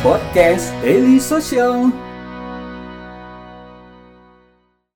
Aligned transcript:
Podcast 0.00 0.72
Daily 0.80 1.20
Social. 1.20 1.92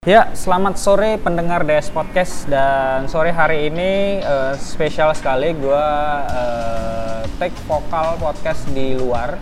Ya, 0.08 0.33
selamat 0.33 0.81
sore 0.81 1.20
pendengar 1.20 1.61
DS 1.68 1.92
Podcast 1.92 2.49
dan 2.49 3.04
sore 3.04 3.29
hari 3.29 3.68
ini 3.68 4.25
uh, 4.25 4.56
spesial 4.56 5.13
sekali 5.13 5.52
gue 5.61 5.84
uh, 6.33 7.20
take 7.36 7.52
vokal 7.68 8.16
podcast 8.16 8.64
di 8.72 8.96
luar. 8.96 9.36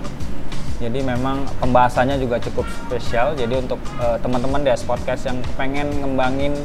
Jadi 0.83 0.99
memang 0.99 1.47
pembahasannya 1.63 2.19
juga 2.19 2.43
cukup 2.43 2.67
spesial. 2.83 3.39
Jadi 3.39 3.63
untuk 3.63 3.79
uh, 4.03 4.19
teman-teman 4.19 4.67
DS 4.67 4.83
Podcast 4.83 5.31
yang 5.31 5.39
pengen 5.55 5.87
ngembangin 5.95 6.59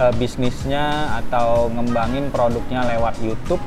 uh, 0.00 0.16
bisnisnya 0.16 1.12
atau 1.20 1.68
ngembangin 1.76 2.32
produknya 2.32 2.88
lewat 2.88 3.20
YouTube, 3.20 3.60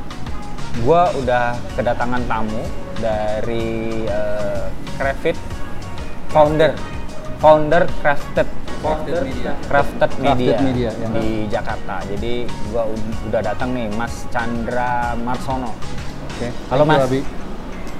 gue 0.81 1.01
udah 1.21 1.61
kedatangan 1.77 2.25
tamu 2.25 2.82
dari 2.97 4.03
uh, 4.05 4.67
Crafted 4.97 5.37
founder 6.29 6.73
founder 7.37 7.83
Crafted 8.01 8.47
Crafted 8.83 9.23
Media. 9.23 9.51
Crafted 9.71 10.11
Media, 10.19 10.53
Crafted 10.59 10.59
Media, 10.59 10.89
ya. 10.91 11.07
di 11.15 11.27
Jakarta. 11.47 11.95
Jadi 12.03 12.43
gua 12.67 12.83
ud- 12.83 13.15
udah 13.31 13.41
datang 13.41 13.71
nih 13.71 13.87
Mas 13.95 14.27
Chandra 14.27 15.15
Marsono. 15.15 15.71
Oke. 16.35 16.51
Halo, 16.67 16.83
Thank 16.83 16.91
you, 16.91 16.99
Mas. 16.99 17.07
Abi. 17.07 17.21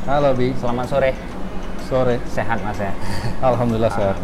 Halo 0.03 0.29
Bi. 0.35 0.47
Selamat 0.59 0.85
sore. 0.91 1.11
Sore. 1.88 2.16
Sehat 2.27 2.59
Mas 2.67 2.75
ya. 2.83 2.91
Alhamdulillah 3.39 3.91
sehat. 3.95 4.19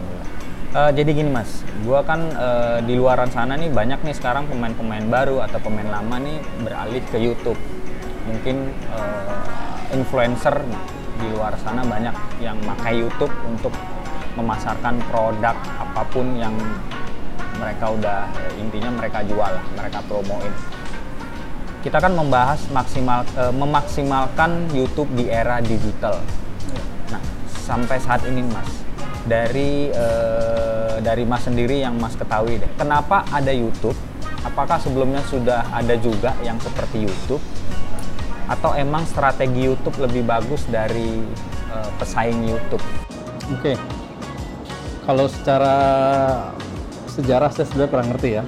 Eh, 0.70 0.92
jadi 1.00 1.09
gini 1.16 1.31
Mas, 1.31 1.64
gua 1.81 2.04
kan 2.04 2.28
eh, 2.30 2.84
di 2.84 2.94
luaran 3.00 3.31
sana 3.31 3.56
nih 3.56 3.72
banyak 3.72 4.04
nih 4.04 4.14
sekarang 4.14 4.45
pemain-pemain 4.52 5.08
baru 5.08 5.42
atau 5.42 5.58
pemain 5.64 5.88
lama 5.88 6.20
nih 6.20 6.44
beralih 6.62 7.02
ke 7.08 7.17
YouTube. 7.17 7.58
Mungkin 8.28 8.70
eh, 8.70 9.40
influencer 9.94 10.56
di 11.20 11.28
luar 11.36 11.54
sana 11.60 11.84
banyak 11.84 12.16
yang 12.40 12.56
pakai 12.64 13.04
YouTube 13.04 13.32
untuk 13.44 13.73
memasarkan 14.40 15.04
produk 15.12 15.56
apa 15.81 16.02
pun 16.08 16.31
yang 16.40 16.56
mereka 17.59 17.92
udah 17.92 18.20
intinya 18.56 18.88
mereka 18.96 19.20
jual 19.28 19.52
lah, 19.52 19.66
mereka 19.76 20.00
promoin. 20.08 20.54
Kita 21.84 22.00
kan 22.00 22.16
membahas 22.16 22.59
maksimal 22.72 23.28
eh, 23.36 23.54
memaksimalkan 23.56 24.72
YouTube 24.72 25.12
di 25.16 25.28
era 25.28 25.59
digital. 25.59 26.24
Nah, 27.12 27.22
sampai 27.68 28.00
saat 28.00 28.24
ini 28.24 28.44
Mas, 28.48 28.72
dari 29.28 29.92
eh, 29.92 30.96
dari 31.03 31.24
Mas 31.28 31.44
sendiri 31.44 31.84
yang 31.84 32.00
Mas 32.00 32.16
ketahui 32.16 32.59
deh, 32.59 32.72
kenapa 32.80 33.28
ada 33.31 33.52
YouTube? 33.52 33.96
Apakah 34.40 34.80
sebelumnya 34.80 35.20
sudah 35.28 35.68
ada 35.76 36.00
juga 36.00 36.31
yang 36.44 36.56
seperti 36.64 37.03
YouTube? 37.03 37.44
Atau 38.50 38.73
emang 38.73 39.05
strategi 39.05 39.69
YouTube 39.69 40.02
lebih 40.02 40.25
bagus 40.25 40.66
dari 40.67 41.22
eh, 41.69 41.89
pesaing 42.02 42.50
YouTube? 42.50 42.81
Oke. 43.53 43.78
Kalau 45.06 45.25
secara 45.30 45.75
sejarah 47.09 47.50
saya 47.53 47.66
sebenarnya 47.69 47.91
kurang 47.94 48.09
ngerti 48.14 48.30
ya. 48.41 48.44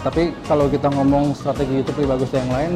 Tapi 0.00 0.32
kalau 0.48 0.68
kita 0.68 0.88
ngomong 0.92 1.36
strategi 1.36 1.80
YouTube 1.80 2.04
lebih 2.04 2.12
bagus 2.16 2.28
dari 2.32 2.40
yang 2.44 2.52
lain, 2.52 2.72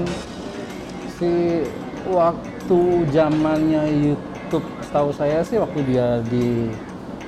sih 1.16 1.64
waktu 2.08 2.80
zamannya 3.08 3.82
YouTube, 4.12 4.66
setahu 4.84 5.08
saya 5.16 5.40
sih 5.40 5.56
waktu 5.56 5.80
dia 5.88 6.20
di 6.28 6.68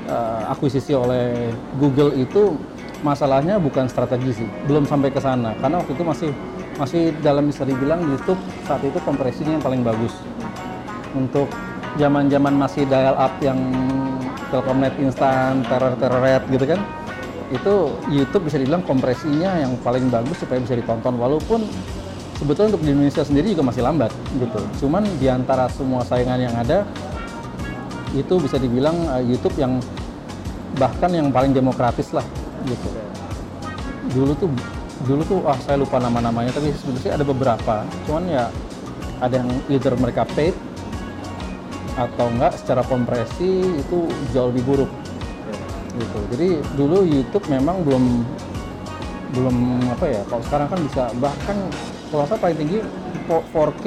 eh, 0.09 0.43
akuisisi 0.53 0.93
oleh 0.93 1.53
Google 1.81 2.13
itu 2.17 2.57
masalahnya 3.01 3.57
bukan 3.61 3.89
strategi 3.89 4.45
sih, 4.45 4.49
belum 4.69 4.89
sampai 4.89 5.13
ke 5.13 5.21
sana. 5.21 5.53
Karena 5.61 5.81
waktu 5.81 5.93
itu 5.97 6.05
masih 6.05 6.31
masih 6.77 7.17
dalam 7.25 7.49
bisa 7.49 7.65
dibilang 7.65 8.05
YouTube 8.05 8.39
saat 8.69 8.85
itu 8.85 8.97
kompresinya 9.05 9.57
yang 9.57 9.65
paling 9.65 9.81
bagus 9.81 10.13
untuk 11.17 11.49
zaman-zaman 11.97 12.53
masih 12.53 12.85
dial 12.85 13.17
up 13.17 13.33
yang 13.41 13.57
Telkomnet 14.47 14.95
instan, 15.03 15.67
teror 15.67 15.99
terret 15.99 16.43
gitu 16.47 16.65
kan. 16.71 16.79
Itu 17.51 17.99
YouTube 18.11 18.47
bisa 18.47 18.63
dibilang 18.63 18.87
kompresinya 18.87 19.59
yang 19.59 19.75
paling 19.83 20.07
bagus 20.07 20.39
supaya 20.39 20.63
bisa 20.63 20.79
ditonton 20.79 21.19
walaupun 21.19 21.67
sebetulnya 22.39 22.79
untuk 22.79 22.85
di 22.87 22.91
Indonesia 22.95 23.27
sendiri 23.27 23.59
juga 23.59 23.67
masih 23.67 23.83
lambat 23.83 24.15
gitu. 24.39 24.87
Cuman 24.87 25.03
di 25.19 25.27
antara 25.27 25.67
semua 25.67 26.07
saingan 26.07 26.39
yang 26.39 26.55
ada 26.55 26.87
itu 28.15 28.39
bisa 28.39 28.55
dibilang 28.55 28.95
eh, 29.19 29.35
YouTube 29.35 29.59
yang 29.59 29.83
bahkan 30.79 31.11
yang 31.11 31.35
paling 31.35 31.51
demokratis 31.51 32.15
lah 32.15 32.25
gitu. 32.71 32.89
Dulu 34.15 34.33
tuh 34.39 34.51
dulu 35.05 35.23
tuh 35.29 35.41
ah 35.45 35.59
saya 35.61 35.77
lupa 35.77 36.01
nama-namanya 36.01 36.57
tapi 36.57 36.73
sebenarnya 36.73 37.13
ada 37.21 37.25
beberapa. 37.27 37.75
Cuman 38.09 38.25
ya 38.33 38.49
ada 39.21 39.35
yang 39.45 39.51
either 39.69 39.93
mereka 40.01 40.25
paid 40.33 40.57
atau 41.97 42.29
enggak 42.33 42.57
secara 42.57 42.81
kompresi 42.85 43.77
itu 43.77 44.09
jauh 44.33 44.49
lebih 44.49 44.65
buruk. 44.65 44.91
Gitu. 45.97 46.19
Jadi 46.33 46.49
dulu 46.77 47.05
YouTube 47.05 47.45
memang 47.53 47.85
belum 47.85 48.05
belum 49.37 49.57
apa 49.93 50.07
ya 50.09 50.23
kalau 50.33 50.43
sekarang 50.49 50.69
kan 50.73 50.81
bisa. 50.81 51.03
Bahkan 51.21 51.57
kalau 52.09 52.25
saya 52.25 52.39
paling 52.41 52.57
tinggi 52.57 52.79
4K 53.29 53.87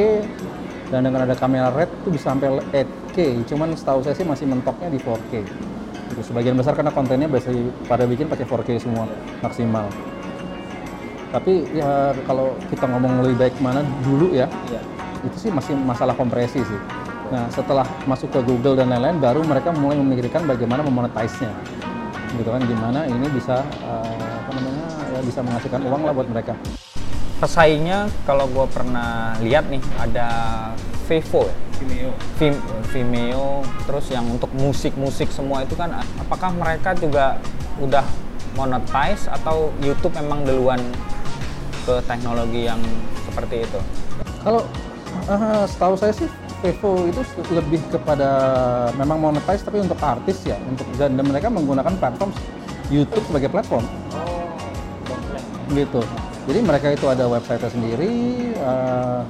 dan 0.89 1.05
dengan 1.05 1.23
ada 1.23 1.37
kamera 1.37 1.69
red 1.71 1.89
itu 2.03 2.09
bisa 2.13 2.33
sampai 2.33 2.49
8K 2.73 3.17
cuman 3.45 3.77
setahu 3.77 4.01
saya 4.01 4.17
sih 4.17 4.25
masih 4.25 4.45
mentoknya 4.49 4.89
di 4.89 4.99
4K 4.99 5.31
gitu. 6.09 6.21
sebagian 6.25 6.57
besar 6.57 6.73
karena 6.75 6.91
kontennya 6.91 7.29
biasa 7.29 7.53
pada 7.85 8.03
bikin 8.09 8.27
pakai 8.27 8.43
4K 8.43 8.69
semua 8.81 9.05
maksimal 9.45 9.87
tapi 11.29 11.65
ya 11.77 12.11
kalau 12.25 12.57
kita 12.73 12.89
ngomong 12.89 13.21
lebih 13.21 13.37
baik 13.47 13.55
mana 13.61 13.85
dulu 14.01 14.33
ya 14.33 14.49
itu 15.21 15.37
sih 15.37 15.51
masih 15.51 15.75
masalah 15.75 16.15
kompresi 16.15 16.63
sih. 16.63 16.81
Nah 17.29 17.45
setelah 17.53 17.85
masuk 18.09 18.33
ke 18.33 18.39
Google 18.41 18.73
dan 18.73 18.89
lain-lain, 18.89 19.21
baru 19.21 19.45
mereka 19.45 19.69
mulai 19.69 20.01
memikirkan 20.01 20.49
bagaimana 20.49 20.81
memonetize-nya, 20.81 21.53
gitu 22.33 22.49
kan? 22.49 22.61
Gimana 22.65 23.05
ini 23.05 23.29
bisa 23.29 23.61
eh, 23.85 24.33
apa 24.41 24.49
namanya 24.57 24.85
ya 25.13 25.19
bisa 25.21 25.39
menghasilkan 25.45 25.81
uang 25.85 26.01
lah 26.09 26.13
buat 26.17 26.25
mereka. 26.25 26.57
Pesaingnya 27.37 28.09
kalau 28.25 28.49
gue 28.49 28.65
pernah 28.73 29.37
lihat 29.45 29.69
nih 29.69 29.77
ada 30.01 30.27
Vevo 31.05 31.45
ya? 31.45 31.55
Vimeo. 31.79 32.11
Vim- 32.41 32.63
Vimeo, 32.89 33.61
terus 33.85 34.09
yang 34.09 34.25
untuk 34.25 34.49
musik-musik 34.57 35.29
semua 35.29 35.61
itu 35.61 35.77
kan 35.77 35.93
apakah 36.17 36.49
mereka 36.51 36.97
juga 36.97 37.37
udah 37.77 38.03
monetize 38.57 39.29
atau 39.29 39.69
YouTube 39.79 40.17
memang 40.17 40.41
duluan 40.43 40.81
ke 41.89 41.95
teknologi 42.05 42.69
yang 42.69 42.77
seperti 43.25 43.65
itu? 43.65 43.79
Kalau 44.45 44.61
eh, 45.25 45.65
setahu 45.65 45.97
saya 45.97 46.13
sih 46.13 46.29
Vevo 46.59 47.07
itu 47.07 47.23
lebih 47.55 47.79
kepada 47.87 48.29
memang 48.99 49.17
monetize 49.17 49.63
tapi 49.63 49.79
untuk 49.79 49.95
artis 50.03 50.43
ya, 50.43 50.59
untuk 50.67 50.85
dan, 50.99 51.15
dan 51.15 51.25
mereka 51.25 51.47
menggunakan 51.47 51.95
platform 51.97 52.29
YouTube 52.93 53.25
sebagai 53.25 53.49
platform. 53.49 53.85
gitu. 55.69 56.01
Jadi 56.49 56.59
mereka 56.65 56.87
itu 56.89 57.05
ada 57.05 57.29
website 57.29 57.61
sendiri. 57.69 58.13
eh, 58.53 59.21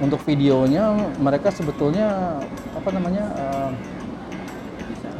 untuk 0.00 0.16
videonya 0.24 0.96
mereka 1.20 1.52
sebetulnya 1.52 2.40
apa 2.72 2.88
namanya 2.88 3.24
eh, 3.36 3.70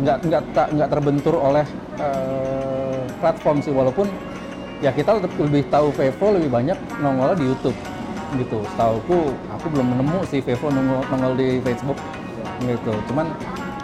nggak 0.01 0.17
nggak 0.25 0.43
tak 0.57 0.67
nggak 0.73 0.89
terbentur 0.89 1.37
oleh 1.37 1.67
eh, 2.01 3.05
platform 3.21 3.61
sih 3.61 3.77
walaupun 3.77 4.09
ya 4.81 4.91
kita 4.93 5.21
lebih, 5.21 5.31
lebih 5.45 5.63
tahu 5.69 5.93
Vevo 5.93 6.27
lebih 6.37 6.51
banyak 6.51 6.79
nongol 7.01 7.37
di 7.37 7.45
YouTube 7.49 7.77
gitu. 8.41 8.59
Setahuku 8.75 9.37
aku 9.53 9.67
belum 9.73 9.89
nemu 10.01 10.19
sih 10.29 10.41
Vevo 10.41 10.73
nongol, 10.73 11.01
nongol 11.13 11.33
di 11.37 11.49
Facebook 11.61 11.99
gitu. 12.65 12.93
Cuman 13.13 13.27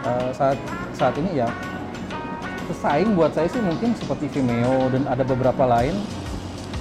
eh, 0.04 0.30
saat 0.32 0.58
saat 0.96 1.14
ini 1.20 1.44
ya 1.44 1.48
pesaing 2.66 3.14
buat 3.14 3.30
saya 3.30 3.46
sih 3.46 3.62
mungkin 3.62 3.94
seperti 3.94 4.26
Vimeo 4.32 4.90
dan 4.90 5.06
ada 5.06 5.22
beberapa 5.22 5.64
lain. 5.68 5.94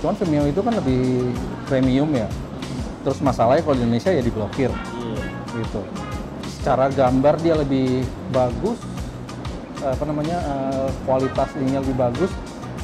Cuman 0.01 0.15
Vimeo 0.17 0.45
itu 0.49 0.59
kan 0.63 0.73
lebih 0.73 1.29
premium 1.69 2.09
ya. 2.15 2.27
Terus 3.05 3.21
masalahnya 3.21 3.61
kalau 3.61 3.77
di 3.77 3.83
Indonesia 3.85 4.09
ya 4.09 4.23
diblokir 4.23 4.71
gitu. 5.55 5.81
Secara 6.57 6.89
gambar 6.89 7.37
dia 7.45 7.53
lebih 7.53 8.01
bagus, 8.33 8.81
apa 9.85 10.03
namanya 10.09 10.37
eh, 10.41 10.89
kualitas 11.05 11.49
ininya 11.59 11.85
lebih 11.85 11.97
bagus. 11.99 12.31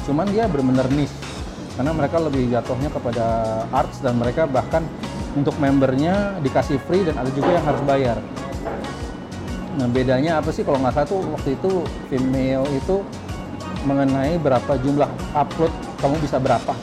Cuman 0.06 0.26
dia 0.30 0.50
benar-benar 0.50 0.90
niche 0.90 1.14
karena 1.72 1.92
mereka 1.96 2.20
lebih 2.20 2.52
jatuhnya 2.52 2.90
kepada 2.92 3.26
arts 3.72 4.04
dan 4.04 4.20
mereka 4.20 4.44
bahkan 4.44 4.84
untuk 5.32 5.56
membernya 5.56 6.36
dikasih 6.44 6.76
free 6.84 7.04
dan 7.08 7.16
ada 7.16 7.30
juga 7.32 7.56
yang 7.56 7.64
harus 7.64 7.82
bayar. 7.88 8.18
Nah 9.80 9.88
bedanya 9.88 10.36
apa 10.44 10.52
sih 10.52 10.68
kalau 10.68 10.76
nggak 10.84 10.92
salah 10.92 11.08
tuh 11.08 11.20
waktu 11.32 11.56
itu 11.56 11.70
Vimeo 12.12 12.64
itu 12.76 13.00
mengenai 13.88 14.36
berapa 14.36 14.76
jumlah 14.78 15.08
upload 15.32 15.72
kamu 15.96 16.16
bisa 16.20 16.36
berapa 16.36 16.76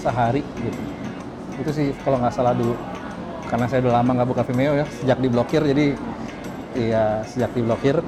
sehari 0.00 0.40
gitu. 0.40 0.80
Itu 1.60 1.70
sih 1.76 1.92
kalau 2.00 2.16
nggak 2.16 2.32
salah 2.32 2.56
dulu. 2.56 2.72
Karena 3.52 3.66
saya 3.68 3.84
udah 3.84 3.94
lama 4.00 4.10
nggak 4.16 4.28
buka 4.30 4.42
Vimeo 4.48 4.72
ya, 4.78 4.86
sejak 4.88 5.20
diblokir 5.20 5.60
jadi 5.68 5.86
iya 6.72 7.20
sejak 7.28 7.52
diblokir. 7.52 8.00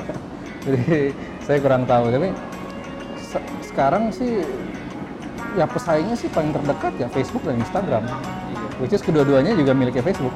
jadi 0.68 1.16
saya 1.48 1.58
kurang 1.64 1.88
tahu 1.88 2.12
tapi 2.12 2.28
sekarang 3.72 4.12
sih 4.12 4.44
ya 5.56 5.64
pesaingnya 5.64 6.16
sih 6.16 6.28
paling 6.28 6.52
terdekat 6.52 6.92
ya 7.00 7.08
Facebook 7.08 7.42
dan 7.48 7.56
Instagram. 7.58 8.04
Which 8.80 8.92
is 8.92 9.00
kedua-duanya 9.00 9.56
juga 9.56 9.72
miliknya 9.72 10.04
Facebook. 10.04 10.32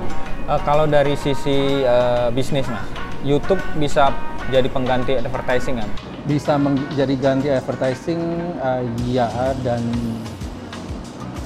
Eh, 0.49 0.61
kalau 0.65 0.89
dari 0.89 1.15
sisi 1.15 1.85
eh, 1.85 2.29
bisnis 2.33 2.67
mas, 2.67 2.89
YouTube 3.21 3.61
bisa 3.77 4.11
jadi 4.49 4.67
pengganti 4.73 5.21
advertising 5.21 5.85
kan? 5.85 5.91
bisa 6.27 6.59
menjadi 6.59 7.15
ganti 7.15 7.49
advertising 7.55 8.19
uh, 8.59 8.83
ya 9.07 9.31
dan 9.63 9.79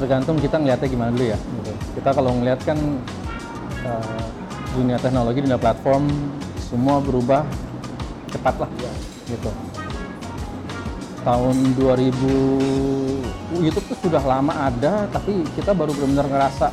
tergantung 0.00 0.40
kita 0.40 0.56
ngelihatnya 0.56 0.88
gimana 0.88 1.10
dulu 1.12 1.26
ya 1.28 1.36
gitu. 1.36 1.72
kita 2.00 2.10
kalau 2.16 2.32
ngelihat 2.40 2.60
kan 2.64 2.78
uh, 3.84 4.24
dunia 4.72 4.96
teknologi 4.96 5.44
dunia 5.44 5.60
platform 5.60 6.08
semua 6.56 6.96
berubah 7.04 7.44
cepat 8.32 8.64
lah 8.64 8.70
gitu 9.28 9.52
tahun 11.22 11.76
2000 11.76 13.60
YouTube 13.60 13.86
tuh 13.92 13.98
sudah 14.08 14.22
lama 14.22 14.54
ada 14.70 15.10
tapi 15.10 15.42
kita 15.58 15.74
baru 15.74 15.92
benar-benar 15.92 16.26
ngerasa 16.30 16.66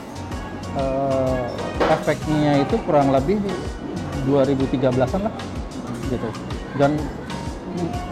uh, 0.78 1.46
efeknya 1.90 2.62
itu 2.64 2.76
kurang 2.86 3.12
lebih 3.12 3.42
2013an 4.28 5.22
lah 5.28 5.34
gitu. 6.08 6.30
Dan 6.78 6.96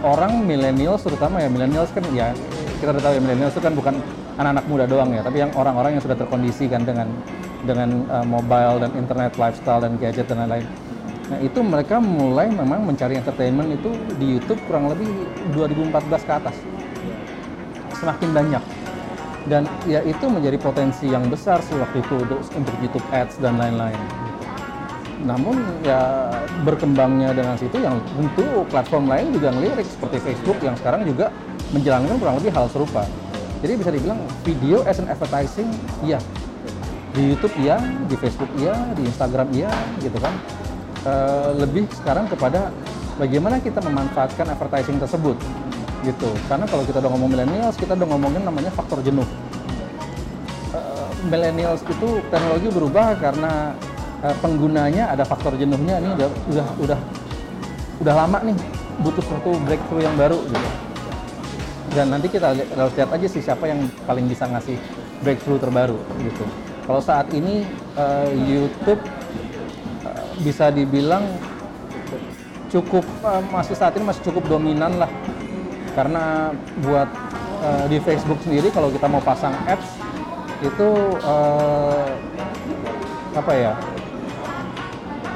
orang 0.06 0.46
milenial 0.46 1.00
terutama 1.00 1.42
ya 1.42 1.50
milenials 1.50 1.90
kan 1.94 2.04
ya 2.14 2.34
kita 2.78 2.92
udah 2.92 3.04
tahu 3.04 3.14
ya 3.18 3.22
milenials 3.22 3.54
itu 3.56 3.64
kan 3.64 3.74
bukan 3.74 3.96
anak-anak 4.36 4.66
muda 4.68 4.86
doang 4.86 5.10
ya 5.16 5.22
tapi 5.24 5.42
yang 5.42 5.52
orang-orang 5.56 5.98
yang 5.98 6.04
sudah 6.04 6.18
terkondisi 6.20 6.68
kan 6.68 6.84
dengan 6.84 7.08
dengan 7.66 8.06
uh, 8.12 8.26
mobile 8.28 8.84
dan 8.84 8.92
internet 8.94 9.34
lifestyle 9.40 9.82
dan 9.82 9.98
gadget 9.98 10.28
dan 10.30 10.46
lain-lain 10.46 10.68
nah 11.26 11.42
itu 11.42 11.60
mereka 11.66 11.98
mulai 11.98 12.54
memang 12.54 12.86
mencari 12.86 13.18
entertainment 13.18 13.74
itu 13.74 13.90
di 14.22 14.38
YouTube 14.38 14.62
kurang 14.70 14.94
lebih 14.94 15.10
2014 15.58 16.22
ke 16.22 16.34
atas 16.38 16.56
semakin 17.98 18.30
banyak 18.30 18.64
dan 19.46 19.66
ya 19.90 20.02
itu 20.06 20.26
menjadi 20.26 20.58
potensi 20.58 21.10
yang 21.10 21.26
besar 21.30 21.62
sih 21.66 21.78
waktu 21.78 22.02
itu 22.02 22.14
untuk, 22.18 22.40
untuk 22.54 22.76
YouTube 22.82 23.06
Ads 23.10 23.42
dan 23.42 23.58
lain-lain 23.58 23.98
namun 25.26 25.58
ya 25.82 26.30
berkembangnya 26.62 27.34
dengan 27.34 27.58
situ 27.58 27.82
yang 27.82 27.98
tentu 28.14 28.62
platform 28.70 29.10
lain 29.10 29.34
juga 29.34 29.50
ngelirik 29.58 29.88
seperti 29.90 30.22
Facebook 30.22 30.62
yang 30.62 30.78
sekarang 30.78 31.02
juga 31.02 31.34
menjalankan 31.74 32.16
kurang 32.22 32.36
lebih 32.38 32.54
hal 32.54 32.70
serupa. 32.70 33.04
Jadi 33.66 33.74
bisa 33.82 33.90
dibilang 33.90 34.22
video 34.46 34.86
as 34.86 35.02
an 35.02 35.10
advertising 35.10 35.72
iya. 36.06 36.22
Di 37.16 37.34
YouTube 37.34 37.56
iya, 37.58 37.82
di 38.06 38.16
Facebook 38.20 38.52
iya, 38.60 38.76
di 38.94 39.02
Instagram 39.08 39.48
iya 39.56 39.72
gitu 40.04 40.20
kan. 40.22 40.36
E, 41.06 41.14
lebih 41.62 41.86
sekarang 41.94 42.26
kepada 42.26 42.74
bagaimana 43.22 43.62
kita 43.62 43.78
memanfaatkan 43.86 44.50
advertising 44.50 44.98
tersebut 44.98 45.38
gitu. 46.02 46.30
Karena 46.50 46.66
kalau 46.66 46.82
kita 46.82 46.98
udah 46.98 47.12
ngomong 47.14 47.30
millennials, 47.30 47.78
kita 47.78 47.94
udah 47.94 48.08
ngomongin 48.10 48.42
namanya 48.42 48.74
faktor 48.74 49.06
jenuh. 49.06 49.26
E, 50.74 50.80
millennials 51.30 51.86
itu 51.86 52.20
teknologi 52.34 52.68
berubah 52.74 53.14
karena 53.22 53.78
uh, 54.26 54.36
penggunanya 54.42 55.14
ada 55.14 55.24
faktor 55.28 55.54
jenuhnya 55.58 56.02
ini 56.02 56.10
udah 56.18 56.30
udah 56.50 56.68
udah 56.82 57.00
udah 58.02 58.14
lama 58.14 58.38
nih 58.46 58.58
butuh 59.04 59.24
suatu 59.24 59.52
breakthrough 59.66 60.04
yang 60.06 60.16
baru 60.16 60.40
gitu. 60.50 60.70
Dan 61.96 62.12
nanti 62.12 62.28
kita 62.28 62.52
lihat 62.56 63.10
aja 63.14 63.28
sih 63.28 63.40
siapa 63.40 63.72
yang 63.72 63.88
paling 64.04 64.28
bisa 64.28 64.50
ngasih 64.52 64.76
breakthrough 65.24 65.60
terbaru 65.62 65.96
gitu. 66.20 66.44
Kalau 66.86 67.02
saat 67.02 67.32
ini 67.32 67.64
uh, 67.96 68.30
YouTube 68.36 69.00
uh, 69.00 69.25
bisa 70.42 70.74
dibilang 70.74 71.24
cukup 72.74 73.06
uh, 73.24 73.42
masih 73.54 73.78
saat 73.78 73.96
ini 73.96 74.06
masih 74.08 74.24
cukup 74.32 74.44
dominan 74.50 74.98
lah. 75.00 75.10
Karena 75.96 76.52
buat 76.84 77.08
uh, 77.64 77.86
di 77.88 78.00
Facebook 78.04 78.40
sendiri 78.44 78.68
kalau 78.74 78.92
kita 78.92 79.08
mau 79.08 79.24
pasang 79.24 79.56
apps 79.70 79.88
itu 80.64 80.88
uh, 81.24 82.08
apa 83.36 83.52
ya 83.52 83.76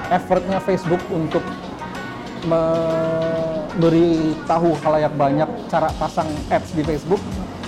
effortnya 0.09 0.59
Facebook 0.63 1.03
untuk 1.11 1.43
memberitahu 2.47 4.79
halayak 4.79 5.11
banyak 5.19 5.49
cara 5.67 5.91
pasang 5.99 6.31
apps 6.49 6.71
di 6.71 6.83
Facebook 6.87 7.19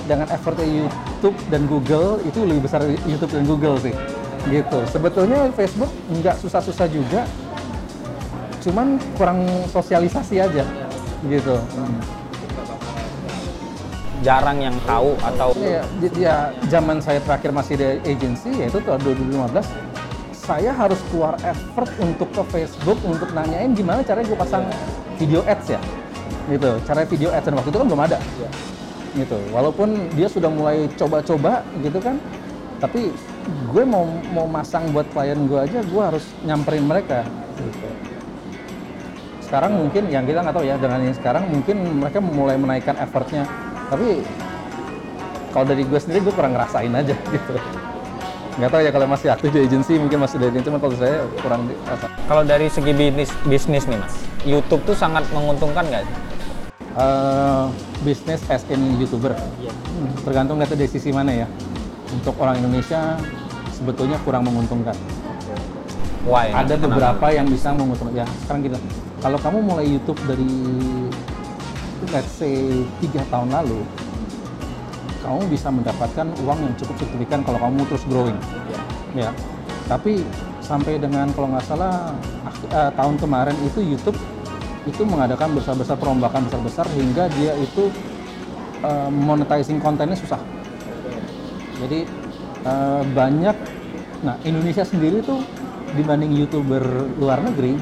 dengan 0.08 0.32
effortnya 0.32 0.64
YouTube 0.66 1.36
dan 1.52 1.68
Google 1.68 2.24
itu 2.24 2.48
lebih 2.48 2.64
besar 2.66 2.82
YouTube 3.06 3.32
dan 3.36 3.46
Google 3.46 3.78
sih 3.84 3.92
gitu. 4.50 4.80
Sebetulnya 4.90 5.52
Facebook 5.54 5.92
nggak 6.10 6.40
susah-susah 6.42 6.88
juga. 6.90 7.28
Cuman 8.62 8.98
kurang 9.18 9.46
sosialisasi 9.70 10.42
aja. 10.42 10.66
Gitu. 11.22 11.56
Hmm. 11.78 12.02
jarang 14.22 14.62
yang 14.62 14.78
tahu 14.86 15.18
atau 15.18 15.50
ya, 15.58 15.82
ya 16.14 16.54
zaman 16.70 17.02
saya 17.02 17.18
terakhir 17.26 17.50
masih 17.50 17.74
di 17.74 17.98
agency 18.06 18.54
yaitu 18.54 18.78
tahun 18.86 19.02
2015 19.02 19.66
saya 20.38 20.70
harus 20.78 21.02
keluar 21.10 21.34
effort 21.42 21.90
untuk 21.98 22.30
ke 22.30 22.44
Facebook 22.54 23.02
untuk 23.02 23.34
nanyain 23.34 23.74
gimana 23.74 24.06
caranya 24.06 24.30
gue 24.30 24.38
pasang 24.38 24.62
video 25.18 25.42
ads 25.50 25.74
ya. 25.74 25.82
Gitu 26.54 26.70
cara 26.86 27.02
video 27.10 27.34
ads 27.34 27.50
dan 27.50 27.58
waktu 27.58 27.74
itu 27.74 27.80
kan 27.82 27.88
belum 27.90 28.04
ada. 28.06 28.18
Ya. 28.38 28.50
gitu 29.12 29.36
walaupun 29.52 30.08
dia 30.16 30.32
sudah 30.32 30.48
mulai 30.48 30.88
coba-coba 30.96 31.68
gitu 31.84 32.00
kan 32.00 32.16
tapi 32.80 33.12
gue 33.46 33.84
mau 33.88 34.06
mau 34.34 34.46
masang 34.46 34.90
buat 34.94 35.08
klien 35.10 35.38
gue 35.50 35.60
aja 35.60 35.80
gue 35.82 36.04
harus 36.04 36.26
nyamperin 36.46 36.86
mereka 36.86 37.26
gitu. 37.58 37.88
sekarang 39.42 39.72
mungkin 39.76 40.08
yang 40.14 40.24
kita 40.24 40.46
nggak 40.46 40.56
tahu 40.56 40.66
ya 40.66 40.76
dengan 40.78 41.00
yang 41.02 41.16
sekarang 41.18 41.44
mungkin 41.50 41.78
mereka 42.00 42.20
mulai 42.22 42.56
menaikkan 42.56 42.96
effortnya 43.02 43.50
tapi 43.90 44.24
kalau 45.52 45.66
dari 45.68 45.84
gue 45.84 46.00
sendiri 46.00 46.24
gue 46.24 46.34
kurang 46.34 46.56
ngerasain 46.56 46.94
aja 46.94 47.16
gitu 47.34 47.56
nggak 48.60 48.68
tahu 48.68 48.82
ya 48.84 48.92
kalau 48.92 49.08
masih 49.08 49.28
aktif 49.32 49.50
di 49.56 49.64
agensi 49.64 49.96
mungkin 49.96 50.20
masih 50.20 50.38
dari 50.38 50.60
cuma 50.60 50.76
kalau 50.76 50.92
saya 51.00 51.24
kurang. 51.40 51.72
Kalau 52.28 52.44
dari 52.44 52.68
segi 52.68 52.92
bisnis 52.92 53.32
bisnis 53.48 53.84
nih 53.88 53.96
mas, 53.96 54.16
YouTube 54.44 54.84
tuh 54.84 54.96
sangat 54.96 55.24
menguntungkan 55.32 55.88
nggak? 55.88 56.04
Uh, 56.92 57.72
bisnis 58.04 58.44
as 58.52 58.68
in 58.68 59.00
youtuber, 59.00 59.32
yeah. 59.64 59.72
hmm, 59.72 60.12
tergantung 60.28 60.60
dari 60.60 60.84
sisi 60.92 61.16
mana 61.16 61.32
ya. 61.32 61.48
Untuk 62.12 62.36
orang 62.40 62.60
Indonesia 62.60 63.16
sebetulnya 63.72 64.18
kurang 64.22 64.46
menguntungkan. 64.46 64.94
Why? 66.28 66.54
Ada 66.54 66.78
beberapa 66.78 67.34
yang 67.34 67.50
bisa 67.50 67.74
menguntungkan. 67.74 68.14
Ya 68.14 68.26
sekarang 68.46 68.62
kita, 68.70 68.78
kalau 69.26 69.38
kamu 69.42 69.58
mulai 69.66 69.86
YouTube 69.90 70.22
dari 70.30 70.54
let's 72.14 72.30
say 72.38 72.86
tiga 73.02 73.26
tahun 73.34 73.50
lalu, 73.50 73.82
kamu 75.26 75.42
bisa 75.50 75.74
mendapatkan 75.74 76.28
uang 76.46 76.60
yang 76.62 76.74
cukup 76.78 76.96
signifikan 77.02 77.42
kalau 77.42 77.58
kamu 77.58 77.82
terus 77.90 78.04
growing. 78.06 78.38
Ya. 79.18 79.30
ya. 79.30 79.32
Tapi 79.90 80.22
sampai 80.62 81.02
dengan 81.02 81.28
kalau 81.34 81.52
nggak 81.52 81.66
salah 81.66 82.14
uh, 82.70 82.92
tahun 82.94 83.18
kemarin 83.18 83.58
itu 83.66 83.82
YouTube 83.82 84.18
itu 84.86 85.02
mengadakan 85.06 85.54
besar-besar 85.54 85.94
perombakan 85.98 86.46
besar-besar 86.50 86.86
hingga 86.98 87.30
dia 87.38 87.54
itu 87.58 87.90
uh, 88.86 89.10
monetizing 89.10 89.82
kontennya 89.82 90.18
susah. 90.18 90.42
Jadi 91.82 92.06
uh, 92.70 93.02
banyak, 93.02 93.58
nah 94.22 94.38
Indonesia 94.46 94.86
sendiri 94.86 95.26
tuh 95.26 95.42
dibanding 95.98 96.32
youtuber 96.38 96.82
luar 97.18 97.42
negeri 97.42 97.76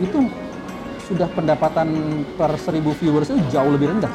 itu 0.00 0.18
sudah 1.06 1.28
pendapatan 1.36 1.92
per 2.34 2.56
seribu 2.56 2.96
viewers 2.96 3.28
itu 3.28 3.38
jauh 3.52 3.68
lebih 3.68 3.92
rendah. 3.92 4.10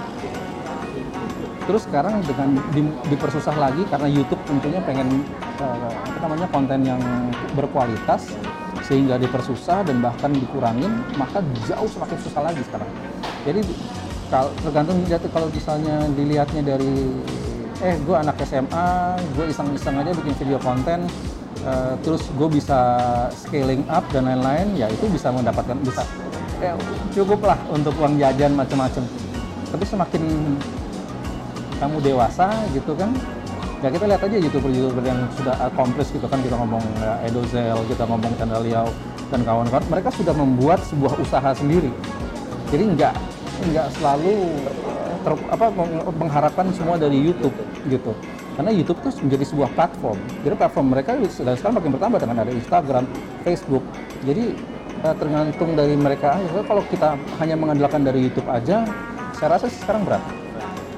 Terus 1.68 1.84
sekarang 1.84 2.24
dengan 2.24 2.58
di, 2.72 2.82
dipersusah 3.12 3.56
lagi 3.60 3.84
karena 3.92 4.08
YouTube 4.08 4.40
tentunya 4.48 4.80
pengen 4.82 5.22
uh, 5.60 5.92
apa 5.94 6.26
namanya 6.26 6.48
konten 6.50 6.80
yang 6.82 7.00
berkualitas 7.54 8.34
sehingga 8.88 9.20
dipersusah 9.20 9.84
dan 9.84 10.00
bahkan 10.00 10.32
dikurangin 10.32 10.90
maka 11.20 11.44
jauh 11.68 11.86
semakin 11.92 12.18
susah 12.24 12.42
lagi 12.50 12.64
sekarang. 12.66 12.88
Jadi 13.44 13.62
kalau 14.32 14.50
tergantung 14.64 14.98
kalau 15.32 15.48
misalnya 15.52 16.08
dilihatnya 16.16 16.62
dari 16.64 17.20
eh 17.86 17.96
gue 18.02 18.16
anak 18.18 18.42
SMA 18.42 18.90
gue 19.38 19.46
iseng-iseng 19.54 20.02
aja 20.02 20.12
bikin 20.18 20.34
video 20.42 20.58
konten 20.58 21.06
uh, 21.62 21.94
terus 22.02 22.26
gue 22.34 22.50
bisa 22.50 22.80
scaling 23.34 23.86
up 23.86 24.02
dan 24.10 24.26
lain-lain 24.26 24.74
ya 24.74 24.90
itu 24.90 25.06
bisa 25.10 25.30
mendapatkan 25.30 25.78
bisa. 25.86 26.02
Eh, 26.58 26.74
cukup 27.14 27.46
lah 27.46 27.60
untuk 27.70 27.94
uang 28.02 28.18
jajan 28.18 28.58
macam-macam 28.58 29.06
tapi 29.70 29.84
semakin 29.86 30.24
kamu 31.78 31.98
dewasa 32.02 32.50
gitu 32.74 32.98
kan 32.98 33.14
ya 33.86 33.94
kita 33.94 34.10
lihat 34.10 34.22
aja 34.26 34.38
youtuber-youtuber 34.42 35.06
yang 35.06 35.22
sudah 35.38 35.70
komplis 35.78 36.10
gitu 36.10 36.26
kan 36.26 36.42
kita 36.42 36.58
ngomong 36.58 36.82
ya, 36.98 37.14
Edozel, 37.30 37.78
kita 37.86 38.10
ngomong 38.10 38.34
Chandra 38.42 38.58
Liao 38.66 38.90
dan 39.30 39.46
kawan-kawan 39.46 39.86
mereka 39.92 40.10
sudah 40.16 40.34
membuat 40.34 40.80
sebuah 40.88 41.14
usaha 41.20 41.52
sendiri. 41.54 41.92
Jadi 42.74 42.84
nggak 42.96 43.14
nggak 43.70 43.88
selalu 44.00 44.34
ter, 45.28 45.34
apa 45.52 45.66
mengharapkan 46.16 46.72
semua 46.72 46.96
dari 46.96 47.20
YouTube 47.20 47.52
gitu. 47.92 48.16
Karena 48.56 48.72
YouTube 48.72 48.98
itu 49.04 49.10
menjadi 49.28 49.46
sebuah 49.54 49.70
platform. 49.76 50.18
Jadi 50.42 50.56
platform 50.56 50.86
mereka 50.96 51.12
sudah 51.28 51.54
sekarang 51.60 51.76
makin 51.84 51.92
bertambah 52.00 52.20
dengan 52.24 52.38
ada 52.48 52.52
Instagram, 52.56 53.04
Facebook. 53.44 53.84
Jadi 54.24 54.56
eh, 55.04 55.16
tergantung 55.20 55.76
dari 55.76 55.96
mereka 56.00 56.40
aja. 56.40 56.64
Kalau 56.64 56.82
kita 56.88 57.20
hanya 57.44 57.56
mengandalkan 57.60 58.08
dari 58.08 58.32
YouTube 58.32 58.48
aja 58.48 58.88
saya 59.36 59.50
rasa 59.54 59.68
sekarang 59.70 60.08
berat. 60.08 60.24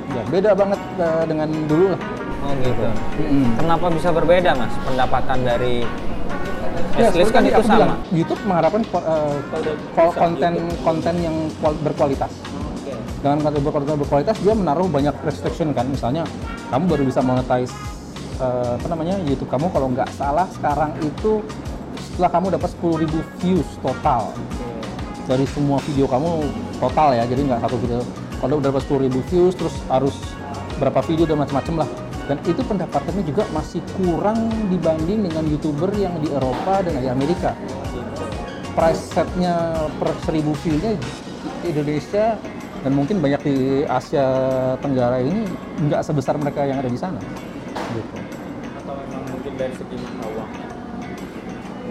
Ya 0.10 0.24
beda 0.26 0.58
banget 0.58 0.82
uh, 0.98 1.22
dengan 1.28 1.50
dulu 1.70 1.94
lah. 1.94 2.02
Oh 2.40 2.56
gitu. 2.64 2.82
Hmm. 3.20 3.52
kenapa 3.60 3.86
bisa 3.94 4.10
berbeda 4.10 4.56
mas? 4.58 4.74
Pendapatan 4.88 5.38
dari 5.44 5.86
Facelift 6.90 7.30
seperti 7.30 7.36
kan 7.36 7.44
itu 7.46 7.64
sama. 7.64 7.76
bilang, 7.78 7.92
YouTube 8.10 8.42
mengharapkan 8.44 8.82
ko- 8.90 9.06
eh, 9.06 9.36
ko- 9.94 10.16
konten 10.18 10.54
konten 10.82 11.16
yang 11.22 11.36
kual- 11.62 11.80
berkualitas. 11.86 12.32
Dengan 13.20 13.44
konten 13.44 13.60
berkualitas, 13.68 14.00
berkualitas 14.00 14.38
dia 14.40 14.56
menaruh 14.56 14.88
banyak 14.88 15.12
restriction 15.28 15.76
kan. 15.76 15.84
Misalnya 15.92 16.24
kamu 16.72 16.88
baru 16.88 17.04
bisa 17.04 17.20
monetize 17.20 17.76
eh, 18.40 18.80
apa 18.80 18.88
namanya 18.88 19.20
YouTube 19.28 19.52
kamu. 19.52 19.68
Kalau 19.76 19.88
nggak 19.92 20.10
salah 20.16 20.48
sekarang 20.56 20.96
itu 21.04 21.44
setelah 22.16 22.32
kamu 22.32 22.48
dapat 22.56 22.70
10.000 22.80 23.44
views 23.44 23.70
total. 23.84 24.32
Dari 25.28 25.46
semua 25.52 25.84
video 25.84 26.08
kamu 26.08 26.48
total 26.80 27.20
ya. 27.20 27.24
Jadi 27.28 27.42
nggak 27.52 27.60
satu 27.60 27.76
video. 27.76 28.00
Kalau 28.40 28.64
udah 28.64 28.72
dapat 28.72 28.84
10.000 28.88 29.30
views 29.32 29.54
terus 29.60 29.76
harus 29.92 30.16
berapa 30.80 31.04
video 31.04 31.28
dan 31.28 31.44
macam-macam 31.44 31.84
lah. 31.84 31.90
Dan 32.32 32.38
itu 32.48 32.62
pendapatannya 32.64 33.24
juga 33.26 33.44
masih 33.52 33.82
kurang 34.00 34.48
dibanding 34.72 35.28
dengan 35.28 35.44
youtuber 35.50 35.92
yang 35.98 36.16
di 36.24 36.32
Eropa 36.32 36.86
dan 36.88 37.04
di 37.04 37.10
Amerika. 37.12 37.52
Price 38.78 39.12
setnya 39.12 39.76
per 40.00 40.16
1000 40.24 40.46
view-nya 40.64 40.94
Indonesia 41.68 42.40
dan 42.80 42.92
mungkin 42.96 43.20
banyak 43.20 43.42
di 43.44 43.56
Asia 43.84 44.26
Tenggara 44.80 45.20
ini 45.20 45.44
nggak 45.84 46.02
sebesar 46.02 46.40
mereka 46.40 46.64
yang 46.64 46.80
ada 46.80 46.88
di 46.88 47.00
sana 47.00 47.20
gitu. 47.94 48.16
atau 48.80 48.94
memang 48.96 49.24
mungkin 49.30 49.52
dari 49.56 49.74
segi 49.76 49.96
mata 50.00 50.28
uangnya 50.28 50.68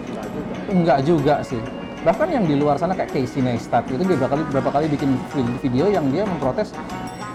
enggak 0.09 0.27
juga 0.29 0.53
Enggak 0.69 0.99
juga 1.01 1.35
sih. 1.41 1.61
Bahkan 1.99 2.27
yang 2.31 2.45
di 2.47 2.55
luar 2.55 2.79
sana 2.79 2.95
kayak 2.95 3.11
Casey 3.11 3.43
Neistat 3.43 3.83
itu 3.91 3.99
dia 3.99 4.15
berapa 4.15 4.31
kali 4.31 4.43
berapa 4.47 4.69
kali 4.71 4.85
bikin 4.87 5.09
vi- 5.35 5.57
video 5.59 5.91
yang 5.91 6.07
dia 6.07 6.23
memprotes 6.23 6.71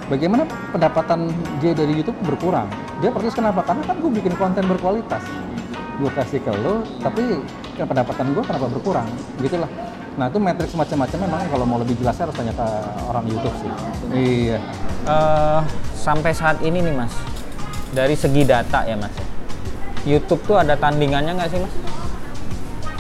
bagaimana 0.09 0.49
pendapatan 0.73 1.29
dia 1.61 1.77
dari 1.77 2.01
YouTube 2.01 2.17
berkurang. 2.25 2.65
Dia 3.03 3.13
protes 3.13 3.37
kenapa? 3.37 3.61
Karena 3.61 3.85
kan 3.85 3.97
gue 4.01 4.09
bikin 4.09 4.33
konten 4.41 4.65
berkualitas. 4.65 5.21
Gue 6.01 6.11
kasih 6.11 6.41
ke 6.41 6.51
lo, 6.65 6.81
tapi 6.99 7.45
kan 7.77 7.87
pendapatan 7.87 8.33
gue 8.33 8.43
kenapa 8.43 8.67
berkurang? 8.73 9.09
Gitulah. 9.39 9.69
Nah 10.15 10.31
itu 10.31 10.39
matriks 10.39 10.75
macam-macam 10.79 11.19
memang 11.27 11.41
kalau 11.51 11.65
mau 11.67 11.79
lebih 11.83 11.99
jelasnya 11.99 12.31
harus 12.31 12.37
tanya 12.39 12.55
ke 12.55 12.67
orang 13.11 13.25
YouTube 13.27 13.55
sih. 13.59 13.71
Iya. 14.15 14.59
Eh, 15.11 15.61
sampai 15.99 16.31
saat 16.31 16.63
ini 16.63 16.79
nih 16.79 16.95
mas, 16.95 17.11
dari 17.91 18.15
segi 18.15 18.47
data 18.47 18.87
ya 18.87 18.95
mas, 18.95 19.11
YouTube 20.07 20.43
tuh 20.47 20.57
ada 20.63 20.79
tandingannya 20.79 21.35
nggak 21.35 21.51
sih 21.51 21.59
mas? 21.59 21.75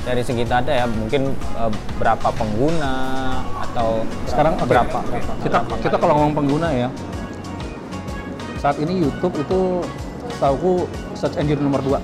Dari 0.04 0.20
segi 0.20 0.44
data 0.44 0.68
ya, 0.68 0.84
mungkin 0.90 1.32
eh, 1.38 1.70
berapa 2.02 2.28
pengguna 2.34 2.94
atau 3.70 4.02
Sekarang 4.26 4.58
oke. 4.58 4.66
berapa? 4.66 4.98
kita 5.42 5.58
kita 5.82 5.96
kalau 5.98 6.14
ngomong 6.18 6.34
pengguna 6.42 6.68
ya 6.74 6.88
saat 8.64 8.80
ini 8.80 9.04
YouTube 9.04 9.36
itu 9.44 9.84
setahuku 10.32 10.88
search 11.12 11.36
engine 11.36 11.60
nomor 11.60 11.84
2 11.84 12.00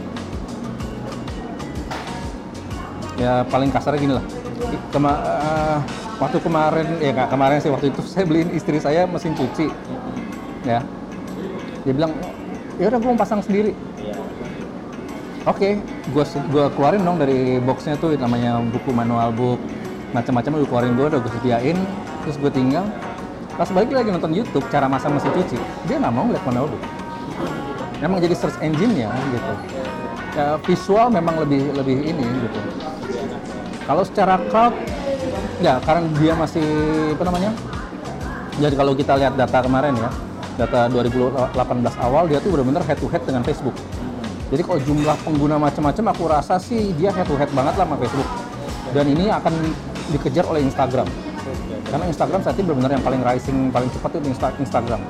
ya 3.17 3.49
paling 3.49 3.73
kasarnya 3.73 3.97
gini 3.97 4.13
lah 4.13 4.25
Kema, 4.91 5.13
eh, 5.15 5.79
waktu 6.23 6.39
kemarin 6.43 6.87
ya 7.03 7.11
nggak 7.15 7.29
kemarin 7.33 7.59
sih 7.59 7.71
waktu 7.71 7.91
itu 7.91 8.01
saya 8.07 8.27
beliin 8.27 8.51
istri 8.55 8.79
saya 8.79 9.07
mesin 9.07 9.35
cuci 9.35 9.67
ya. 10.67 10.85
Dia 11.87 11.93
bilang 11.97 12.13
ya 12.77 12.93
udah 12.93 12.99
gue 12.99 13.11
mau 13.11 13.19
pasang 13.19 13.41
sendiri. 13.43 13.73
Oke, 15.49 15.81
gua 16.13 16.25
gua 16.53 16.65
keluarin 16.77 17.01
dong 17.01 17.17
dari 17.17 17.57
boxnya 17.65 17.97
tuh 17.97 18.13
namanya 18.15 18.61
buku 18.61 18.93
manual 18.93 19.33
book 19.33 19.57
macam-macam 20.13 20.61
udah 20.61 20.69
keluarin 20.69 20.93
gua 20.99 21.07
udah 21.09 21.21
gue 21.23 21.33
sediain 21.41 21.79
terus 22.27 22.37
gue 22.37 22.51
tinggal. 22.53 22.85
Pas 23.57 23.69
balik 23.73 23.93
lagi 23.93 24.09
nonton 24.13 24.33
YouTube 24.37 24.65
cara 24.69 24.87
masang 24.87 25.17
mesin 25.17 25.33
cuci 25.33 25.59
dia 25.89 25.97
nggak 25.97 26.13
mau 26.13 26.29
ngeliat 26.29 26.45
manual 26.45 26.67
book. 26.69 26.83
Memang 28.05 28.21
jadi 28.21 28.35
search 28.37 28.57
engine-nya 28.61 29.13
gitu. 29.33 29.53
Ya, 30.31 30.57
visual 30.63 31.11
memang 31.11 31.43
lebih 31.43 31.75
lebih 31.75 32.07
ini 32.07 32.23
gitu 32.23 32.80
kalau 33.91 34.03
secara 34.07 34.39
crowd 34.47 34.75
ya 35.59 35.83
karena 35.83 36.07
dia 36.23 36.33
masih 36.39 36.67
apa 37.19 37.25
namanya 37.27 37.51
jadi 38.63 38.75
kalau 38.79 38.93
kita 38.95 39.19
lihat 39.19 39.35
data 39.35 39.59
kemarin 39.67 39.99
ya 39.99 40.11
data 40.55 40.87
2018 40.95 41.59
awal 41.99 42.31
dia 42.31 42.39
tuh 42.39 42.55
benar-benar 42.55 42.87
head 42.87 43.03
to 43.03 43.11
head 43.11 43.27
dengan 43.27 43.43
Facebook 43.43 43.75
jadi 44.51 44.67
kalau 44.67 44.83
jumlah 44.83 45.17
pengguna 45.23 45.57
macam-macam, 45.63 46.05
aku 46.11 46.23
rasa 46.27 46.59
sih 46.59 46.91
dia 46.99 47.15
head 47.15 47.23
to 47.31 47.39
head 47.39 47.47
banget 47.55 47.79
lah 47.79 47.87
sama 47.87 47.97
Facebook. 48.03 48.27
Dan 48.91 49.07
ini 49.15 49.31
akan 49.31 49.55
dikejar 50.11 50.43
oleh 50.51 50.67
Instagram. 50.67 51.07
Karena 51.87 52.05
Instagram 52.11 52.43
saat 52.43 52.59
ini 52.59 52.67
benar-benar 52.67 52.99
yang 52.99 53.05
paling 53.07 53.23
rising, 53.23 53.71
paling 53.71 53.87
cepat 53.95 54.19
itu 54.19 54.35
Insta- 54.35 54.59
Instagram. 54.59 55.01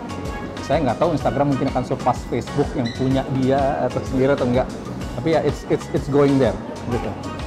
Saya 0.68 0.84
nggak 0.84 1.00
tahu 1.00 1.16
Instagram 1.16 1.56
mungkin 1.56 1.66
akan 1.72 1.82
surpass 1.88 2.20
Facebook 2.28 2.68
yang 2.76 2.88
punya 3.00 3.24
dia 3.40 3.88
atau 3.88 4.00
atau 4.04 4.46
enggak. 4.46 4.68
Tapi 5.16 5.28
ya 5.32 5.40
it's 5.40 5.64
it's 5.72 5.88
it's 5.96 6.08
going 6.12 6.36
there 6.36 6.54
gitu. 6.92 7.39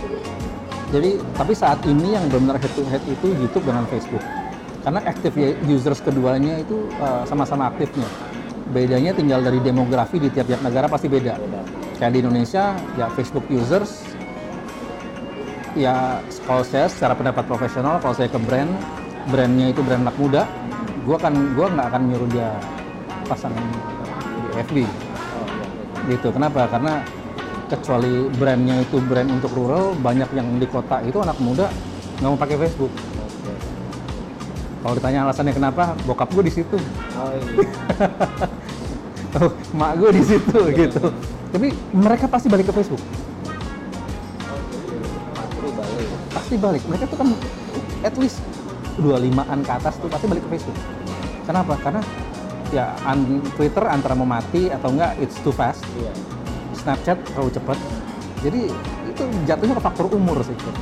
Jadi 0.93 1.17
tapi 1.33 1.57
saat 1.57 1.81
ini 1.89 2.13
yang 2.13 2.29
benar-benar 2.29 2.61
head 2.61 2.73
to 2.77 2.85
head 2.85 3.01
itu 3.09 3.33
YouTube 3.33 3.65
dengan 3.65 3.89
Facebook. 3.89 4.21
Karena 4.85 5.01
active 5.01 5.33
ya, 5.33 5.49
users 5.65 5.97
keduanya 6.05 6.61
itu 6.61 6.85
uh, 7.01 7.25
sama-sama 7.25 7.73
aktifnya. 7.73 8.05
Bedanya 8.69 9.17
tinggal 9.17 9.41
dari 9.41 9.57
demografi 9.57 10.21
di 10.21 10.29
tiap-tiap 10.29 10.61
negara 10.61 10.85
pasti 10.85 11.09
beda. 11.09 11.33
Kayak 11.97 12.11
di 12.13 12.19
Indonesia 12.21 12.77
ya 12.93 13.09
Facebook 13.17 13.49
users 13.49 14.05
ya 15.73 16.21
kalau 16.45 16.61
saya 16.61 16.85
secara 16.85 17.17
pendapat 17.17 17.43
profesional 17.49 17.97
kalau 17.97 18.13
saya 18.13 18.29
ke 18.29 18.37
brand 18.37 18.69
brandnya 19.33 19.73
itu 19.73 19.81
brand 19.81 20.05
anak 20.05 20.17
muda 20.21 20.45
gua 21.01 21.17
kan 21.17 21.33
gua 21.57 21.65
nggak 21.73 21.87
akan 21.89 22.01
nyuruh 22.13 22.29
dia 22.29 22.49
pasang 23.25 23.53
di 23.57 24.61
FB 24.61 24.77
gitu 26.13 26.29
kenapa 26.29 26.69
karena 26.69 27.01
kecuali 27.73 28.29
brandnya 28.37 28.85
itu 28.85 29.01
brand 29.01 29.29
untuk 29.33 29.49
rural 29.57 29.97
banyak 29.97 30.29
yang 30.37 30.45
di 30.61 30.67
kota 30.69 31.01
itu 31.01 31.17
anak 31.17 31.37
muda 31.41 31.65
nggak 32.21 32.29
mau 32.29 32.37
pakai 32.37 32.57
Facebook. 32.61 32.93
Kalau 34.83 34.93
ditanya 34.99 35.19
alasannya 35.25 35.53
kenapa 35.55 35.95
bokap 36.05 36.29
gue 36.35 36.43
di 36.45 36.53
situ. 36.53 36.77
Oh 37.17 37.29
iya. 37.33 37.65
Oh, 39.41 39.51
mak 39.79 39.97
gue 39.97 40.11
di 40.13 40.23
situ 40.23 40.59
gitu. 40.75 41.03
tapi 41.53 41.69
mereka 41.93 42.25
pasti 42.29 42.49
balik 42.49 42.69
ke 42.69 42.73
Facebook. 42.73 43.01
Pasti 45.33 45.67
balik. 45.73 46.07
Pasti 46.33 46.55
balik. 46.57 46.83
Mereka 46.89 47.03
tuh 47.09 47.17
kan 47.17 47.29
at 48.03 48.15
least 48.19 48.37
25an 49.01 49.59
ke 49.65 49.71
atas 49.71 49.93
tuh 49.97 50.09
pasti 50.11 50.25
balik 50.29 50.43
ke 50.45 50.49
Facebook. 50.59 50.77
Kenapa? 51.47 51.73
Karena 51.81 52.01
ya 52.69 52.93
an- 53.07 53.45
Twitter 53.57 53.85
antara 53.87 54.13
mau 54.17 54.27
mati 54.27 54.69
atau 54.69 54.91
enggak 54.93 55.17
it's 55.21 55.37
too 55.41 55.53
fast. 55.55 55.81
Iya 55.97 56.32
Snapchat 56.73 57.17
terlalu 57.33 57.51
cepat. 57.53 57.77
Jadi 58.43 58.61
itu 59.13 59.23
jatuhnya 59.47 59.75
ke 59.77 59.83
faktor 59.83 60.05
umur 60.11 60.41
sih. 60.43 60.57
Betul. 60.57 60.73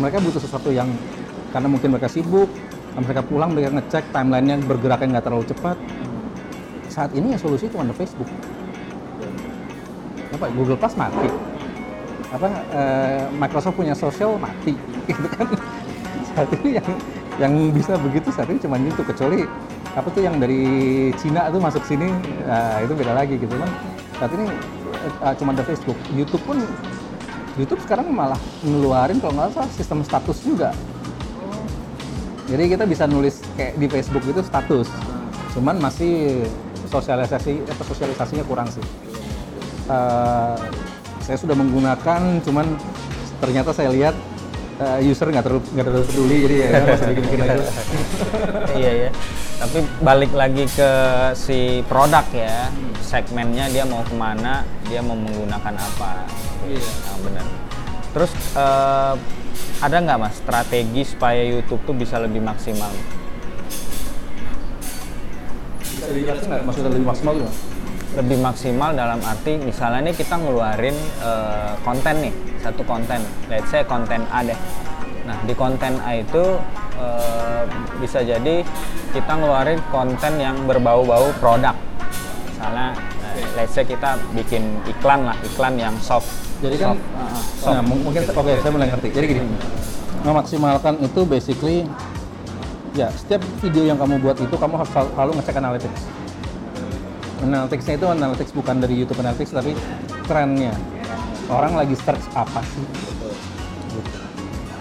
Mereka 0.00 0.18
butuh 0.24 0.40
sesuatu 0.42 0.68
yang 0.72 0.90
karena 1.54 1.68
mungkin 1.70 1.94
mereka 1.94 2.10
sibuk 2.10 2.50
mereka 3.04 3.20
pulang 3.20 3.52
mereka 3.52 3.76
ngecek 3.76 4.08
timelinenya 4.08 4.56
bergeraknya 4.64 5.18
nggak 5.18 5.26
terlalu 5.28 5.44
cepat. 5.52 5.76
Saat 6.88 7.12
ini 7.12 7.36
ya 7.36 7.38
solusi 7.38 7.68
cuma 7.68 7.84
ada 7.84 7.92
Facebook. 7.92 8.28
Apa 10.32 10.48
Google 10.56 10.80
Plus 10.80 10.96
mati. 10.96 11.28
Apa 12.32 12.48
eh, 12.72 13.22
Microsoft 13.36 13.76
punya 13.76 13.92
sosial 13.92 14.40
mati 14.40 14.72
gitu 15.08 15.28
kan. 15.36 15.46
Saat 16.32 16.48
ini 16.60 16.80
yang 16.80 16.88
yang 17.36 17.52
bisa 17.68 18.00
begitu 18.00 18.32
saat 18.32 18.48
ini 18.48 18.56
cuma 18.56 18.80
itu 18.80 19.04
kecuali 19.04 19.44
apa 19.92 20.08
tuh 20.08 20.24
yang 20.24 20.40
dari 20.40 20.64
Cina 21.20 21.52
tuh 21.52 21.60
masuk 21.60 21.84
sini 21.84 22.08
nah, 22.48 22.80
itu 22.80 22.96
beda 22.96 23.12
lagi 23.12 23.36
gitu 23.36 23.52
kan. 23.60 23.68
Saat 24.16 24.32
ini 24.40 24.48
eh, 25.08 25.34
cuma 25.38 25.54
ada 25.54 25.62
Facebook. 25.62 25.98
YouTube 26.12 26.42
pun 26.44 26.58
YouTube 27.56 27.80
sekarang 27.86 28.12
malah 28.12 28.38
ngeluarin 28.60 29.16
kalau 29.22 29.32
nggak 29.38 29.56
salah 29.56 29.70
sistem 29.72 30.04
status 30.04 30.38
juga. 30.44 30.70
Jadi 32.46 32.62
kita 32.70 32.84
bisa 32.86 33.10
nulis 33.10 33.42
kayak 33.58 33.74
di 33.80 33.86
Facebook 33.90 34.22
itu 34.28 34.42
status. 34.44 34.86
Cuman 35.56 35.80
masih 35.82 36.46
sosialisasi 36.86 37.66
apa 37.66 37.82
sosialisasinya 37.82 38.44
kurang 38.46 38.68
sih. 38.70 38.84
Eh, 39.86 40.56
saya 41.26 41.38
sudah 41.42 41.58
menggunakan 41.58 42.38
cuman 42.46 42.66
ternyata 43.42 43.74
saya 43.74 43.90
lihat 43.90 44.14
eh, 44.78 45.10
user 45.10 45.26
nggak 45.26 45.42
terlalu 45.42 45.62
nggak 45.74 45.86
terlalu 45.90 46.04
peduli 46.06 46.36
jadi 46.46 46.54
ya 46.54 46.66
nggak 46.86 46.96
usah 46.98 47.08
bikin-bikin 47.10 47.38
lagi 47.42 47.66
iya 48.78 48.90
ya. 49.06 49.10
Tapi 49.56 49.78
balik 50.04 50.32
lagi 50.36 50.68
ke 50.68 50.90
si 51.32 51.80
produk 51.88 52.24
ya, 52.28 52.68
segmennya 53.00 53.72
dia 53.72 53.88
mau 53.88 54.04
ke 54.04 54.12
mana, 54.12 54.62
dia 54.84 55.00
mau 55.00 55.16
menggunakan 55.16 55.74
apa. 55.80 56.28
Iya. 56.68 56.90
Nah, 57.08 57.16
benar. 57.24 57.46
Terus 58.12 58.32
eh, 58.52 59.14
ada 59.80 59.96
nggak 60.00 60.18
mas 60.20 60.36
strategi 60.36 61.02
supaya 61.08 61.40
YouTube 61.40 61.84
tuh 61.88 61.96
bisa 61.96 62.20
lebih 62.20 62.44
maksimal? 62.44 62.92
bisa 65.96 66.12
dijelasin 66.12 66.46
nggak 66.52 66.62
maksudnya 66.62 66.90
lebih 66.92 67.08
maksimal 67.08 67.34
juga 67.34 67.52
Lebih 68.16 68.38
maksimal 68.40 68.90
dalam 68.96 69.20
arti 69.20 69.52
misalnya 69.60 70.08
nih 70.08 70.14
kita 70.16 70.40
ngeluarin 70.40 70.96
eh, 71.20 71.72
konten 71.84 72.14
nih, 72.24 72.34
satu 72.64 72.80
konten, 72.88 73.20
let's 73.52 73.68
say 73.68 73.84
konten 73.84 74.24
A 74.32 74.40
deh. 74.40 74.56
Nah 75.28 75.36
di 75.44 75.52
konten 75.52 76.00
A 76.00 76.16
itu 76.16 76.56
eh, 76.96 77.62
bisa 78.00 78.20
jadi 78.20 78.64
kita 79.12 79.32
ngeluarin 79.32 79.80
konten 79.88 80.32
yang 80.36 80.56
berbau-bau 80.68 81.32
produk. 81.40 81.76
Misalnya, 82.48 82.96
eh, 83.36 83.46
let's 83.56 83.72
say 83.72 83.84
kita 83.84 84.20
bikin 84.32 84.80
iklan 84.88 85.28
lah, 85.28 85.36
iklan 85.44 85.76
yang 85.76 85.94
soft 86.00 86.28
Jadi 86.56 86.80
kan, 86.80 86.96
Soft, 86.96 87.04
ah, 87.20 87.68
ah, 87.68 87.72
nah, 87.76 87.82
mung- 87.84 88.00
mungkin 88.00 88.24
oke 88.24 88.52
saya 88.64 88.72
mulai 88.72 88.88
ngerti. 88.88 89.12
Jadi 89.12 89.26
gini, 89.28 89.40
memaksimalkan 90.24 90.96
itu 91.04 91.20
basically 91.28 91.84
ya 92.96 93.12
setiap 93.12 93.44
video 93.60 93.84
yang 93.84 94.00
kamu 94.00 94.16
buat 94.24 94.40
itu 94.40 94.56
kamu 94.56 94.80
harus 94.80 94.88
selalu 94.88 95.36
ngecek 95.36 95.56
analytics. 95.60 96.00
Analyticsnya 97.44 97.94
itu 98.00 98.06
analytics 98.08 98.52
bukan 98.56 98.80
dari 98.80 98.94
YouTube 98.96 99.20
Analytics 99.20 99.52
tapi 99.52 99.76
trennya. 100.24 100.72
Orang 101.52 101.76
lagi 101.76 101.92
search 101.92 102.24
apa 102.32 102.64
sih? 102.64 102.82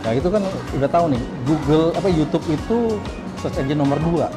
Nah 0.05 0.13
itu 0.13 0.29
kan 0.29 0.45
udah 0.77 0.89
tahu 0.89 1.05
nih, 1.09 1.21
Google 1.50 1.89
apa 1.97 2.07
YouTube 2.13 2.45
itu 2.45 3.01
search 3.41 3.57
engine 3.57 3.81
nomor 3.81 3.97
dua. 3.97 4.29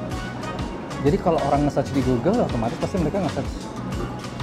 Jadi 1.05 1.21
kalau 1.21 1.37
orang 1.45 1.69
nge-search 1.69 1.93
di 1.93 2.01
Google 2.03 2.41
otomatis 2.41 2.75
pasti 2.81 2.97
mereka 2.97 3.21
nge-search 3.21 3.53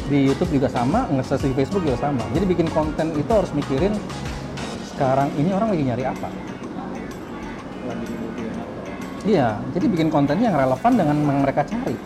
di 0.06 0.30
YouTube 0.30 0.62
juga 0.62 0.70
sama, 0.70 1.10
nge-search 1.10 1.50
di 1.50 1.56
Facebook 1.58 1.82
juga 1.82 1.98
sama. 1.98 2.22
Jadi 2.38 2.46
bikin 2.46 2.70
konten 2.70 3.10
itu 3.18 3.32
harus 3.34 3.50
mikirin 3.58 3.98
sekarang 4.94 5.34
ini 5.36 5.50
orang 5.50 5.74
lagi 5.74 5.84
nyari 5.84 6.06
apa. 6.06 6.30
Iya, 9.26 9.58
jadi 9.74 9.86
bikin 9.90 10.14
kontennya 10.14 10.54
yang 10.54 10.58
relevan 10.62 10.94
dengan 10.94 11.18
yang 11.18 11.40
mereka 11.42 11.66
cari. 11.66 11.98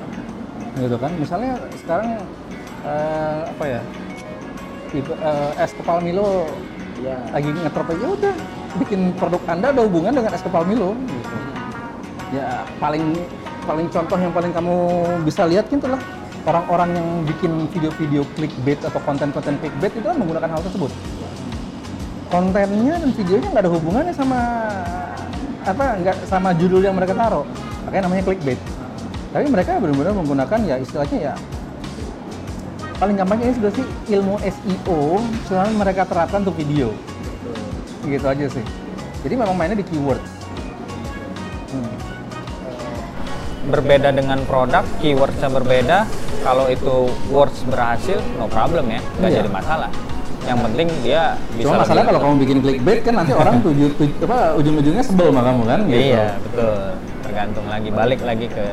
Gitu 0.80 0.96
kan. 0.96 1.12
Misalnya 1.20 1.60
sekarang 1.76 2.24
eh, 2.88 3.42
apa 3.52 3.66
ya? 3.68 3.82
Tipe, 4.90 5.12
eh, 5.12 5.62
es 5.62 5.72
kepal 5.76 6.00
Milo 6.02 6.48
ya 7.04 7.16
lagi 7.30 7.52
ngetrop 7.54 7.94
ya 7.94 8.10
udah 8.10 8.36
bikin 8.78 9.16
produk 9.18 9.42
Anda 9.50 9.74
ada 9.74 9.82
hubungan 9.86 10.14
dengan 10.14 10.32
es 10.34 10.44
kepal 10.44 10.68
Milo 10.68 10.94
gitu. 11.10 11.36
Ya 12.30 12.62
paling 12.78 13.18
paling 13.66 13.88
contoh 13.90 14.18
yang 14.18 14.34
paling 14.34 14.52
kamu 14.54 14.76
bisa 15.26 15.50
lihat 15.50 15.66
gitu 15.70 15.90
lah 15.90 15.98
orang-orang 16.46 16.94
yang 16.98 17.08
bikin 17.26 17.52
video-video 17.74 18.22
clickbait 18.38 18.80
atau 18.86 19.02
konten-konten 19.02 19.58
clickbait 19.58 19.94
itu 19.94 20.06
kan 20.06 20.18
menggunakan 20.18 20.50
hal 20.54 20.62
tersebut. 20.62 20.92
Kontennya 22.30 23.02
dan 23.02 23.10
videonya 23.10 23.48
nggak 23.50 23.64
ada 23.66 23.74
hubungannya 23.74 24.14
sama 24.14 24.40
apa 25.66 25.86
nggak 26.02 26.18
sama 26.30 26.54
judul 26.54 26.86
yang 26.86 26.94
mereka 26.94 27.18
taruh. 27.18 27.46
Makanya 27.90 28.06
namanya 28.06 28.24
clickbait. 28.30 28.60
Tapi 29.30 29.46
mereka 29.50 29.78
benar-benar 29.78 30.14
menggunakan 30.14 30.60
ya 30.66 30.76
istilahnya 30.82 31.34
ya 31.34 31.36
paling 33.00 33.16
gampangnya 33.16 33.48
ini 33.48 33.56
sudah 33.56 33.72
sih 33.72 33.86
ilmu 34.12 34.36
SEO 34.44 35.24
cuman 35.48 35.72
mereka 35.80 36.04
terapkan 36.04 36.44
untuk 36.44 36.60
video 36.60 36.92
gitu 38.02 38.26
aja 38.26 38.46
sih 38.48 38.64
jadi 39.20 39.36
memang 39.36 39.56
mainnya 39.56 39.76
di 39.76 39.86
keyword 39.86 40.22
Hmm. 41.70 41.86
berbeda 43.70 44.10
dengan 44.10 44.42
produk, 44.44 44.82
keywordsnya 44.98 45.46
berbeda. 45.48 45.98
Kalau 46.40 46.66
itu 46.66 46.96
words 47.30 47.62
berhasil, 47.64 48.18
no 48.34 48.48
problem 48.48 48.90
ya, 48.90 48.98
nggak 49.20 49.30
Iya. 49.30 49.38
jadi 49.38 49.50
masalah. 49.52 49.90
Yang 50.42 50.60
penting 50.66 50.88
dia 51.04 51.22
bisa. 51.54 51.68
cuma 51.68 51.84
masalah 51.84 52.04
kalau 52.04 52.20
kamu 52.20 52.36
bikin 52.42 52.58
clickbait 52.60 53.00
kan 53.04 53.14
nanti 53.14 53.38
orang 53.38 53.62
tuju, 53.62 53.86
tuju- 53.94 54.18
apa 54.24 54.58
ujung-ujungnya 54.58 55.04
sebel 55.04 55.30
sama 55.30 55.42
kamu 55.44 55.62
kan 55.64 55.80
gitu 55.86 56.02
Iya 56.10 56.28
betul, 56.42 56.78
tergantung 57.22 57.66
lagi 57.70 57.90
balik 57.92 58.22
lagi 58.24 58.48
ke. 58.50 58.66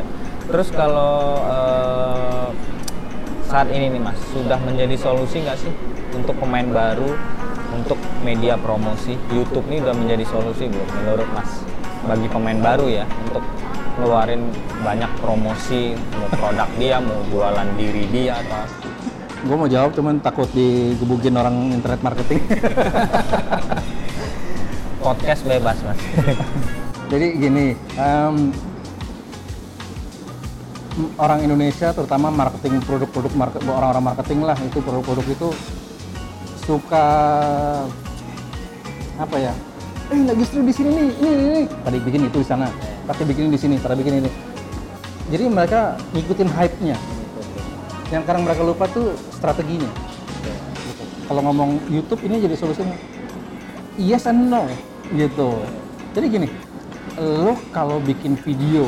Terus 0.46 0.68
kalau 0.72 1.12
eh, 1.44 2.46
saat 3.44 3.68
ini 3.68 3.92
nih 3.92 4.00
mas, 4.00 4.16
sudah 4.30 4.56
menjadi 4.58 4.96
solusi 4.96 5.44
nggak 5.44 5.58
sih 5.58 5.72
untuk 6.14 6.32
pemain 6.38 6.64
baru, 6.64 7.12
untuk 7.76 8.00
media 8.24 8.56
promosi 8.56 9.14
YouTube 9.28 9.68
ini 9.68 9.84
udah 9.84 9.92
menjadi 9.92 10.24
solusi 10.26 10.66
belum 10.66 10.88
menurut 11.04 11.28
mas? 11.36 11.50
Bagi 12.06 12.26
pemain 12.26 12.56
baru 12.56 12.86
ya, 12.88 13.04
untuk 13.28 13.44
ngeluarin 13.96 14.48
banyak 14.80 15.12
promosi, 15.20 15.92
mau 16.16 16.28
produk 16.32 16.68
dia, 16.76 16.96
mau 17.00 17.20
jualan 17.28 17.68
diri 17.76 18.08
dia 18.08 18.40
atau 18.40 18.64
gue 19.36 19.54
mau 19.54 19.70
jawab 19.70 19.94
cuman 19.94 20.18
takut 20.18 20.50
digebukin 20.50 21.38
orang 21.38 21.70
internet 21.70 22.02
marketing 22.02 22.42
podcast 25.04 25.46
bebas 25.46 25.78
mas. 25.86 26.00
jadi 27.12 27.26
gini 27.38 27.78
em, 27.94 28.50
m- 30.98 31.14
orang 31.14 31.46
Indonesia 31.46 31.94
terutama 31.94 32.34
marketing 32.34 32.82
produk-produk 32.82 33.32
market 33.38 33.62
orang-orang 33.62 34.04
marketing 34.10 34.42
lah 34.42 34.58
itu 34.58 34.82
produk-produk 34.82 35.26
itu 35.30 35.48
suka 36.66 37.06
apa 39.16 39.36
ya? 39.38 39.54
Eh 40.10 40.20
lagi 40.26 40.44
seru 40.46 40.66
di 40.66 40.74
sini 40.74 40.90
nih 40.90 41.08
ini, 41.18 41.30
ini, 41.30 41.60
tadi 41.86 41.98
bikin 42.02 42.26
itu 42.26 42.42
di 42.42 42.46
sana. 42.46 42.66
Tadi 43.06 43.22
bikin 43.22 43.54
di 43.54 43.58
sini 43.58 43.78
tadi 43.78 43.94
bikin 44.02 44.26
ini. 44.26 44.30
Jadi 45.30 45.44
mereka 45.46 45.94
ngikutin 46.14 46.50
hype-nya. 46.50 46.98
Yang 48.10 48.22
sekarang 48.26 48.42
mereka 48.46 48.62
lupa 48.66 48.86
tuh 48.90 49.14
strateginya. 49.34 49.90
Kalau 51.26 51.42
ngomong 51.42 51.90
YouTube 51.90 52.22
ini 52.26 52.42
jadi 52.42 52.54
solusinya. 52.58 52.98
Yes 53.98 54.26
and 54.26 54.50
no 54.50 54.66
gitu. 55.14 55.58
Jadi 56.18 56.26
gini 56.28 56.48
lo 57.16 57.56
kalau 57.70 58.02
bikin 58.02 58.36
video 58.42 58.84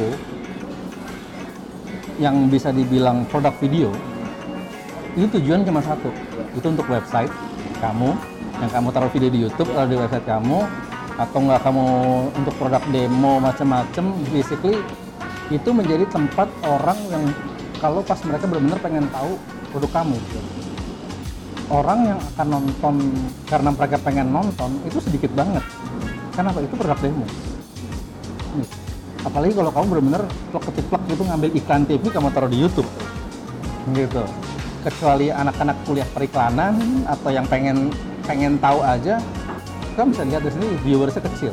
yang 2.19 2.51
bisa 2.51 2.75
dibilang 2.75 3.25
produk 3.31 3.55
video 3.62 3.95
itu 5.14 5.38
tujuan 5.38 5.67
cuma 5.67 5.83
satu. 5.83 6.11
Itu 6.55 6.71
untuk 6.71 6.87
website 6.87 7.31
kamu. 7.79 8.11
Yang 8.59 8.71
kamu 8.75 8.88
taruh 8.91 9.11
video 9.14 9.31
di 9.31 9.41
YouTube 9.47 9.71
atau 9.75 9.87
di 9.87 9.97
website 9.97 10.27
kamu. 10.27 10.59
Atau 11.19 11.38
nggak 11.43 11.61
kamu 11.67 11.85
untuk 12.38 12.55
produk 12.62 12.83
demo 12.95 13.43
macam-macam 13.43 14.05
basically 14.31 14.79
itu 15.49 15.71
menjadi 15.73 16.05
tempat 16.12 16.47
orang 16.62 16.99
yang 17.11 17.25
kalau 17.81 18.05
pas 18.05 18.21
mereka 18.23 18.45
benar-benar 18.47 18.79
pengen 18.85 19.05
tahu 19.09 19.35
produk 19.73 19.91
kamu 20.03 20.14
gitu. 20.14 20.41
orang 21.69 22.01
yang 22.14 22.19
akan 22.33 22.47
nonton 22.49 22.95
karena 23.45 23.71
mereka 23.77 23.97
pengen 24.01 24.33
nonton 24.33 24.81
itu 24.88 25.05
sedikit 25.05 25.29
banget. 25.37 25.61
Kenapa 26.33 26.64
itu 26.64 26.75
produk 26.79 26.97
demo. 26.97 27.27
Apalagi 29.27 29.53
kalau 29.53 29.71
kamu 29.75 29.87
benar-benar 29.93 30.23
plek 30.55 30.64
ketiplek 30.73 31.03
gitu 31.12 31.23
ngambil 31.29 31.51
iklan 31.53 31.83
TV 31.85 32.03
kamu 32.09 32.29
taruh 32.33 32.49
di 32.49 32.59
YouTube 32.62 32.88
gitu 33.93 34.25
kecuali 34.83 35.29
anak-anak 35.33 35.77
kuliah 35.85 36.07
periklanan 36.14 37.05
atau 37.07 37.31
yang 37.35 37.47
pengen 37.51 37.91
pengen 38.25 38.61
tahu 38.61 38.85
aja 38.85 39.19
kamu 39.99 40.14
bisa 40.14 40.25
lihat 40.31 40.43
di 40.47 40.51
sini 40.55 40.67
viewersnya 40.87 41.23
kecil. 41.27 41.53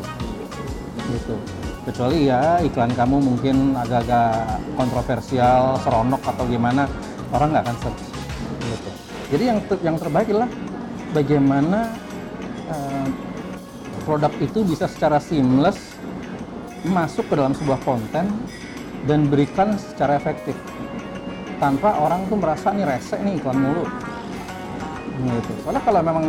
Gitu. 1.09 1.35
Kecuali 1.85 2.29
ya 2.29 2.61
iklan 2.61 2.93
kamu 2.93 3.17
mungkin 3.21 3.73
agak-agak 3.73 4.61
kontroversial 4.77 5.81
seronok 5.81 6.21
atau 6.21 6.45
gimana 6.45 6.85
orang 7.33 7.53
nggak 7.53 7.65
akan 7.65 7.77
search. 7.81 8.01
Gitu. 8.61 8.89
Jadi 9.33 9.43
yang 9.49 9.59
ter- 9.65 9.81
yang 9.81 9.97
terbaik 9.97 10.29
adalah 10.29 10.49
bagaimana 11.13 11.79
eh, 12.69 13.07
produk 14.05 14.33
itu 14.37 14.61
bisa 14.61 14.85
secara 14.85 15.17
seamless 15.17 15.97
masuk 16.85 17.25
ke 17.25 17.33
dalam 17.33 17.57
sebuah 17.57 17.81
konten 17.81 18.29
dan 19.09 19.19
berikan 19.25 19.73
secara 19.77 20.21
efektif 20.21 20.53
tanpa 21.57 21.95
orang 21.99 22.27
tuh 22.27 22.37
merasa 22.39 22.71
nih 22.75 22.85
rese 22.85 23.15
nih 23.23 23.39
iklan 23.39 23.57
mulu. 23.57 23.85
Gitu. 25.15 25.51
Soalnya 25.63 25.81
kalau 25.83 26.01
memang 26.03 26.25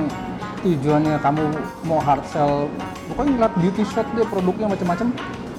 tujuannya 0.63 1.19
kamu 1.23 1.43
mau 1.87 2.01
hard 2.03 2.25
sell 2.31 2.67
pokoknya 3.11 3.31
ngeliat 3.39 3.55
beauty 3.63 3.83
shot 3.87 4.07
dia 4.19 4.27
produknya 4.27 4.67
macam-macam 4.71 5.11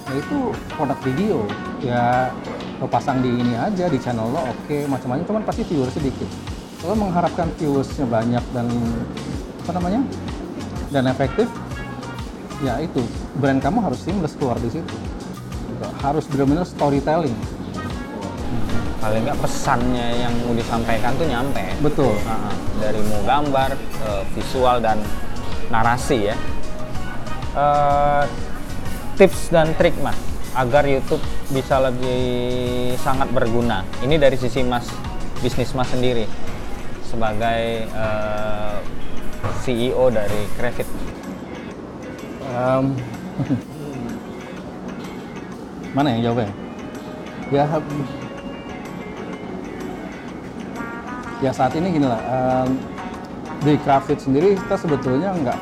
ya 0.08 0.14
itu 0.16 0.38
produk 0.76 1.00
video. 1.04 1.38
Ya 1.84 2.32
lo 2.78 2.86
pasang 2.86 3.20
di 3.26 3.30
ini 3.30 3.58
aja 3.58 3.90
di 3.90 4.00
channel 4.00 4.32
lo 4.32 4.42
oke 4.48 4.88
macam-macam. 4.88 5.24
Cuman 5.28 5.44
pasti 5.44 5.62
viewer 5.68 5.92
sedikit. 5.92 6.28
Kalau 6.78 6.96
mengharapkan 6.96 7.50
viewersnya 7.58 8.06
banyak 8.06 8.44
dan 8.54 8.68
apa 9.66 9.72
namanya 9.76 10.02
dan 10.94 11.04
efektif 11.12 11.52
ya 12.64 12.80
itu. 12.80 13.04
Brand 13.38 13.60
kamu 13.60 13.84
harus 13.84 14.00
seamless 14.02 14.34
keluar 14.40 14.56
di 14.64 14.72
situ. 14.72 14.96
Harus 16.02 16.26
benar-benar 16.32 16.66
storytelling 16.66 17.36
Paling 18.98 19.30
nggak 19.30 19.40
pesannya 19.46 20.26
yang 20.26 20.34
mau 20.42 20.58
disampaikan 20.58 21.14
tuh 21.14 21.30
nyampe. 21.30 21.62
betul 21.86 22.18
Nah, 22.26 22.50
dari 22.82 22.98
mau 23.06 23.22
gambar, 23.22 23.78
eh, 23.78 24.24
visual 24.34 24.82
dan 24.82 24.98
narasi 25.70 26.34
ya. 26.34 26.36
Eh, 27.54 28.24
tips 29.18 29.54
dan 29.54 29.74
trik 29.78 29.94
mas 30.02 30.18
agar 30.58 30.90
YouTube 30.90 31.22
bisa 31.54 31.78
lebih 31.78 32.22
sangat 33.02 33.30
berguna. 33.30 33.86
Ini 34.02 34.18
dari 34.18 34.38
sisi 34.38 34.66
mas 34.66 34.90
bisnis 35.46 35.74
mas 35.78 35.90
sendiri 35.94 36.26
sebagai 37.06 37.86
eh, 37.86 38.78
CEO 39.62 40.10
dari 40.10 40.42
Crevit. 40.58 40.90
Em, 42.50 42.98
mana 45.96 46.18
yang 46.18 46.34
jawabnya? 46.34 46.50
Ya, 47.54 47.64
ya 51.42 51.52
saat 51.54 51.74
ini 51.78 51.94
gini 51.94 52.08
lah. 52.08 52.22
em, 52.22 52.70
di 53.66 53.74
Craft 53.82 54.14
sendiri 54.22 54.54
kita 54.54 54.76
sebetulnya 54.78 55.34
nggak 55.34 55.60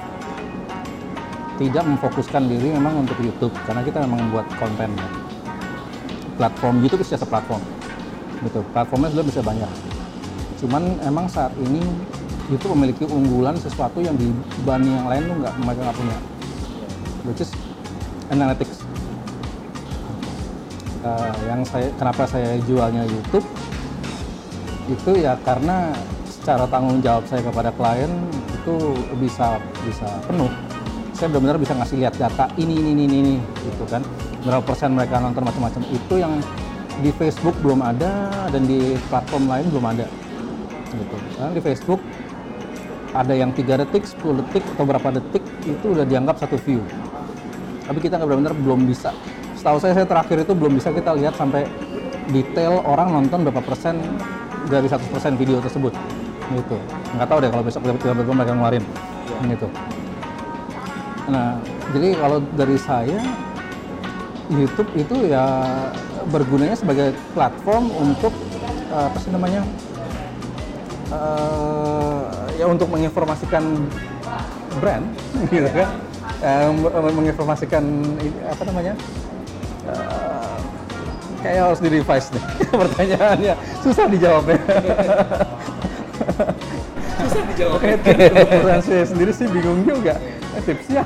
tidak 1.55 1.83
memfokuskan 1.88 2.51
diri 2.51 2.75
memang 2.75 3.07
untuk 3.07 3.15
YouTube 3.23 3.55
karena 3.63 3.81
kita 3.83 4.03
memang 4.03 4.27
membuat 4.27 4.47
konten. 4.59 4.91
ya. 4.91 5.07
Platform 6.35 6.83
YouTube 6.83 6.99
itu 6.99 7.15
jasa 7.15 7.23
platform, 7.23 7.63
gitu. 8.43 8.59
Platformnya 8.75 9.07
sudah 9.15 9.23
bisa 9.23 9.39
banyak. 9.39 9.71
Cuman 10.59 10.99
emang 11.07 11.31
saat 11.31 11.55
ini 11.63 11.79
YouTube 12.51 12.77
memiliki 12.77 13.07
unggulan 13.09 13.57
sesuatu 13.57 14.03
yang 14.03 14.13
dibanding 14.19 14.93
yang 14.93 15.07
lain 15.09 15.23
tuh 15.25 15.35
nggak 15.41 15.53
mereka 15.65 15.81
nggak 15.89 15.97
punya 15.97 16.17
which 17.25 17.41
is 17.41 17.51
analytics 18.29 18.85
Uh, 21.05 21.38
yang 21.45 21.61
saya 21.61 21.85
kenapa 22.01 22.25
saya 22.25 22.57
jualnya 22.65 23.05
YouTube 23.05 23.45
itu 24.85 25.11
ya 25.17 25.33
karena 25.41 25.93
secara 26.29 26.69
tanggung 26.69 27.01
jawab 27.01 27.25
saya 27.25 27.41
kepada 27.41 27.73
klien 27.73 28.11
itu 28.53 28.75
bisa 29.17 29.57
bisa 29.81 30.07
penuh. 30.29 30.51
Saya 31.15 31.31
benar-benar 31.31 31.57
bisa 31.57 31.73
ngasih 31.79 31.97
lihat 32.03 32.13
data 32.19 32.51
ini 32.59 32.75
ini 32.75 32.91
ini 32.91 33.03
ini, 33.07 33.35
gitu 33.65 33.87
kan. 33.87 34.03
Berapa 34.43 34.61
persen 34.61 34.93
mereka 34.93 35.17
nonton 35.23 35.47
macam-macam. 35.47 35.81
Itu 35.89 36.19
yang 36.19 36.37
di 37.01 37.09
Facebook 37.15 37.55
belum 37.63 37.81
ada 37.81 38.29
dan 38.51 38.67
di 38.67 38.95
platform 39.09 39.47
lain 39.51 39.65
belum 39.71 39.85
ada 39.95 40.05
gitu. 40.95 41.15
Di 41.55 41.61
Facebook 41.63 41.99
ada 43.15 43.31
yang 43.31 43.55
tiga 43.55 43.79
detik 43.79 44.03
10 44.03 44.43
detik 44.43 44.63
atau 44.75 44.83
berapa 44.83 45.07
detik 45.17 45.43
itu 45.63 45.85
udah 45.95 46.03
dianggap 46.03 46.35
satu 46.39 46.59
view. 46.59 46.83
Tapi 47.87 47.99
kita 48.03 48.19
nggak 48.19 48.27
benar-benar 48.27 48.55
belum 48.59 48.83
bisa. 48.87 49.15
Setahu 49.55 49.79
saya 49.79 49.95
saya 49.95 50.07
terakhir 50.07 50.43
itu 50.43 50.53
belum 50.53 50.77
bisa 50.77 50.91
kita 50.91 51.15
lihat 51.15 51.39
sampai 51.39 51.63
detail 52.29 52.83
orang 52.83 53.13
nonton 53.13 53.45
berapa 53.45 53.61
persen 53.63 53.97
dari 54.69 54.88
100% 54.89 55.39
video 55.39 55.58
tersebut. 55.62 55.93
Gitu. 56.54 56.78
Nggak 57.17 57.28
tahu 57.30 57.38
deh 57.41 57.49
kalau 57.49 57.63
besok 57.65 57.82
tiba-tiba 57.84 58.34
mereka 58.34 58.54
ngeluarin. 58.54 58.84
Gitu. 59.45 59.67
Nah 61.30 61.58
jadi 61.93 62.10
kalau 62.17 62.38
dari 62.54 62.78
saya 62.78 63.19
YouTube 64.45 64.89
itu 64.93 65.25
ya 65.25 65.45
bergunanya 66.30 66.78
sebagai 66.78 67.17
platform 67.34 67.89
untuk 67.97 68.34
eh, 68.93 69.06
apa 69.10 69.17
sih 69.17 69.34
namanya 69.34 69.65
eh, 71.10 72.21
ya 72.62 72.65
untuk 72.69 72.89
menginformasikan 72.93 73.63
brand 74.82 75.06
gitu 75.54 75.69
kan. 75.73 75.89
Meng- 76.45 77.15
menginformasikan 77.15 77.82
apa 78.45 78.63
namanya 78.69 78.93
Eh, 79.86 80.58
kayak 81.45 81.62
harus 81.62 81.78
di 81.78 81.89
revise 81.93 82.34
nih 82.34 82.43
pertanyaannya 82.82 83.54
susah 83.85 84.05
dijawabnya. 84.09 84.57
Susah 87.21 87.41
dijawabnya. 87.53 87.95
Pertanyaan 88.01 88.81
saya 88.81 89.05
sendiri 89.05 89.31
sih 89.31 89.45
bingung 89.45 89.85
juga. 89.85 90.17
Eh, 90.57 90.61
tipsnya 90.65 91.05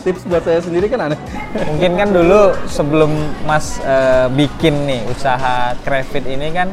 tips 0.00 0.24
buat 0.24 0.40
saya 0.40 0.60
sendiri 0.64 0.88
kan 0.88 1.12
aneh. 1.12 1.20
Mungkin 1.68 1.92
kan 2.00 2.08
dulu 2.08 2.56
sebelum 2.64 3.12
Mas 3.44 3.76
eh, 3.84 4.32
bikin 4.32 4.88
nih 4.88 5.04
usaha 5.12 5.76
Crafit 5.84 6.24
ini 6.24 6.48
kan 6.56 6.72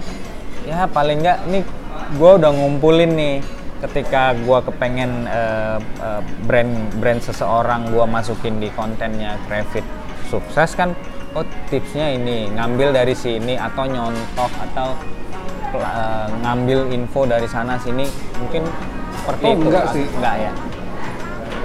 ya 0.63 0.87
paling 0.87 1.23
nggak 1.23 1.39
nih 1.51 1.63
gue 2.15 2.31
udah 2.39 2.51
ngumpulin 2.51 3.11
nih 3.15 3.35
ketika 3.83 4.31
gue 4.35 4.59
kepengen 4.71 5.27
eh, 5.27 5.77
eh, 5.79 6.21
brand 6.47 6.71
brand 6.97 7.19
seseorang 7.19 7.91
gue 7.91 8.05
masukin 8.07 8.63
di 8.63 8.71
kontennya 8.71 9.35
Crafit 9.47 9.83
sukses 10.31 10.75
kan 10.75 10.95
oh 11.37 11.45
tipsnya 11.69 12.17
ini 12.17 12.49
ngambil 12.57 12.97
dari 12.97 13.13
sini 13.13 13.53
atau 13.53 13.85
nyontoh 13.85 14.49
atau 14.49 14.97
eh, 15.77 16.27
ngambil 16.41 16.89
info 16.89 17.29
dari 17.29 17.45
sana 17.45 17.77
sini 17.77 18.09
mungkin 18.41 18.65
seperti 19.21 19.43
Oh, 19.45 19.53
itu 19.53 19.65
enggak 19.69 19.85
sih. 19.93 20.05
enggak 20.17 20.35
ya 20.49 20.51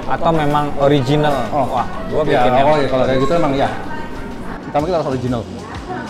atau 0.03 0.31
memang 0.35 0.69
original 0.77 1.33
Oh, 1.55 1.65
wah 1.73 1.89
gue 2.11 2.21
ya, 2.29 2.45
bikinnya 2.45 2.65
oh 2.69 2.77
ya 2.77 2.89
kalau 2.91 3.05
kayak 3.09 3.21
gitu 3.23 3.33
emang 3.39 3.55
ya. 3.57 3.69
Pertama 4.69 4.85
kita 4.89 4.97
harus 5.01 5.11
original. 5.13 5.43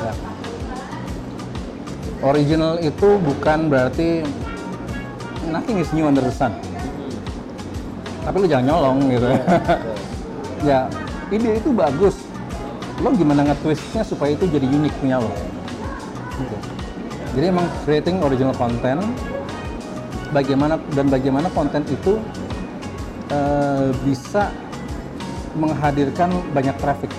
Ya. 0.03 0.13
Original 2.23 2.73
itu 2.79 3.09
bukan 3.19 3.59
berarti 3.67 4.23
nothing 5.51 5.83
is 5.83 5.91
new 5.91 6.07
under 6.07 6.23
the 6.23 6.31
sun. 6.31 6.55
Tapi 8.23 8.37
lu 8.39 8.47
jangan 8.47 8.67
nyolong 8.71 8.99
gitu. 9.11 9.27
ya, 10.71 10.87
ide 11.35 11.59
itu 11.59 11.75
bagus. 11.75 12.22
Lo 13.03 13.11
gimana 13.11 13.43
nge-twistnya 13.51 14.07
supaya 14.07 14.39
itu 14.39 14.47
jadi 14.47 14.63
unik 14.63 14.95
punya 15.03 15.19
lo. 15.19 15.31
Gitu. 16.39 16.57
Jadi 17.35 17.47
emang 17.51 17.67
creating 17.83 18.23
original 18.23 18.55
content 18.55 19.03
bagaimana 20.31 20.79
dan 20.95 21.11
bagaimana 21.11 21.49
konten 21.51 21.83
itu 21.91 22.23
eh, 23.29 23.91
bisa 24.07 24.55
menghadirkan 25.59 26.33
banyak 26.55 26.77
traffic. 26.81 27.11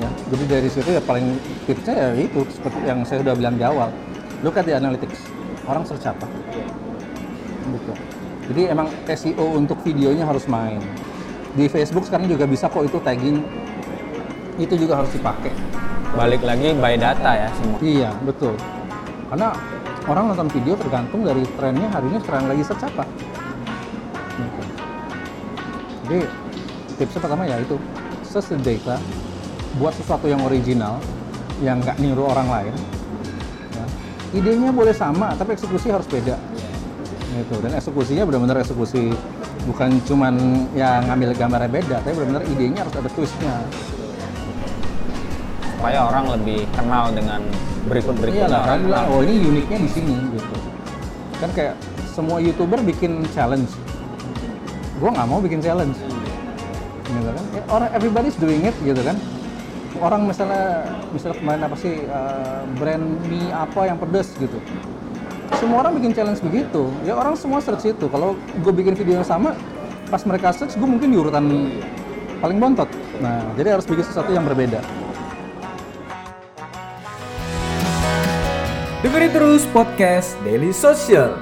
Ya, 0.00 0.10
jadi 0.34 0.44
dari 0.58 0.68
situ 0.72 0.88
ya 0.90 1.02
paling 1.04 1.38
tipsnya 1.68 1.94
ya 1.94 2.08
itu 2.16 2.42
seperti 2.50 2.78
yang 2.82 3.06
saya 3.06 3.22
sudah 3.22 3.34
bilang 3.38 3.54
di 3.54 3.64
awal. 3.64 3.88
Look 4.42 4.58
at 4.58 4.66
the 4.66 4.74
analytics. 4.74 5.22
Orang 5.62 5.86
search 5.86 6.02
apa? 6.10 6.26
Gitu. 7.70 7.92
Jadi 8.50 8.62
emang 8.66 8.90
SEO 9.06 9.54
untuk 9.54 9.78
videonya 9.86 10.26
harus 10.26 10.50
main. 10.50 10.82
Di 11.54 11.70
Facebook 11.70 12.08
sekarang 12.08 12.26
juga 12.26 12.48
bisa 12.48 12.66
kok 12.66 12.82
itu 12.82 12.98
tagging. 12.98 13.44
Itu 14.60 14.74
juga 14.76 15.00
harus 15.00 15.12
dipakai. 15.12 15.52
balik 16.12 16.44
lagi 16.44 16.76
by 16.76 16.92
data 17.00 17.32
ya 17.32 17.48
semua 17.56 17.80
Iya, 17.80 18.12
betul. 18.28 18.52
Karena 19.32 19.48
orang 20.04 20.24
nonton 20.28 20.48
video 20.52 20.76
tergantung 20.76 21.24
dari 21.24 21.40
trennya 21.56 21.88
hari 21.88 22.12
ini 22.12 22.18
sekarang 22.20 22.52
lagi 22.52 22.62
search 22.68 22.84
apa. 22.84 23.04
Gitu. 24.36 24.62
Jadi 26.04 26.18
tipsnya 27.00 27.20
pertama 27.24 27.48
ya 27.48 27.56
itu 27.64 27.80
search 28.28 28.52
the 28.52 28.60
data, 28.60 29.00
buat 29.80 29.96
sesuatu 29.96 30.28
yang 30.28 30.44
original, 30.44 31.00
yang 31.64 31.80
nggak 31.80 31.96
niru 31.96 32.28
orang 32.28 32.48
lain. 32.52 32.74
Ya. 33.72 33.84
Idenya 34.36 34.68
boleh 34.68 34.92
sama, 34.92 35.32
tapi 35.32 35.56
eksekusi 35.56 35.88
harus 35.88 36.04
beda. 36.04 36.36
Gitu. 37.32 37.56
Dan 37.64 37.72
eksekusinya 37.72 38.28
benar-benar 38.28 38.60
eksekusi 38.60 39.16
bukan 39.64 39.96
cuman 40.04 40.66
ya 40.76 41.00
ngambil 41.08 41.32
gambarnya 41.40 41.70
beda, 41.72 41.96
tapi 42.04 42.12
benar-benar 42.20 42.44
idenya 42.52 42.84
harus 42.84 42.94
ada 43.00 43.08
twistnya. 43.16 43.56
Supaya 45.82 46.06
orang 46.06 46.30
lebih 46.38 46.62
kenal 46.78 47.10
dengan 47.10 47.42
berikut 47.90 48.14
Iya 48.30 48.46
orang 48.46 48.86
bilang, 48.86 49.04
oh 49.10 49.18
ini 49.26 49.50
uniknya 49.50 49.82
di 49.82 49.90
sini 49.90 50.14
gitu. 50.30 50.54
Kan 51.42 51.50
kayak 51.58 51.74
semua 52.06 52.38
youtuber 52.38 52.78
bikin 52.86 53.26
challenge. 53.34 53.66
Gua 55.02 55.10
nggak 55.10 55.26
mau 55.26 55.42
bikin 55.42 55.58
challenge. 55.58 55.98
Gitu 57.02 57.30
kan? 57.34 57.44
Ya, 57.50 57.62
orang 57.66 57.90
everybody's 57.98 58.38
doing 58.38 58.62
it 58.62 58.78
gitu 58.86 59.02
kan. 59.02 59.18
Orang 59.98 60.30
misalnya 60.30 60.86
misalnya 61.10 61.42
kemarin 61.42 61.62
apa 61.66 61.74
sih 61.74 62.06
eh, 62.06 62.62
brand 62.78 63.06
mie 63.26 63.50
apa 63.50 63.90
yang 63.90 63.98
pedes 63.98 64.38
gitu. 64.38 64.62
Semua 65.58 65.82
orang 65.82 65.98
bikin 65.98 66.14
challenge 66.14 66.38
begitu. 66.46 66.94
Ya 67.02 67.18
orang 67.18 67.34
semua 67.34 67.58
search 67.58 67.90
itu. 67.90 68.06
Kalau 68.06 68.38
gue 68.38 68.70
bikin 68.70 68.94
video 68.94 69.18
yang 69.18 69.26
sama, 69.26 69.58
pas 70.06 70.22
mereka 70.30 70.54
search, 70.54 70.78
gue 70.78 70.86
mungkin 70.86 71.10
di 71.10 71.18
urutan 71.18 71.74
paling 72.38 72.62
bontot. 72.62 72.86
Nah, 73.18 73.50
jadi 73.58 73.74
harus 73.74 73.86
bikin 73.86 74.06
sesuatu 74.06 74.30
yang 74.30 74.46
berbeda. 74.46 75.01
Dengerin 79.02 79.34
terus 79.34 79.66
podcast 79.74 80.38
Daily 80.46 80.70
Social. 80.70 81.34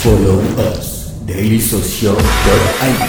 Follow 0.00 0.40
us 0.72 1.12
dailysocial.id. 1.28 3.04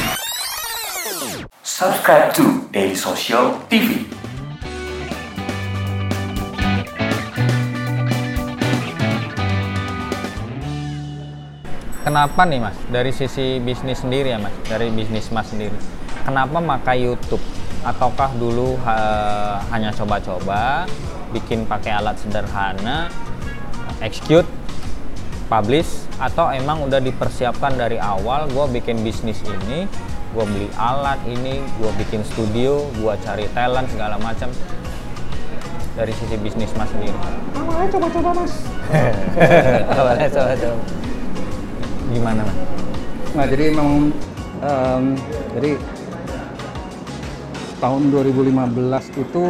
Subscribe 1.64 2.36
to 2.36 2.68
Daily 2.76 2.92
Social 2.92 3.56
TV. 3.72 4.04
kenapa 12.04 12.44
nih 12.44 12.60
mas 12.60 12.76
dari 12.92 13.16
sisi 13.16 13.64
bisnis 13.64 14.04
sendiri 14.04 14.36
ya 14.36 14.44
mas 14.44 14.52
dari 14.68 14.92
bisnis 14.92 15.32
mas 15.32 15.48
sendiri 15.48 15.78
kenapa 16.28 16.60
makai 16.60 17.08
YouTube 17.08 17.40
ataukah 17.82 18.30
dulu 18.38 18.78
ha- 18.86 19.62
hanya 19.74 19.90
coba-coba 19.94 20.86
bikin 21.34 21.66
pakai 21.66 21.98
alat 21.98 22.20
sederhana 22.22 23.10
execute 24.04 24.46
publish 25.50 26.06
atau 26.22 26.54
emang 26.54 26.86
udah 26.86 27.02
dipersiapkan 27.02 27.76
dari 27.76 27.98
awal 27.98 28.46
gue 28.48 28.66
bikin 28.82 29.02
bisnis 29.02 29.42
ini 29.42 29.90
gue 30.32 30.46
beli 30.48 30.70
alat 30.80 31.20
ini 31.28 31.60
gue 31.82 31.92
bikin 32.00 32.22
studio 32.24 32.86
gue 33.02 33.14
cari 33.26 33.50
talent 33.52 33.90
segala 33.92 34.16
macam 34.22 34.48
dari 35.92 36.14
sisi 36.16 36.40
bisnis 36.40 36.72
mas 36.80 36.88
sendiri? 36.88 37.12
Awalnya 37.52 37.88
coba-coba 37.92 38.30
mas. 38.32 38.54
awalnya 40.00 40.28
coba-coba 40.32 40.80
gimana 42.16 42.42
mas? 42.48 42.58
Nah, 43.32 43.46
jadi 43.48 43.64
emang 43.76 43.90
em, 44.64 45.04
jadi 45.52 45.70
tahun 47.82 48.14
2015 48.14 48.54
itu 49.18 49.44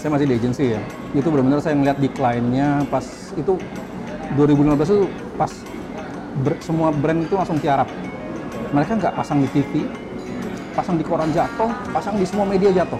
saya 0.00 0.10
masih 0.10 0.26
di 0.26 0.34
agency 0.34 0.64
ya. 0.74 0.82
Itu 1.12 1.28
benar-benar 1.28 1.60
saya 1.60 1.76
ngeliat 1.76 2.00
decline-nya 2.00 2.88
pas 2.88 3.04
itu 3.36 3.54
2015 4.34 4.88
itu 4.88 5.06
pas 5.36 5.52
ber- 6.40 6.62
semua 6.64 6.88
brand 6.90 7.20
itu 7.22 7.34
langsung 7.36 7.60
tiarap. 7.60 7.86
Mereka 8.72 8.96
nggak 8.96 9.14
pasang 9.14 9.44
di 9.44 9.48
TV, 9.52 9.84
pasang 10.72 10.96
di 10.96 11.04
koran 11.04 11.28
jatuh, 11.30 11.68
pasang 11.92 12.16
di 12.16 12.24
semua 12.24 12.48
media 12.48 12.72
jatuh. 12.72 12.98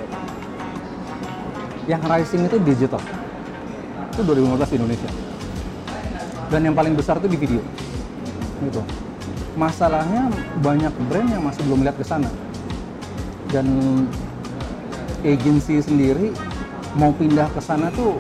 Yang 1.89 2.03
rising 2.07 2.43
itu 2.47 2.57
digital. 2.63 3.03
itu 4.13 4.21
2015 4.29 4.69
di 4.69 4.77
Indonesia 4.77 5.11
dan 6.53 6.61
yang 6.69 6.77
paling 6.77 6.93
besar 6.93 7.17
itu 7.17 7.33
di 7.33 7.39
video 7.41 7.65
gitu 8.61 8.85
masalahnya 9.57 10.29
banyak 10.61 10.93
brand 11.09 11.29
yang 11.33 11.41
masih 11.41 11.65
belum 11.65 11.81
lihat 11.81 11.97
ke 11.97 12.05
sana 12.05 12.29
dan 13.53 13.67
agensi 15.23 15.79
sendiri 15.79 16.35
mau 16.99 17.15
pindah 17.15 17.47
ke 17.53 17.61
sana 17.63 17.93
tuh 17.95 18.19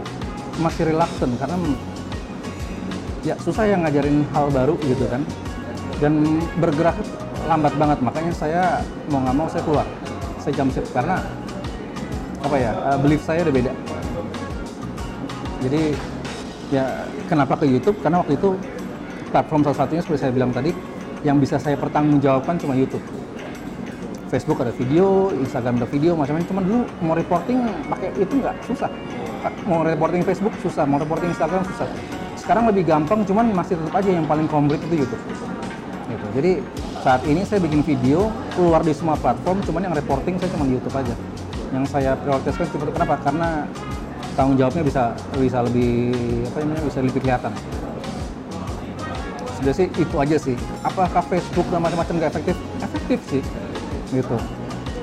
masih 0.60 0.92
reluctant 0.92 1.32
karena 1.40 1.56
ya 3.26 3.34
susah 3.40 3.66
yang 3.66 3.82
ngajarin 3.82 4.22
hal 4.36 4.52
baru 4.52 4.76
gitu 4.84 5.08
kan. 5.08 5.24
Dan 5.98 6.42
bergerak 6.58 6.98
lambat 7.46 7.74
banget 7.78 7.98
makanya 8.02 8.32
saya 8.34 8.62
mau 9.10 9.22
nggak 9.22 9.36
mau 9.38 9.46
saya 9.50 9.62
keluar 9.66 9.86
saya 10.42 10.52
jump 10.58 10.74
ship 10.74 10.86
karena 10.90 11.22
apa 12.42 12.56
ya 12.58 12.74
uh, 12.74 12.98
belief 12.98 13.22
saya 13.22 13.46
udah 13.46 13.54
beda. 13.54 13.72
Jadi 15.62 15.82
ya 16.74 17.06
kenapa 17.30 17.54
ke 17.54 17.70
YouTube? 17.70 17.96
Karena 18.02 18.20
waktu 18.20 18.34
itu 18.34 18.58
platform 19.30 19.62
salah 19.62 19.78
satunya 19.86 20.02
seperti 20.02 20.20
saya 20.26 20.32
bilang 20.34 20.50
tadi 20.50 20.74
yang 21.22 21.38
bisa 21.38 21.56
saya 21.56 21.78
pertanggungjawabkan 21.78 22.58
cuma 22.58 22.74
YouTube 22.74 23.21
Facebook 24.32 24.64
ada 24.64 24.72
video, 24.72 25.28
Instagram 25.44 25.76
ada 25.76 25.88
video, 25.92 26.16
macam-macam. 26.16 26.48
Cuman 26.48 26.62
dulu 26.64 26.80
mau 27.04 27.12
reporting 27.12 27.68
pakai 27.92 28.16
itu 28.16 28.40
nggak 28.40 28.56
susah. 28.64 28.88
Mau 29.68 29.84
reporting 29.84 30.24
Facebook 30.24 30.56
susah, 30.64 30.88
mau 30.88 30.96
reporting 30.96 31.36
Instagram 31.36 31.60
susah. 31.68 31.84
Sekarang 32.40 32.64
lebih 32.72 32.88
gampang, 32.88 33.28
cuman 33.28 33.52
masih 33.52 33.76
tetap 33.76 34.00
aja 34.00 34.08
yang 34.08 34.24
paling 34.24 34.48
komplit 34.48 34.80
itu 34.88 35.04
YouTube. 35.04 35.20
Gitu. 36.08 36.26
Jadi 36.32 36.52
saat 37.04 37.20
ini 37.28 37.44
saya 37.44 37.60
bikin 37.60 37.84
video 37.84 38.32
keluar 38.56 38.80
di 38.80 38.96
semua 38.96 39.20
platform, 39.20 39.60
cuman 39.68 39.92
yang 39.92 39.94
reporting 39.94 40.40
saya 40.40 40.48
cuma 40.56 40.64
di 40.64 40.80
YouTube 40.80 40.96
aja. 40.96 41.14
Yang 41.68 41.84
saya 41.92 42.16
prioritaskan 42.16 42.64
itu. 42.72 42.76
Kenapa? 42.88 43.14
Karena 43.20 43.68
tanggung 44.32 44.56
jawabnya 44.56 44.80
bisa 44.80 45.12
bisa 45.36 45.60
lebih 45.60 46.16
apa 46.48 46.56
namanya 46.64 46.82
bisa 46.88 46.98
lebih 47.04 47.20
kelihatan. 47.20 47.52
Sudah 49.60 49.72
sih 49.76 49.92
itu 49.92 50.16
aja 50.16 50.36
sih. 50.40 50.56
Apakah 50.80 51.20
Facebook 51.20 51.68
dan 51.68 51.84
macam-macam 51.84 52.14
nggak 52.16 52.30
efektif? 52.32 52.56
Efektif 52.80 53.20
sih 53.28 53.44
gitu. 54.12 54.36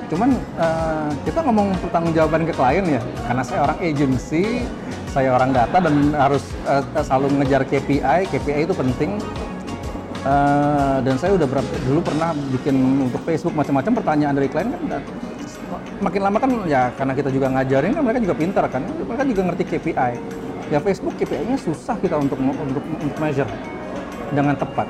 Cuman 0.10 0.34
uh, 0.58 1.10
kita 1.22 1.46
ngomong 1.46 1.70
pertanggungjawaban 1.86 2.50
ke 2.50 2.54
klien 2.58 2.86
ya, 2.86 3.02
karena 3.30 3.44
saya 3.46 3.60
orang 3.70 3.78
agency, 3.78 4.66
saya 5.14 5.30
orang 5.38 5.54
data 5.54 5.78
dan 5.78 5.96
harus 6.18 6.44
uh, 6.66 6.82
selalu 7.02 7.38
mengejar 7.38 7.62
KPI. 7.66 8.30
KPI 8.30 8.62
itu 8.66 8.74
penting. 8.74 9.22
Uh, 10.20 11.00
dan 11.00 11.16
saya 11.16 11.32
udah 11.32 11.48
berapa, 11.48 11.72
dulu 11.88 12.04
pernah 12.04 12.36
bikin 12.52 12.76
untuk 13.08 13.24
Facebook 13.24 13.56
macam-macam 13.56 14.04
pertanyaan 14.04 14.36
dari 14.36 14.52
klien 14.52 14.68
kan 14.68 15.00
makin 16.00 16.22
lama 16.24 16.38
kan 16.40 16.52
ya 16.68 16.92
karena 16.96 17.14
kita 17.16 17.30
juga 17.32 17.48
ngajarin 17.52 17.92
kan 17.96 18.04
mereka 18.04 18.20
juga 18.24 18.36
pintar 18.36 18.66
kan 18.72 18.84
mereka 18.84 19.24
juga 19.28 19.42
ngerti 19.52 19.64
KPI 19.68 20.12
ya 20.70 20.80
Facebook 20.80 21.16
KPI-nya 21.20 21.58
susah 21.60 21.96
kita 22.00 22.16
untuk 22.16 22.40
untuk 22.40 22.84
untuk 22.84 23.18
measure 23.20 23.50
dengan 24.32 24.56
tepat 24.56 24.88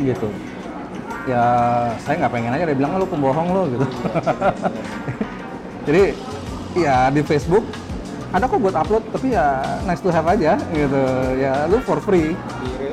gitu 0.00 0.28
ya 1.26 1.44
saya 2.02 2.14
nggak 2.24 2.32
pengen 2.32 2.52
aja 2.54 2.64
dia 2.66 2.76
bilang 2.76 2.92
"Ah, 2.96 3.00
lu 3.02 3.06
pembohong 3.06 3.48
lo 3.54 3.62
gitu. 3.70 3.86
Jadi 5.86 6.02
ya 6.78 7.10
di 7.10 7.22
Facebook 7.22 7.64
ada 8.32 8.48
kok 8.48 8.64
buat 8.64 8.72
upload 8.72 9.04
tapi 9.12 9.36
ya 9.36 9.60
nice 9.84 10.00
to 10.00 10.08
have 10.08 10.24
aja 10.24 10.56
gitu. 10.72 11.02
Ya 11.36 11.68
lu 11.68 11.78
for 11.84 12.00
free. 12.00 12.32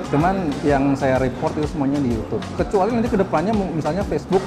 Cuman 0.10 0.50
yang 0.66 0.98
saya 0.98 1.22
report 1.22 1.54
itu 1.56 1.70
semuanya 1.70 2.02
di 2.02 2.18
YouTube. 2.18 2.44
Kecuali 2.58 2.98
nanti 2.98 3.10
ke 3.14 3.18
depannya 3.18 3.54
misalnya 3.54 4.04
Facebook 4.04 4.42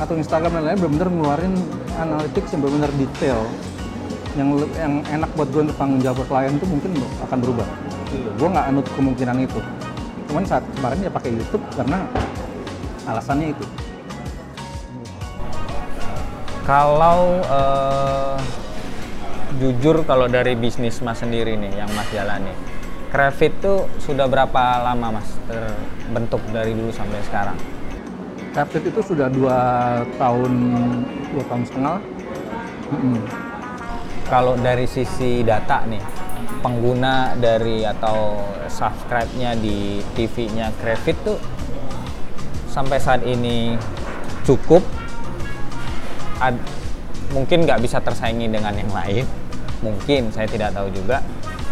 atau 0.00 0.16
Instagram 0.16 0.56
dan 0.56 0.62
lain-lain 0.64 0.80
benar-benar 0.80 1.08
ngeluarin 1.12 1.54
analytics 2.00 2.56
yang 2.56 2.60
benar-benar 2.64 2.92
detail. 2.96 3.40
Yang 4.38 4.48
yang 4.78 4.94
enak 5.10 5.30
buat 5.34 5.48
gue 5.50 5.62
untuk 5.66 5.76
tanggung 5.76 6.00
jawab 6.00 6.24
klien 6.24 6.54
itu 6.56 6.66
mungkin 6.70 6.90
akan 7.26 7.38
berubah. 7.42 7.66
Gue 8.38 8.48
nggak 8.48 8.66
anut 8.70 8.86
kemungkinan 8.96 9.36
itu. 9.44 9.60
Cuman 10.30 10.46
saat 10.46 10.64
kemarin 10.78 11.04
ya 11.04 11.10
pakai 11.10 11.30
YouTube 11.34 11.64
karena 11.74 12.06
alasannya 13.08 13.56
itu 13.56 13.66
Kalau 16.60 17.42
eh, 17.42 18.38
jujur 19.58 20.06
kalau 20.06 20.30
dari 20.30 20.54
bisnis 20.54 21.02
Mas 21.02 21.18
sendiri 21.18 21.58
nih 21.58 21.82
yang 21.82 21.90
Mas 21.98 22.06
jalani, 22.14 22.54
Crafit 23.10 23.50
tuh 23.58 23.90
sudah 23.98 24.30
berapa 24.30 24.78
lama 24.78 25.18
Mas 25.18 25.28
terbentuk 25.50 26.38
dari 26.54 26.70
dulu 26.78 26.94
sampai 26.94 27.18
sekarang? 27.26 27.58
Captive 28.54 28.86
itu 28.86 29.00
sudah 29.02 29.26
dua 29.26 29.58
tahun 30.14 30.52
dua 31.34 31.44
tahun 31.50 31.62
setengah. 31.66 31.98
Mm-mm. 32.94 33.18
Kalau 34.30 34.54
dari 34.54 34.86
sisi 34.86 35.42
data 35.42 35.82
nih, 35.90 36.02
pengguna 36.62 37.34
dari 37.34 37.82
atau 37.82 38.46
subscribe-nya 38.70 39.58
di 39.58 39.98
TV-nya 40.14 40.70
Crafit 40.78 41.18
tuh 41.26 41.38
sampai 42.70 43.02
saat 43.02 43.26
ini 43.26 43.74
cukup 44.46 44.80
ad- 46.38 46.62
mungkin 47.34 47.66
nggak 47.66 47.82
bisa 47.82 47.98
tersaingi 47.98 48.46
dengan 48.46 48.74
yang 48.74 48.90
lain 48.90 49.26
mungkin 49.82 50.30
saya 50.30 50.46
tidak 50.46 50.72
tahu 50.72 50.88
juga 50.94 51.20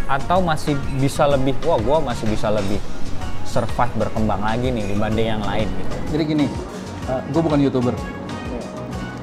atau 0.09 0.43
masih 0.43 0.75
bisa 0.99 1.29
lebih 1.29 1.55
wah 1.63 1.79
gua 1.79 1.97
masih 2.03 2.27
bisa 2.27 2.51
lebih 2.51 2.81
survive 3.49 3.93
berkembang 3.97 4.45
lagi 4.45 4.69
nih 4.69 4.85
dibanding 4.93 5.27
yang 5.37 5.43
lain 5.43 5.65
gitu 5.65 5.95
Jadi 6.13 6.23
gini, 6.25 6.45
gue 7.33 7.41
bukan 7.41 7.59
youtuber. 7.61 7.93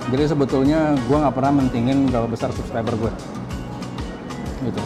Jadi 0.06 0.22
sebetulnya 0.26 0.94
gue 0.94 1.16
nggak 1.18 1.34
pernah 1.34 1.52
mentingin 1.62 2.10
berapa 2.10 2.30
besar 2.30 2.50
subscriber 2.54 2.94
gue. 2.94 3.12
Gitu. 4.66 4.82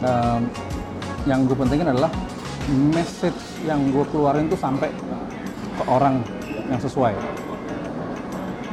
Em, 0.00 0.48
yang 1.28 1.44
gue 1.44 1.56
pentingin 1.56 1.92
adalah 1.92 2.08
message 2.96 3.36
yang 3.68 3.80
gue 3.92 4.04
keluarin 4.08 4.48
tuh 4.48 4.56
sampai 4.56 4.88
ke 5.80 5.82
orang 5.88 6.20
yang 6.68 6.76
sesuai. 6.76 7.16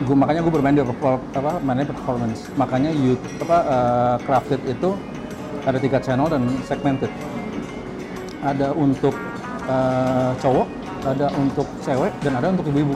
Gue 0.03 0.13
makanya 0.13 0.43
gue 0.45 0.53
bermain 0.53 0.75
di 0.75 0.83
apa, 0.83 1.57
main 1.63 1.87
performance. 1.87 2.51
Makanya 2.59 2.91
YouTube 2.91 3.47
apa 3.47 3.57
eh, 3.65 4.15
Crafted 4.27 4.61
itu 4.67 4.93
ada 5.63 5.79
tiga 5.79 5.97
channel 6.03 6.27
dan 6.27 6.43
segmented. 6.67 7.09
Ada 8.43 8.75
untuk 8.75 9.15
eh, 9.65 10.31
cowok, 10.37 10.67
ada 11.07 11.27
untuk 11.39 11.65
cewek, 11.81 12.11
dan 12.21 12.37
ada 12.37 12.53
untuk 12.53 12.67
ibu-ibu. 12.69 12.93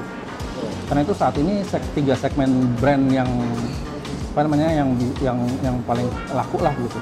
Karena 0.91 1.01
itu 1.07 1.15
saat 1.15 1.33
ini 1.39 1.63
sek- 1.65 1.89
tiga 1.95 2.13
segmen 2.13 2.75
brand 2.77 3.07
yang 3.09 3.29
apa 4.31 4.47
namanya 4.47 4.69
yang 4.71 4.89
yang 5.19 5.39
yang 5.63 5.75
paling 5.87 6.05
laku 6.35 6.59
lah 6.61 6.75
gitu. 6.77 6.99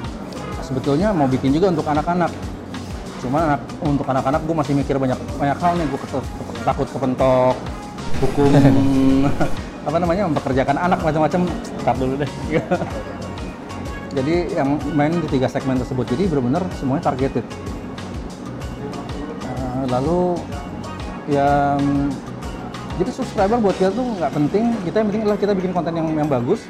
Sebetulnya 0.64 1.12
mau 1.12 1.28
bikin 1.28 1.52
juga 1.52 1.74
untuk 1.74 1.84
anak-anak. 1.90 2.32
Cuma 3.20 3.52
anak, 3.52 3.62
untuk 3.84 4.08
anak-anak 4.08 4.42
gue 4.48 4.56
masih 4.56 4.74
mikir 4.80 4.96
banyak 4.96 5.20
banyak 5.36 5.58
hal 5.60 5.76
nih 5.76 5.86
gue 5.92 6.00
takut 6.64 6.88
kepentok 6.90 7.56
hukum 8.20 8.52
apa 9.88 9.98
namanya 9.98 10.28
mempekerjakan 10.30 10.78
anak 10.78 11.00
macam-macam. 11.02 11.42
Tar 11.82 11.96
dulu 11.96 12.14
deh. 12.20 12.32
Jadi 14.18 14.36
yang 14.58 14.76
main 14.98 15.14
di 15.14 15.28
tiga 15.30 15.48
segmen 15.48 15.78
tersebut. 15.78 16.06
Jadi 16.10 16.28
benar-benar 16.28 16.66
semuanya 16.76 17.14
targeted. 17.14 17.46
Uh, 19.46 19.84
lalu 19.88 20.22
yang 21.30 22.10
jadi 22.98 23.16
subscriber 23.16 23.62
buat 23.64 23.78
kita 23.80 23.96
tuh 23.96 24.18
nggak 24.20 24.34
penting 24.34 24.76
kita 24.84 24.96
yang 25.00 25.08
penting 25.08 25.24
adalah 25.24 25.40
kita 25.40 25.54
bikin 25.56 25.72
konten 25.72 25.94
yang 25.96 26.10
yang 26.18 26.28
bagus 26.28 26.66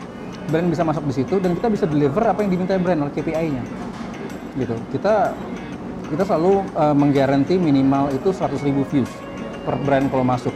brand 0.52 0.68
bisa 0.68 0.84
masuk 0.86 1.02
di 1.10 1.14
situ 1.16 1.42
dan 1.42 1.58
kita 1.58 1.68
bisa 1.74 1.86
deliver 1.90 2.22
apa 2.22 2.44
yang 2.44 2.52
diminta 2.54 2.78
brand 2.78 3.02
oleh 3.02 3.14
KPI-nya 3.16 3.64
gitu 4.60 4.76
kita 4.94 5.34
kita 6.10 6.24
selalu 6.26 6.66
uh, 6.74 6.94
menggaranti 6.94 7.56
minimal 7.56 8.14
itu 8.14 8.30
100.000 8.30 8.62
views 8.94 9.12
per 9.70 9.78
brand 9.86 10.10
kalau 10.10 10.26
masuk. 10.26 10.56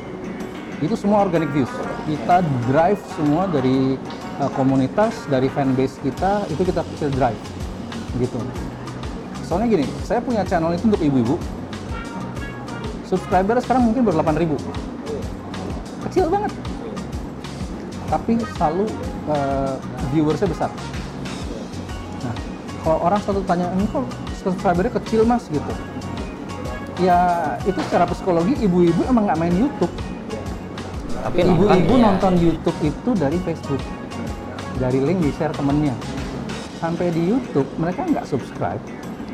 Itu 0.82 0.98
semua 0.98 1.22
organic 1.22 1.54
views. 1.54 1.70
Kita 2.10 2.42
drive 2.66 2.98
semua 3.14 3.46
dari 3.46 3.94
uh, 4.42 4.50
komunitas 4.58 5.14
dari 5.30 5.46
fanbase 5.54 6.02
kita 6.02 6.50
itu 6.50 6.66
kita 6.66 6.82
kita 6.98 7.14
drive 7.14 7.38
gitu. 8.18 8.42
Soalnya 9.46 9.70
gini 9.70 9.86
saya 10.02 10.18
punya 10.18 10.42
channel 10.42 10.74
itu 10.74 10.90
untuk 10.90 11.04
ibu-ibu. 11.06 11.38
Subscriber 13.06 13.62
sekarang 13.62 13.86
mungkin 13.86 14.02
baru 14.02 14.26
8000 14.26 14.58
kecil 16.10 16.26
banget. 16.34 16.52
Tapi 18.10 18.34
selalu 18.58 18.90
uh, 19.30 19.78
viewersnya 20.10 20.50
besar. 20.50 20.74
Nah 22.26 22.36
kalau 22.82 22.98
orang 23.06 23.22
selalu 23.22 23.42
tanya 23.46 23.70
ini 23.78 23.86
kok 23.94 24.10
subscribernya 24.42 24.92
kecil 24.98 25.22
mas? 25.22 25.46
Gitu 25.54 25.74
ya 27.02 27.18
itu 27.66 27.80
secara 27.90 28.06
psikologi 28.06 28.54
ibu-ibu 28.62 29.02
emang 29.10 29.26
nggak 29.30 29.40
main 29.40 29.56
YouTube. 29.56 29.94
Tapi 31.24 31.40
ibu-ibu 31.48 31.94
nonton, 31.98 32.04
nonton 32.04 32.34
YouTube 32.36 32.78
itu 32.84 33.10
dari 33.16 33.38
Facebook. 33.42 33.82
Dari 34.78 35.00
link 35.00 35.24
di 35.24 35.32
share 35.34 35.56
temennya. 35.56 35.96
Sampai 36.78 37.10
di 37.16 37.32
YouTube 37.32 37.70
mereka 37.80 38.04
nggak 38.04 38.26
subscribe. 38.28 38.82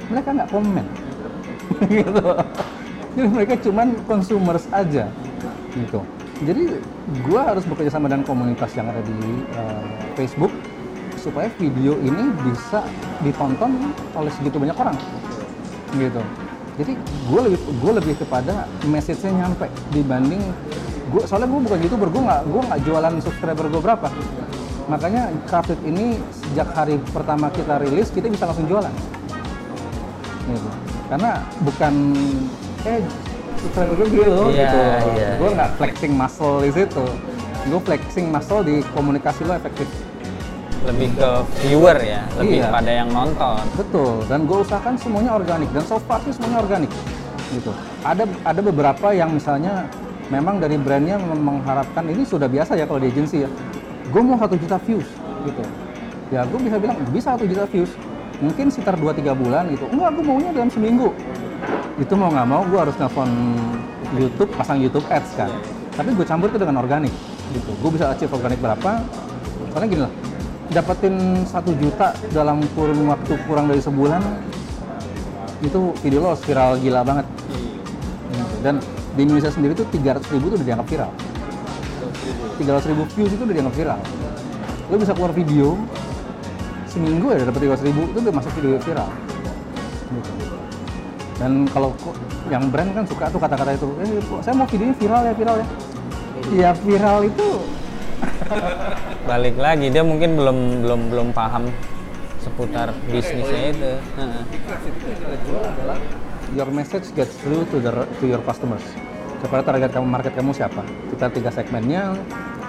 Mereka 0.07 0.29
nggak 0.37 0.49
komen. 0.53 0.85
Gitu. 1.89 2.25
Jadi 3.17 3.27
mereka 3.27 3.53
cuman 3.57 3.87
consumers 4.05 4.69
aja. 4.69 5.09
Gitu. 5.73 5.99
Jadi 6.45 6.63
gua 7.27 7.51
harus 7.51 7.67
bekerja 7.67 7.91
sama 7.99 8.07
dengan 8.07 8.23
komunitas 8.23 8.71
yang 8.77 8.87
ada 8.87 9.01
di 9.03 9.19
uh, 9.59 9.83
Facebook 10.15 10.53
supaya 11.19 11.51
video 11.59 11.99
ini 11.99 12.31
bisa 12.47 12.79
ditonton 13.19 13.91
oleh 14.15 14.31
segitu 14.31 14.55
banyak 14.55 14.77
orang. 14.77 14.95
Gitu 15.99 16.21
jadi 16.79 16.95
gue 17.27 17.41
lebih 17.43 17.59
gue 17.59 17.91
lebih 17.99 18.13
kepada 18.23 18.63
message-nya 18.87 19.35
nyampe 19.35 19.67
dibanding 19.91 20.39
gue 21.11 21.21
soalnya 21.27 21.51
gue 21.51 21.59
bukan 21.67 21.79
youtuber 21.83 22.07
gue 22.07 22.23
nggak 22.23 22.41
gue 22.47 22.61
nggak 22.71 22.79
jualan 22.87 23.13
subscriber 23.19 23.65
gue 23.67 23.81
berapa. 23.83 24.07
Makanya 24.89 25.29
Crafted 25.45 25.77
ini 25.85 26.17
sejak 26.33 26.73
hari 26.73 26.97
pertama 27.13 27.51
kita 27.51 27.77
rilis 27.83 28.09
kita 28.09 28.31
bisa 28.31 28.47
langsung 28.47 28.65
jualan. 28.65 28.93
Gitu. 30.49 30.69
karena 31.13 31.45
bukan 31.61 31.93
eh 32.89 33.01
subscriber 33.61 33.93
gue 34.01 34.07
gede 34.09 34.27
loh 34.33 34.49
Iya, 34.49 34.65
gitu. 34.65 34.79
iya, 35.13 35.29
gue 35.37 35.49
iya. 35.49 35.55
nggak 35.61 35.71
flexing 35.77 36.13
muscle 36.15 36.57
di 36.63 36.71
situ. 36.71 37.05
Gue 37.69 37.79
flexing 37.83 38.27
muscle 38.31 38.61
di 38.63 38.75
komunikasi 38.95 39.43
lo 39.43 39.53
efektif 39.53 39.85
lebih 40.87 41.09
ke 41.15 41.29
viewer 41.65 41.97
ya 41.99 42.21
lebih 42.39 42.63
Iya. 42.63 42.71
pada 42.71 42.91
yang 42.91 43.09
nonton 43.11 43.59
Betul, 43.75 44.23
dan 44.31 44.47
gue 44.47 44.57
usahakan 44.63 44.95
semuanya 44.95 45.31
organik 45.35 45.69
dan 45.75 45.83
so 45.83 45.99
far 45.99 46.23
sih 46.23 46.31
semuanya 46.31 46.63
organik. 46.63 46.91
Gitu. 47.49 47.71
Ada 48.05 48.23
ada 48.45 48.61
beberapa 48.61 49.09
yang 49.11 49.33
misalnya 49.33 49.89
memang 50.29 50.61
dari 50.61 50.77
brandnya 50.77 51.17
mengharapkan 51.17 52.05
ini 52.05 52.21
sudah 52.21 52.45
biasa 52.45 52.77
ya 52.77 52.85
kalau 52.85 53.01
di 53.01 53.09
agency 53.09 53.43
ya. 53.43 53.49
Gue 54.13 54.21
mau 54.21 54.37
satu 54.37 54.55
juta 54.55 54.77
views 54.85 55.07
gitu. 55.43 55.63
Ya 56.29 56.45
gue 56.45 56.59
bisa 56.61 56.77
bilang 56.77 56.97
bisa 57.09 57.33
satu 57.33 57.45
juta 57.49 57.65
views. 57.67 57.91
Mungkin 58.39 58.71
sekitar 58.71 58.95
2-3 58.95 59.35
bulan 59.35 59.67
gitu. 59.67 59.83
Enggak, 59.91 60.15
gue 60.15 60.23
maunya 60.23 60.49
dalam 60.55 60.71
seminggu. 60.71 61.11
Itu 61.99 62.15
mau 62.15 62.31
nggak 62.31 62.47
mau 62.47 62.63
gue 62.63 62.79
harus 62.79 62.95
nelfon 62.95 63.27
YouTube, 64.15 64.47
pasang 64.55 64.79
YouTube 64.79 65.03
Ads 65.11 65.35
kan. 65.35 65.51
Tapi 65.91 66.15
gue 66.15 66.23
campur 66.23 66.47
itu 66.47 66.55
dengan 66.55 66.79
organik 66.79 67.11
gitu. 67.51 67.71
Gue 67.83 67.91
bisa 67.99 68.13
achieve 68.13 68.31
organik 68.31 68.61
berapa? 68.63 69.03
Soalnya 69.75 69.87
gini 69.91 70.01
lah, 70.07 70.13
dapetin 70.69 71.45
satu 71.49 71.73
juta 71.77 72.13
dalam 72.29 72.61
kurun 72.77 73.09
waktu 73.09 73.33
kurang 73.49 73.65
dari 73.69 73.81
sebulan 73.81 74.21
itu 75.65 75.91
video 76.05 76.23
lo 76.23 76.37
viral 76.37 76.77
gila 76.79 77.01
banget. 77.03 77.25
Gitu. 78.29 78.55
dan 78.61 78.75
di 79.17 79.25
Indonesia 79.25 79.51
sendiri 79.51 79.73
tuh 79.73 79.89
300 79.89 80.21
ribu 80.31 80.53
tuh 80.53 80.57
udah 80.61 80.67
dianggap 80.67 80.87
viral. 80.87 81.11
300 82.61 82.89
ribu 82.93 83.03
views 83.17 83.31
itu 83.33 83.43
udah 83.43 83.55
dianggap 83.55 83.75
viral. 83.75 83.99
Lo 84.87 84.95
bisa 85.01 85.13
keluar 85.17 85.33
video 85.33 85.75
seminggu 86.89 87.33
ya 87.33 87.45
dapet 87.45 87.61
300 87.65 87.87
ribu 87.89 88.01
itu 88.09 88.17
udah 88.21 88.33
masuk 88.33 88.51
video 88.57 88.77
viral. 88.81 89.09
Gitu. 90.09 90.31
dan 91.39 91.63
kalau 91.71 91.95
yang 92.51 92.67
brand 92.67 92.91
kan 92.91 93.05
suka 93.07 93.31
tuh 93.31 93.39
kata-kata 93.39 93.77
itu 93.77 93.87
eh 94.03 94.19
saya 94.43 94.57
mau 94.59 94.67
videonya 94.67 94.95
viral 94.97 95.21
ya 95.23 95.33
viral 95.37 95.55
ya? 95.55 95.67
Ya 96.49 96.69
viral 96.75 97.17
itu 97.29 97.49
balik 99.29 99.61
lagi 99.61 99.93
dia 99.93 100.01
mungkin 100.01 100.33
belum 100.33 100.57
belum 100.81 101.01
belum 101.13 101.27
paham 101.37 101.69
seputar 102.41 102.89
bisnisnya 103.13 103.77
itu 103.77 103.91
your 106.57 106.69
message 106.73 107.13
gets 107.13 107.37
through 107.45 107.61
to 107.69 107.77
the 107.77 107.91
to 108.17 108.25
your 108.25 108.41
customers. 108.41 108.81
Kepada 109.39 109.61
target 109.63 109.93
kamu 109.95 110.07
market 110.09 110.33
kamu 110.35 110.51
siapa? 110.51 110.81
Kita 111.13 111.29
tiga 111.31 111.53
segmennya. 111.53 112.17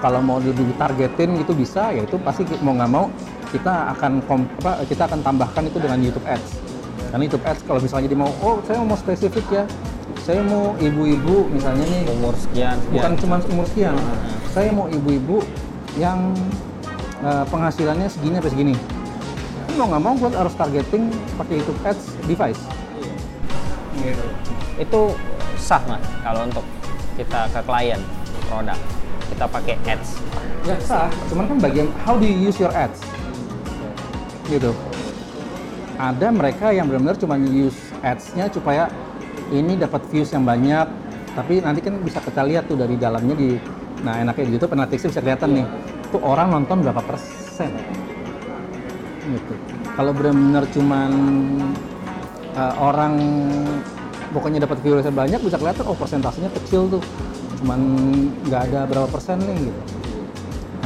Kalau 0.01 0.25
mau 0.25 0.41
di 0.41 0.53
targetin 0.81 1.37
itu 1.37 1.53
bisa, 1.53 1.93
ya 1.93 2.09
itu 2.09 2.17
pasti 2.25 2.49
mau 2.65 2.73
nggak 2.73 2.89
mau 2.89 3.13
kita 3.53 3.93
akan 3.97 4.25
kom, 4.25 4.49
apa, 4.65 4.81
kita 4.89 5.05
akan 5.05 5.21
tambahkan 5.21 5.69
itu 5.69 5.77
dengan 5.77 6.01
YouTube 6.01 6.25
Ads. 6.25 6.51
Karena 7.13 7.23
YouTube 7.29 7.45
Ads 7.45 7.61
kalau 7.69 7.81
misalnya 7.85 8.09
dia 8.09 8.17
mau, 8.17 8.33
oh 8.41 8.65
saya 8.65 8.81
mau 8.81 8.97
spesifik 8.97 9.45
ya, 9.53 9.65
saya 10.25 10.41
mau 10.41 10.73
ibu-ibu 10.81 11.53
misalnya 11.53 11.85
nih 11.85 12.03
umur 12.17 12.33
sekian 12.39 12.81
bukan 12.89 13.13
sekian 13.13 13.21
cuma 13.21 13.37
umur 13.53 13.67
sekian. 13.69 13.95
Saya 14.57 14.73
mau 14.73 14.87
ibu-ibu 14.89 15.45
yang 15.99 16.35
eh, 17.25 17.45
penghasilannya 17.49 18.07
segini 18.07 18.39
sampai 18.39 18.53
segini. 18.53 18.75
Kan 19.67 19.75
mau 19.79 19.87
nggak 19.91 20.03
mau 20.03 20.15
gue 20.19 20.31
harus 20.35 20.55
targeting 20.55 21.11
pakai 21.39 21.55
YouTube 21.59 21.81
Ads 21.83 22.05
device. 22.27 22.63
itu 24.81 25.13
sah 25.61 25.83
mas 25.85 26.01
kalau 26.25 26.49
untuk 26.49 26.65
kita 27.13 27.53
ke 27.53 27.61
klien 27.69 28.01
produk 28.49 28.81
kita 29.29 29.45
pakai 29.45 29.77
ads 29.85 30.17
Ya 30.61 30.77
sah, 30.77 31.09
cuman 31.33 31.49
kan 31.49 31.57
bagian 31.57 31.89
how 32.05 32.21
do 32.21 32.29
you 32.29 32.37
use 32.37 32.61
your 32.61 32.69
ads? 32.77 33.01
Gitu. 34.45 34.77
Ada 35.97 36.29
mereka 36.29 36.69
yang 36.69 36.85
benar-benar 36.85 37.17
cuma 37.17 37.41
use 37.41 37.77
ads-nya 38.05 38.53
supaya 38.53 38.93
ini 39.49 39.81
dapat 39.81 40.05
views 40.13 40.29
yang 40.37 40.45
banyak, 40.45 40.85
tapi 41.33 41.65
nanti 41.65 41.81
kan 41.81 41.97
bisa 42.05 42.21
kita 42.21 42.45
lihat 42.45 42.69
tuh 42.69 42.77
dari 42.77 43.01
dalamnya 43.01 43.33
di 43.33 43.57
nah 44.01 44.17
enaknya 44.17 44.45
di 44.49 44.53
YouTube 44.57 44.73
analytics 44.73 45.13
bisa 45.13 45.21
kelihatan 45.21 45.51
nih. 45.61 45.67
Tuh 46.11 46.21
orang 46.25 46.51
nonton 46.51 46.83
berapa 46.83 47.03
persen? 47.05 47.71
Gitu. 49.31 49.55
Kalau 49.95 50.11
benar-benar 50.17 50.65
cuman 50.73 51.11
uh, 52.57 52.75
orang 52.81 53.15
pokoknya 54.33 54.65
dapat 54.65 54.81
viewersnya 54.81 55.13
banyak 55.13 55.41
bisa 55.45 55.61
kelihatan 55.61 55.85
oh 55.87 55.97
persentasenya 55.97 56.51
kecil 56.57 56.89
tuh. 56.89 57.03
Cuman 57.61 57.81
nggak 58.49 58.63
ada 58.73 58.81
berapa 58.89 59.09
persen 59.13 59.39
nih 59.45 59.69
gitu. 59.69 59.81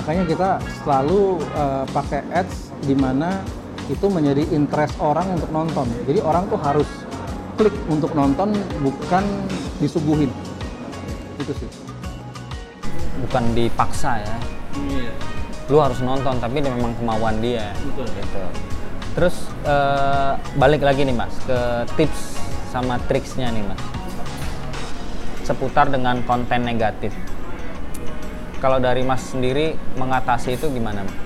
Makanya 0.03 0.25
kita 0.27 0.49
selalu 0.83 1.39
uh, 1.55 1.87
pakai 1.95 2.27
ads 2.35 2.75
di 2.85 2.93
mana 2.99 3.41
itu 3.87 4.11
menjadi 4.11 4.43
interest 4.53 4.99
orang 4.99 5.39
untuk 5.39 5.49
nonton. 5.55 5.87
Jadi 6.05 6.19
orang 6.21 6.51
tuh 6.51 6.59
harus 6.61 6.89
klik 7.55 7.73
untuk 7.87 8.11
nonton 8.13 8.51
bukan 8.83 9.25
disuguhin. 9.79 10.29
Itu 11.39 11.55
sih 11.55 11.84
bukan 13.25 13.45
dipaksa 13.57 14.21
ya. 14.21 14.37
Lu 15.73 15.81
harus 15.81 15.99
nonton 16.05 16.37
tapi 16.39 16.61
dia 16.61 16.73
memang 16.73 16.93
kemauan 17.01 17.41
dia. 17.41 17.73
Gitu. 17.75 18.45
Terus 19.17 19.49
eh, 19.65 20.33
balik 20.61 20.85
lagi 20.85 21.09
nih 21.09 21.17
mas 21.17 21.33
ke 21.49 21.59
tips 21.97 22.37
sama 22.69 23.01
triksnya 23.09 23.49
nih 23.49 23.65
mas. 23.65 23.81
Seputar 25.45 25.89
dengan 25.89 26.21
konten 26.29 26.65
negatif. 26.65 27.13
Kalau 28.65 28.81
dari 28.81 29.05
mas 29.05 29.21
sendiri 29.21 29.77
mengatasi 30.01 30.57
itu 30.57 30.73
gimana 30.73 31.05
Mas? 31.05 31.17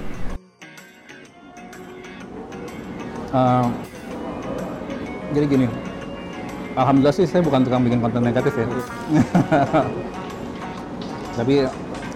Uh, 3.28 3.66
jadi 5.30 5.46
gini, 5.46 5.66
alhamdulillah 6.74 7.14
sih 7.14 7.30
saya 7.30 7.46
bukan 7.46 7.62
tukang 7.62 7.86
bikin 7.86 8.02
konten 8.02 8.26
negatif 8.26 8.58
ya. 8.58 8.66
Tapi 11.38 11.54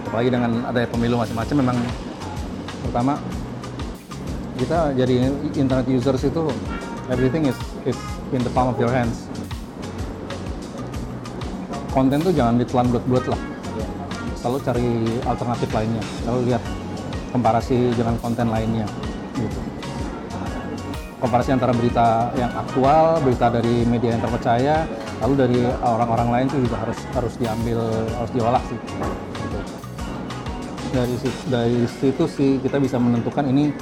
apalagi 0.07 0.29
dengan 0.31 0.51
ada 0.67 0.85
pemilu 0.87 1.19
macam-macam 1.19 1.55
memang 1.59 1.77
pertama 2.87 3.13
kita 4.59 4.93
jadi 4.93 5.33
internet 5.57 5.85
users 5.89 6.23
itu 6.27 6.43
everything 7.09 7.49
is 7.49 7.57
is 7.89 7.97
in 8.31 8.41
the 8.45 8.51
palm 8.53 8.71
of 8.71 8.77
your 8.77 8.91
hands. 8.91 9.27
Konten 11.93 12.25
tuh 12.25 12.33
jangan 12.33 12.57
ditelan 12.57 12.89
bulat-bulat 12.89 13.25
lah. 13.29 13.41
Selalu 14.33 14.57
cari 14.65 14.89
alternatif 15.29 15.69
lainnya. 15.69 16.03
Selalu 16.25 16.39
lihat 16.49 16.63
komparasi 17.29 17.93
dengan 17.93 18.17
konten 18.17 18.49
lainnya. 18.49 18.89
Gitu 19.37 19.73
komparasi 21.23 21.55
antara 21.55 21.71
berita 21.71 22.35
yang 22.35 22.51
aktual, 22.51 23.23
berita 23.23 23.47
dari 23.47 23.87
media 23.87 24.11
yang 24.11 24.19
terpercaya, 24.19 24.83
lalu 25.23 25.33
dari 25.39 25.59
orang-orang 25.79 26.27
lain 26.35 26.45
itu 26.51 26.67
juga 26.67 26.83
harus 26.83 26.99
harus 27.15 27.33
diambil, 27.39 27.79
harus 28.19 28.31
diolah 28.35 28.63
sih. 28.67 28.75
Dari 30.93 31.15
situ, 31.17 31.39
dari 31.49 31.79
situ 31.89 32.23
sih 32.29 32.61
kita 32.61 32.77
bisa 32.77 33.01
menentukan 33.01 33.49
ini 33.49 33.73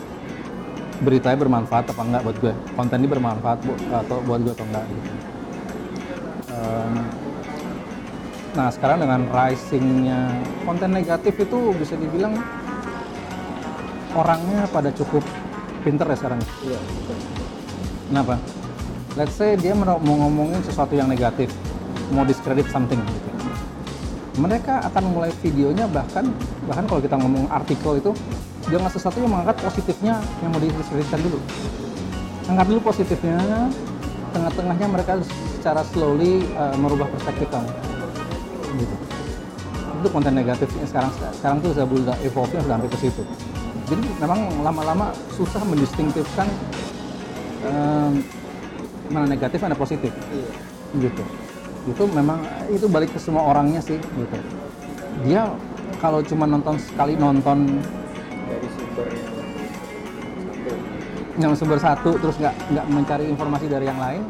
beritanya 1.04 1.36
bermanfaat 1.44 1.92
apa 1.92 2.02
enggak 2.08 2.22
buat 2.24 2.38
gue, 2.40 2.54
konten 2.78 2.98
ini 3.04 3.10
bermanfaat 3.12 3.60
bu- 3.68 3.82
atau 3.92 4.24
buat 4.24 4.40
gue 4.40 4.54
atau 4.56 4.64
enggak. 4.64 4.86
Gitu. 4.88 5.12
Em, 6.56 6.94
nah 8.56 8.68
sekarang 8.72 9.04
dengan 9.04 9.28
risingnya 9.28 10.40
konten 10.64 10.96
negatif 10.96 11.36
itu 11.36 11.60
bisa 11.76 12.00
dibilang 12.00 12.40
orangnya 14.16 14.64
pada 14.72 14.94
cukup 14.96 15.24
pinter 15.84 16.08
ya 16.08 16.16
sekarang. 16.16 16.40
Kenapa? 18.08 18.40
Let's 19.20 19.36
say 19.36 19.60
dia 19.60 19.76
mau 19.76 20.00
mau 20.00 20.16
ngomongin 20.28 20.64
sesuatu 20.64 20.96
yang 20.96 21.12
negatif, 21.12 21.52
mau 22.16 22.24
discredit 22.24 22.72
something 22.72 23.00
gitu. 23.04 23.31
Mereka 24.42 24.90
akan 24.90 25.04
mulai 25.14 25.30
videonya 25.46 25.86
bahkan 25.86 26.26
bahkan 26.66 26.90
kalau 26.90 26.98
kita 26.98 27.14
ngomong 27.22 27.46
artikel 27.54 28.02
itu 28.02 28.12
jangan 28.74 28.90
sesuatu 28.90 29.22
yang 29.22 29.30
mengangkat 29.30 29.58
positifnya 29.62 30.18
yang 30.42 30.50
mau 30.50 30.58
didiskreditkan 30.58 31.20
dulu. 31.22 31.38
Angkat 32.50 32.66
dulu 32.74 32.80
positifnya, 32.82 33.38
tengah-tengahnya 34.34 34.88
mereka 34.90 35.14
secara 35.62 35.86
slowly 35.94 36.42
uh, 36.58 36.74
merubah 36.74 37.06
perspektif 37.14 37.48
kamu. 37.54 37.70
Gitu. 38.82 38.96
Itu 40.02 40.08
konten 40.10 40.34
negatifnya 40.34 40.86
sekarang 40.90 41.14
sekarang 41.38 41.58
tuh 41.62 41.70
sudah 41.78 41.86
sudah 41.86 42.18
evolve-nya 42.26 42.60
sudah 42.66 42.76
sampai 42.82 42.90
ke 42.90 42.98
situ. 42.98 43.24
Jadi 43.92 44.04
memang 44.18 44.40
lama-lama 44.66 45.14
susah 45.36 45.62
mendistinktifkan 45.68 46.48
em, 47.68 48.24
mana 49.12 49.28
negatif 49.28 49.60
mana 49.60 49.76
positif 49.76 50.16
gitu 50.96 51.24
itu 51.90 52.04
memang 52.14 52.40
itu 52.70 52.86
balik 52.86 53.10
ke 53.14 53.20
semua 53.20 53.42
orangnya 53.50 53.82
sih 53.82 53.98
gitu. 53.98 54.38
Dia 55.26 55.50
kalau 55.98 56.22
cuma 56.22 56.46
nonton 56.46 56.78
sekali 56.78 57.18
nonton 57.18 57.82
dari 58.50 58.68
sumbernya 58.78 59.30
yang 61.40 61.54
sumber 61.58 61.80
satu 61.82 62.14
terus 62.22 62.36
nggak 62.38 62.56
nggak 62.76 62.86
mencari 62.92 63.26
informasi 63.30 63.66
dari 63.66 63.86
yang 63.90 63.98
lain 63.98 64.24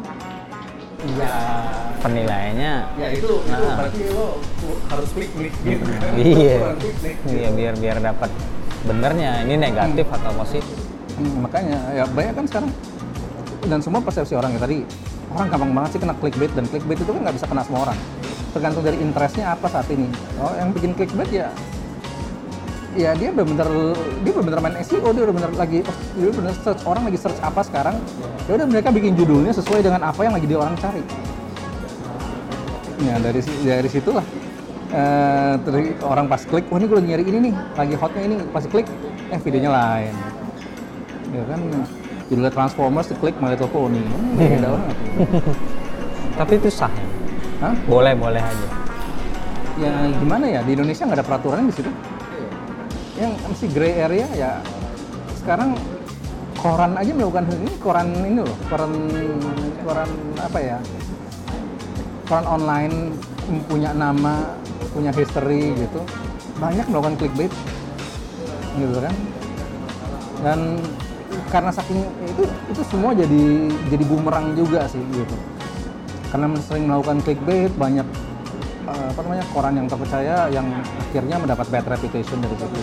ya. 1.17 1.27
Penilaiannya 2.01 2.73
ya 2.97 3.07
itu 3.13 3.29
itu 3.45 3.51
Nah. 3.51 3.77
berarti 3.77 4.01
lo 4.09 4.41
harus 4.89 5.09
klik 5.13 5.31
klik 5.37 5.53
gitu. 5.61 5.85
Kan 5.85 6.13
iya. 6.17 6.57
klik, 6.77 7.15
iya 7.29 7.49
biar 7.53 7.73
biar 7.77 7.97
dapat 8.01 8.31
benernya 8.87 9.45
ini 9.45 9.55
negatif 9.59 10.09
atau 10.09 10.31
positif? 10.33 10.77
Hmm, 11.19 11.45
makanya 11.45 11.77
ya 11.93 12.03
banyak 12.09 12.33
kan 12.33 12.45
sekarang. 12.49 12.71
Dan 13.61 13.79
semua 13.85 14.01
persepsi 14.01 14.33
orang 14.33 14.57
ya 14.57 14.59
tadi 14.65 14.81
orang 15.31 15.47
gampang 15.47 15.71
banget 15.71 15.89
sih 15.95 15.99
kena 16.03 16.15
clickbait 16.19 16.51
dan 16.53 16.65
clickbait 16.67 16.99
itu 16.99 17.11
kan 17.11 17.21
nggak 17.23 17.35
bisa 17.35 17.47
kena 17.47 17.63
semua 17.63 17.81
orang. 17.89 17.97
Tergantung 18.51 18.83
dari 18.83 18.97
interestnya 18.99 19.45
apa 19.55 19.67
saat 19.71 19.87
ini. 19.91 20.07
Oh 20.43 20.51
yang 20.55 20.75
bikin 20.75 20.91
clickbait 20.95 21.31
ya 21.31 21.49
ya 22.91 23.15
dia 23.15 23.31
benar-benar 23.31 23.95
dia 24.23 24.31
benar-benar 24.35 24.59
main 24.67 24.75
SEO 24.83 25.09
dia 25.15 25.23
benar-benar 25.23 25.51
lagi 25.55 25.79
oh, 25.87 25.97
dia 26.19 26.31
benar 26.35 26.53
search 26.59 26.83
orang 26.83 27.07
lagi 27.07 27.17
search 27.23 27.39
apa 27.39 27.63
sekarang 27.63 27.95
ya 28.47 28.59
udah 28.59 28.67
mereka 28.67 28.91
bikin 28.91 29.15
judulnya 29.15 29.55
sesuai 29.55 29.79
dengan 29.79 30.03
apa 30.03 30.19
yang 30.27 30.33
lagi 30.35 30.47
dia 30.47 30.59
orang 30.59 30.75
cari. 30.75 31.03
Ya 33.01 33.15
dari 33.17 33.41
dari 33.63 33.89
situlah. 33.89 34.25
Eh 34.91 35.55
orang 36.03 36.27
pas 36.27 36.43
klik 36.43 36.67
wah 36.67 36.77
ini 36.77 36.85
gue 36.91 36.97
lagi 36.99 37.09
nyari 37.15 37.23
ini 37.23 37.37
nih 37.49 37.53
lagi 37.79 37.95
hotnya 37.95 38.21
ini. 38.27 38.35
Pas 38.51 38.63
klik 38.67 38.87
eh 39.31 39.39
videonya 39.39 39.71
lain. 39.71 40.13
Ya 41.31 41.43
kan 41.47 41.59
judulnya 42.31 42.55
Transformers 42.55 43.11
diklik 43.11 43.35
My 43.43 43.51
Little 43.51 43.67
Pony. 43.67 43.99
Hmm, 44.07 44.39
beda 44.39 44.67
banget. 44.71 44.95
Tapi 46.39 46.53
itu 46.55 46.69
sah. 46.71 46.87
Ya? 46.87 47.67
Hah? 47.67 47.75
boleh 47.85 48.15
boleh 48.15 48.39
aja. 48.39 48.67
Ya 49.75 49.91
gimana 50.15 50.47
ya? 50.47 50.63
Di 50.63 50.71
Indonesia 50.79 51.03
nggak 51.03 51.19
ada 51.19 51.27
peraturan 51.27 51.67
di 51.67 51.75
situ? 51.75 51.91
Yang 53.19 53.31
mesti 53.51 53.67
gray 53.75 53.93
area 53.99 54.27
ya. 54.31 54.51
Sekarang 55.35 55.75
koran 56.55 56.95
aja 56.95 57.11
melakukan 57.11 57.45
ini 57.51 57.71
koran 57.83 58.07
ini 58.23 58.39
loh 58.41 58.57
koran 58.71 58.93
koran 59.83 60.09
apa 60.39 60.59
ya? 60.63 60.77
Koran 62.31 62.47
online 62.47 62.95
punya 63.67 63.91
nama 63.91 64.55
punya 64.95 65.11
history 65.11 65.75
gitu. 65.75 65.99
Banyak 66.57 66.87
melakukan 66.87 67.19
clickbait. 67.19 67.53
Gitu 68.79 68.97
kan? 69.03 69.15
Dan 70.41 70.59
karena 71.51 71.69
saking 71.69 71.99
itu 72.23 72.43
itu 72.71 72.81
semua 72.87 73.11
jadi 73.11 73.43
jadi 73.91 74.03
bumerang 74.07 74.55
juga 74.55 74.87
sih 74.87 75.03
gitu. 75.11 75.35
Karena 76.31 76.47
sering 76.63 76.87
melakukan 76.87 77.19
clickbait 77.27 77.71
banyak 77.75 78.07
eh, 78.87 79.05
apa 79.11 79.19
namanya 79.19 79.45
koran 79.51 79.75
yang 79.75 79.87
terpercaya 79.91 80.47
yang 80.47 80.65
akhirnya 81.11 81.35
mendapat 81.43 81.67
bad 81.67 81.85
reputation 81.91 82.39
dari 82.39 82.55
situ 82.55 82.79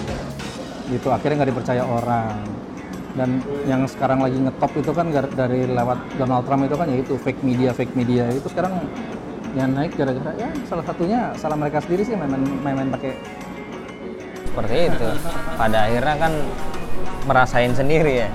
gitu 0.89 1.09
akhirnya 1.09 1.43
nggak 1.43 1.51
dipercaya 1.57 1.83
orang. 1.83 2.37
Dan 3.17 3.43
yang 3.67 3.83
sekarang 3.89 4.23
lagi 4.23 4.39
ngetop 4.39 4.71
itu 4.79 4.93
kan 4.95 5.11
dari 5.11 5.67
lewat 5.67 5.99
Donald 6.21 6.45
Trump 6.47 6.63
itu 6.69 6.77
kan 6.77 6.87
yaitu 6.93 7.15
fake 7.17 7.41
media 7.41 7.73
fake 7.73 7.97
media. 7.97 8.29
Itu 8.31 8.53
sekarang 8.53 8.85
yang 9.57 9.73
naik 9.73 9.97
gara-gara 9.97 10.37
ya 10.37 10.53
salah 10.69 10.85
satunya 10.85 11.33
salah 11.41 11.57
mereka 11.57 11.81
sendiri 11.81 12.05
sih 12.05 12.15
main 12.15 12.31
main, 12.37 12.77
main 12.77 12.89
pakai 12.93 13.17
seperti 14.45 14.93
itu. 14.93 15.09
Pada 15.57 15.89
akhirnya 15.89 16.17
kan 16.21 16.33
merasain 17.29 17.77
sendiri 17.77 18.25
ya 18.25 18.29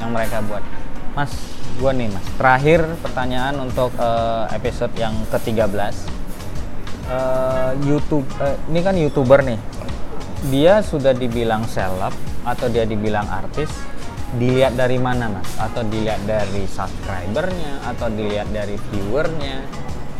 yang 0.00 0.10
mereka 0.16 0.40
buat. 0.48 0.64
Mas 1.12 1.36
gua 1.76 1.92
nih 1.92 2.08
mas. 2.08 2.24
Terakhir 2.40 2.80
pertanyaan 3.04 3.60
untuk 3.60 3.92
eh, 4.00 4.56
episode 4.56 4.96
yang 4.96 5.12
ke-13 5.28 6.16
Eh, 7.06 7.72
YouTube 7.86 8.26
eh, 8.42 8.58
ini 8.66 8.82
kan 8.82 8.98
youtuber 8.98 9.38
nih. 9.46 9.60
Dia 10.50 10.82
sudah 10.82 11.14
dibilang 11.14 11.62
seleb 11.70 12.10
atau 12.42 12.66
dia 12.66 12.82
dibilang 12.82 13.30
artis 13.30 13.70
dilihat 14.34 14.74
dari 14.74 14.98
mana 14.98 15.30
mas? 15.30 15.46
Atau 15.54 15.86
dilihat 15.86 16.18
dari 16.26 16.66
subscribernya 16.66 17.78
atau 17.94 18.10
dilihat 18.10 18.50
dari 18.50 18.74
viewernya 18.90 19.62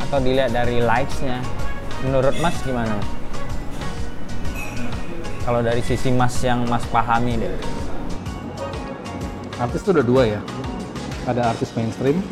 atau 0.07 0.23
dilihat 0.23 0.55
dari 0.55 0.79
likesnya? 0.79 1.43
Menurut 2.07 2.39
mas 2.39 2.55
gimana 2.63 2.95
mas? 2.95 3.11
kalau 5.47 5.63
dari 5.63 5.79
sisi 5.79 6.11
mas 6.11 6.35
yang 6.43 6.67
mas 6.67 6.83
pahami 6.91 7.39
deh 7.39 7.55
artis 9.57 9.81
itu 9.85 9.91
ada 9.97 10.05
dua 10.05 10.23
ya. 10.37 10.41
Ada 11.27 11.43
artis 11.51 11.75
mainstream 11.75 12.23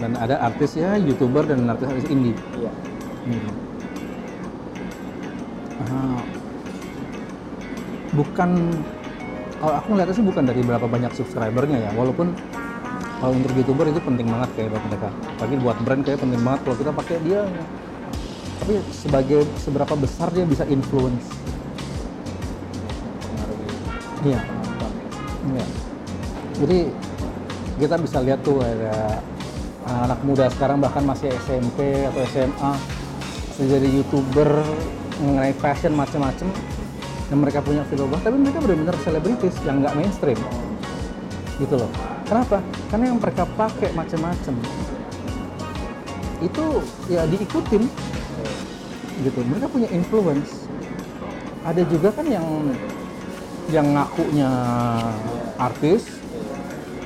dan 0.00 0.18
ada 0.18 0.42
artis 0.42 0.74
ya 0.74 0.98
youtuber 0.98 1.46
dan 1.46 1.66
artis 1.70 1.86
artis 1.86 2.06
indie. 2.08 2.34
Iya. 2.58 2.72
Hmm. 3.24 3.50
Ah, 5.84 6.20
bukan 8.16 8.50
kalau 9.60 9.74
aku 9.80 9.86
ngeliatnya 9.94 10.16
sih 10.16 10.26
bukan 10.26 10.44
dari 10.44 10.60
berapa 10.60 10.86
banyak 10.88 11.12
subscribernya 11.16 11.88
ya 11.88 11.90
walaupun 11.96 12.36
kalau 13.20 13.32
untuk 13.32 13.52
youtuber 13.56 13.88
itu 13.88 14.00
penting 14.02 14.28
banget 14.28 14.50
kayak 14.56 14.68
buat 14.72 14.84
mereka. 14.88 15.08
Tapi 15.40 15.54
buat 15.60 15.76
brand 15.84 16.02
kayak 16.04 16.20
penting 16.20 16.40
banget 16.42 16.60
kalau 16.64 16.76
kita 16.76 16.90
pakai 16.92 17.16
dia. 17.24 17.42
Tapi 18.64 18.80
sebagai 18.88 19.44
seberapa 19.60 19.94
besar 19.98 20.32
dia 20.32 20.48
bisa 20.48 20.64
influence. 20.64 21.28
Iya 24.24 24.63
Iya. 25.44 25.66
Jadi 26.64 26.78
kita 27.76 27.96
bisa 27.98 28.18
lihat 28.22 28.40
tuh 28.46 28.62
ada 28.62 29.18
anak 29.84 30.20
muda 30.24 30.48
sekarang 30.48 30.80
bahkan 30.80 31.04
masih 31.04 31.28
SMP 31.44 32.08
atau 32.08 32.24
SMA 32.32 32.72
bisa 33.54 33.62
jadi 33.68 33.88
youtuber 33.90 34.50
mengenai 35.20 35.54
fashion 35.60 35.92
macam-macam 35.94 36.48
dan 37.30 37.36
mereka 37.38 37.60
punya 37.62 37.86
vlogger 37.86 38.20
tapi 38.22 38.36
mereka 38.40 38.58
benar-benar 38.64 38.96
selebritis 39.04 39.54
yang 39.66 39.84
nggak 39.84 39.94
mainstream. 39.94 40.40
Gitu 41.60 41.74
loh. 41.76 41.90
Kenapa? 42.24 42.64
Karena 42.88 43.04
yang 43.12 43.18
mereka 43.20 43.44
pakai 43.54 43.92
macam-macam 43.92 44.54
itu 46.42 46.64
ya 47.08 47.22
diikutin. 47.28 47.82
Gitu. 49.22 49.38
Mereka 49.46 49.66
punya 49.70 49.88
influence. 49.92 50.66
Ada 51.64 51.86
juga 51.88 52.12
kan 52.12 52.26
yang 52.28 52.44
yang 53.72 53.96
ngakunya 53.96 54.50
artis 55.56 56.20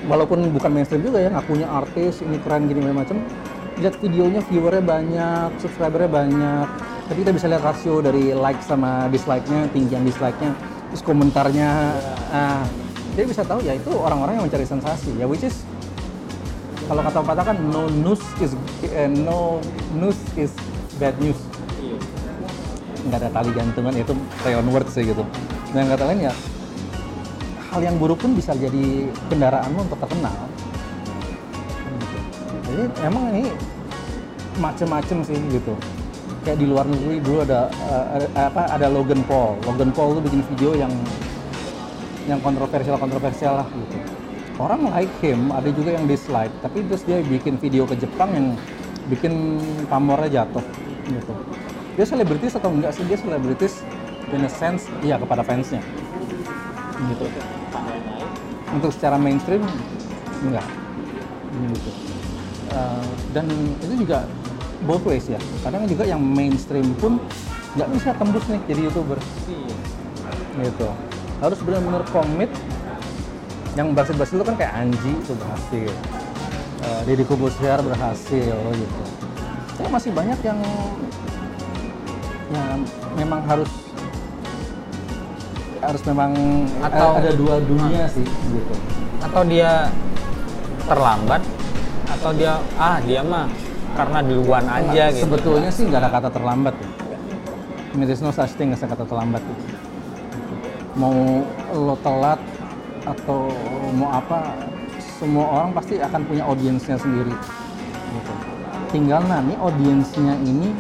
walaupun 0.09 0.49
bukan 0.51 0.71
mainstream 0.73 1.05
juga 1.05 1.23
ya 1.23 1.31
ngakunya 1.31 1.67
artis 1.69 2.25
ini 2.25 2.41
keren 2.43 2.67
gini 2.67 2.81
macam 2.91 3.23
lihat 3.79 3.95
videonya 4.03 4.43
viewernya 4.43 4.83
banyak 4.83 5.49
subscribernya 5.63 6.11
banyak. 6.11 6.69
Tapi 7.09 7.19
kita 7.25 7.33
bisa 7.33 7.47
lihat 7.49 7.63
rasio 7.65 8.05
dari 8.05 8.37
like 8.37 8.61
sama 8.61 9.09
dislike-nya 9.09 9.71
tinggian 9.73 10.05
dislike-nya 10.05 10.53
terus 10.89 11.05
komentarnya 11.05 11.95
ah 12.33 12.65
jadi 13.13 13.29
bisa 13.29 13.45
tahu 13.45 13.61
ya 13.61 13.77
itu 13.77 13.93
orang-orang 13.93 14.41
yang 14.41 14.45
mencari 14.49 14.65
sensasi 14.65 15.13
ya 15.21 15.29
which 15.29 15.45
is 15.45 15.65
kalau 16.89 17.05
kata 17.05 17.21
pepatah 17.21 17.45
kan 17.53 17.57
no 17.69 17.85
news 17.93 18.21
is 18.41 18.57
eh, 18.89 19.09
no 19.09 19.61
news 19.97 20.17
is 20.37 20.53
bad 20.97 21.17
news. 21.21 21.37
Nggak 23.09 23.25
ada 23.25 23.29
tali 23.31 23.51
gantungan 23.53 23.95
itu 23.97 24.13
play 24.41 24.57
on 24.57 24.69
words 24.69 24.93
sih 24.93 25.05
gitu 25.05 25.25
dan 25.73 25.85
yang 25.85 25.91
kata 25.93 26.05
lain 26.09 26.21
ya 26.29 26.35
hal 27.69 27.81
yang 27.85 27.97
buruk 28.01 28.19
pun 28.25 28.33
bisa 28.33 28.57
jadi 28.57 29.13
kendaraanmu 29.29 29.85
untuk 29.85 30.01
terkenal. 30.01 30.37
Gitu. 31.89 32.19
jadi 32.65 32.83
emang 33.05 33.25
ini 33.37 33.45
macem-macem 34.57 35.21
sih 35.25 35.37
gitu. 35.53 35.77
Kayak 36.45 36.59
di 36.65 36.67
luar 36.67 36.89
negeri 36.89 37.21
dulu 37.21 37.45
ada, 37.45 37.69
eh, 37.69 38.05
ada 38.17 38.27
apa 38.49 38.63
ada 38.73 38.87
Logan 38.89 39.21
Paul. 39.29 39.61
Logan 39.69 39.93
Paul 39.93 40.17
tuh 40.17 40.25
bikin 40.25 40.41
video 40.55 40.73
yang 40.81 40.93
yang 42.25 42.41
kontroversial 42.41 42.97
kontroversial 42.97 43.65
lah 43.65 43.69
gitu. 43.69 43.97
Orang 44.59 44.89
like 44.91 45.13
him 45.21 45.53
ada 45.53 45.69
juga 45.69 45.93
yang 45.95 46.09
dislike. 46.09 46.53
Tapi 46.65 46.89
terus 46.89 47.05
dia 47.05 47.21
bikin 47.21 47.61
video 47.61 47.85
ke 47.85 47.95
Jepang 48.01 48.33
yang 48.33 48.47
bikin 49.13 49.61
pamornya 49.93 50.43
jatuh 50.43 50.65
gitu. 51.05 51.33
Dia 52.01 52.05
selebritis 52.09 52.57
atau 52.57 52.73
enggak 52.73 52.97
sih? 52.97 53.05
Dia 53.05 53.19
selebritis 53.21 53.85
in 54.33 54.45
a 54.45 54.51
sense 54.51 54.87
iya 55.01 55.17
kepada 55.17 55.41
fansnya. 55.41 55.81
Gitu. 56.99 57.27
Untuk 58.75 58.91
secara 58.93 59.17
mainstream 59.17 59.65
enggak. 60.45 60.67
Gitu. 61.73 61.91
Eh, 62.69 63.07
dan 63.33 63.47
itu 63.81 63.95
juga 64.05 64.29
both 64.85 65.05
ways 65.09 65.27
ya. 65.27 65.41
Kadang 65.65 65.89
juga 65.89 66.05
yang 66.05 66.21
mainstream 66.21 66.93
pun 67.01 67.17
nggak 67.77 67.89
bisa 67.95 68.11
tembus 68.17 68.45
nih 68.51 68.61
jadi 68.69 68.81
youtuber. 68.91 69.19
Gitu. 70.59 70.89
Harus 71.39 71.59
benar-benar 71.63 72.03
komit 72.11 72.51
yang 73.79 73.95
berhasil-berhasil 73.95 74.35
itu 74.35 74.47
kan 74.47 74.57
kayak 74.59 74.73
Anji 74.75 75.13
itu 75.15 75.33
berhasil. 75.39 75.91
Eh, 76.79 77.01
Deddy 77.07 77.25
Kobusier 77.27 77.79
berhasil 77.83 78.55
gitu. 78.55 79.03
Ya 79.79 79.87
masih 79.87 80.11
banyak 80.11 80.39
yang 80.43 80.59
yang 82.49 82.81
memang 83.15 83.45
harus 83.45 83.71
harus 85.83 86.03
memang 86.07 86.31
Atau- 86.83 87.19
ada 87.19 87.33
dua 87.35 87.63
dunia 87.63 88.05
sih 88.11 88.25
gitu 88.27 88.75
atau 89.19 89.43
dia 89.43 89.91
terlambat 90.87 91.43
atau 92.09 92.31
dia 92.33 92.59
ah 92.79 92.99
dia 93.03 93.21
mah 93.21 93.51
karena 93.99 94.19
duluan 94.23 94.65
aja 94.67 95.11
gitu 95.11 95.27
sebetulnya 95.27 95.71
sih 95.75 95.91
nggak 95.91 96.01
ada 96.07 96.11
kata 96.13 96.29
terlambat 96.31 96.75
ya. 96.79 96.89
There 97.99 98.15
is 98.15 98.23
no 98.23 98.31
such 98.31 98.55
thing 98.55 98.71
as 98.71 98.79
kata 98.79 99.03
terlambat 99.03 99.43
gitu. 99.43 99.65
mau 100.99 101.15
lo 101.75 101.95
telat 102.03 102.39
atau 103.07 103.51
mau 103.95 104.11
apa 104.15 104.55
semua 105.19 105.47
orang 105.51 105.71
pasti 105.75 105.99
akan 105.99 106.21
punya 106.27 106.43
audiensnya 106.47 106.99
sendiri 106.99 107.35
gitu. 108.15 108.33
tinggal 108.95 109.23
nanti 109.27 109.55
audiensnya 109.59 110.35
ini 110.43 110.75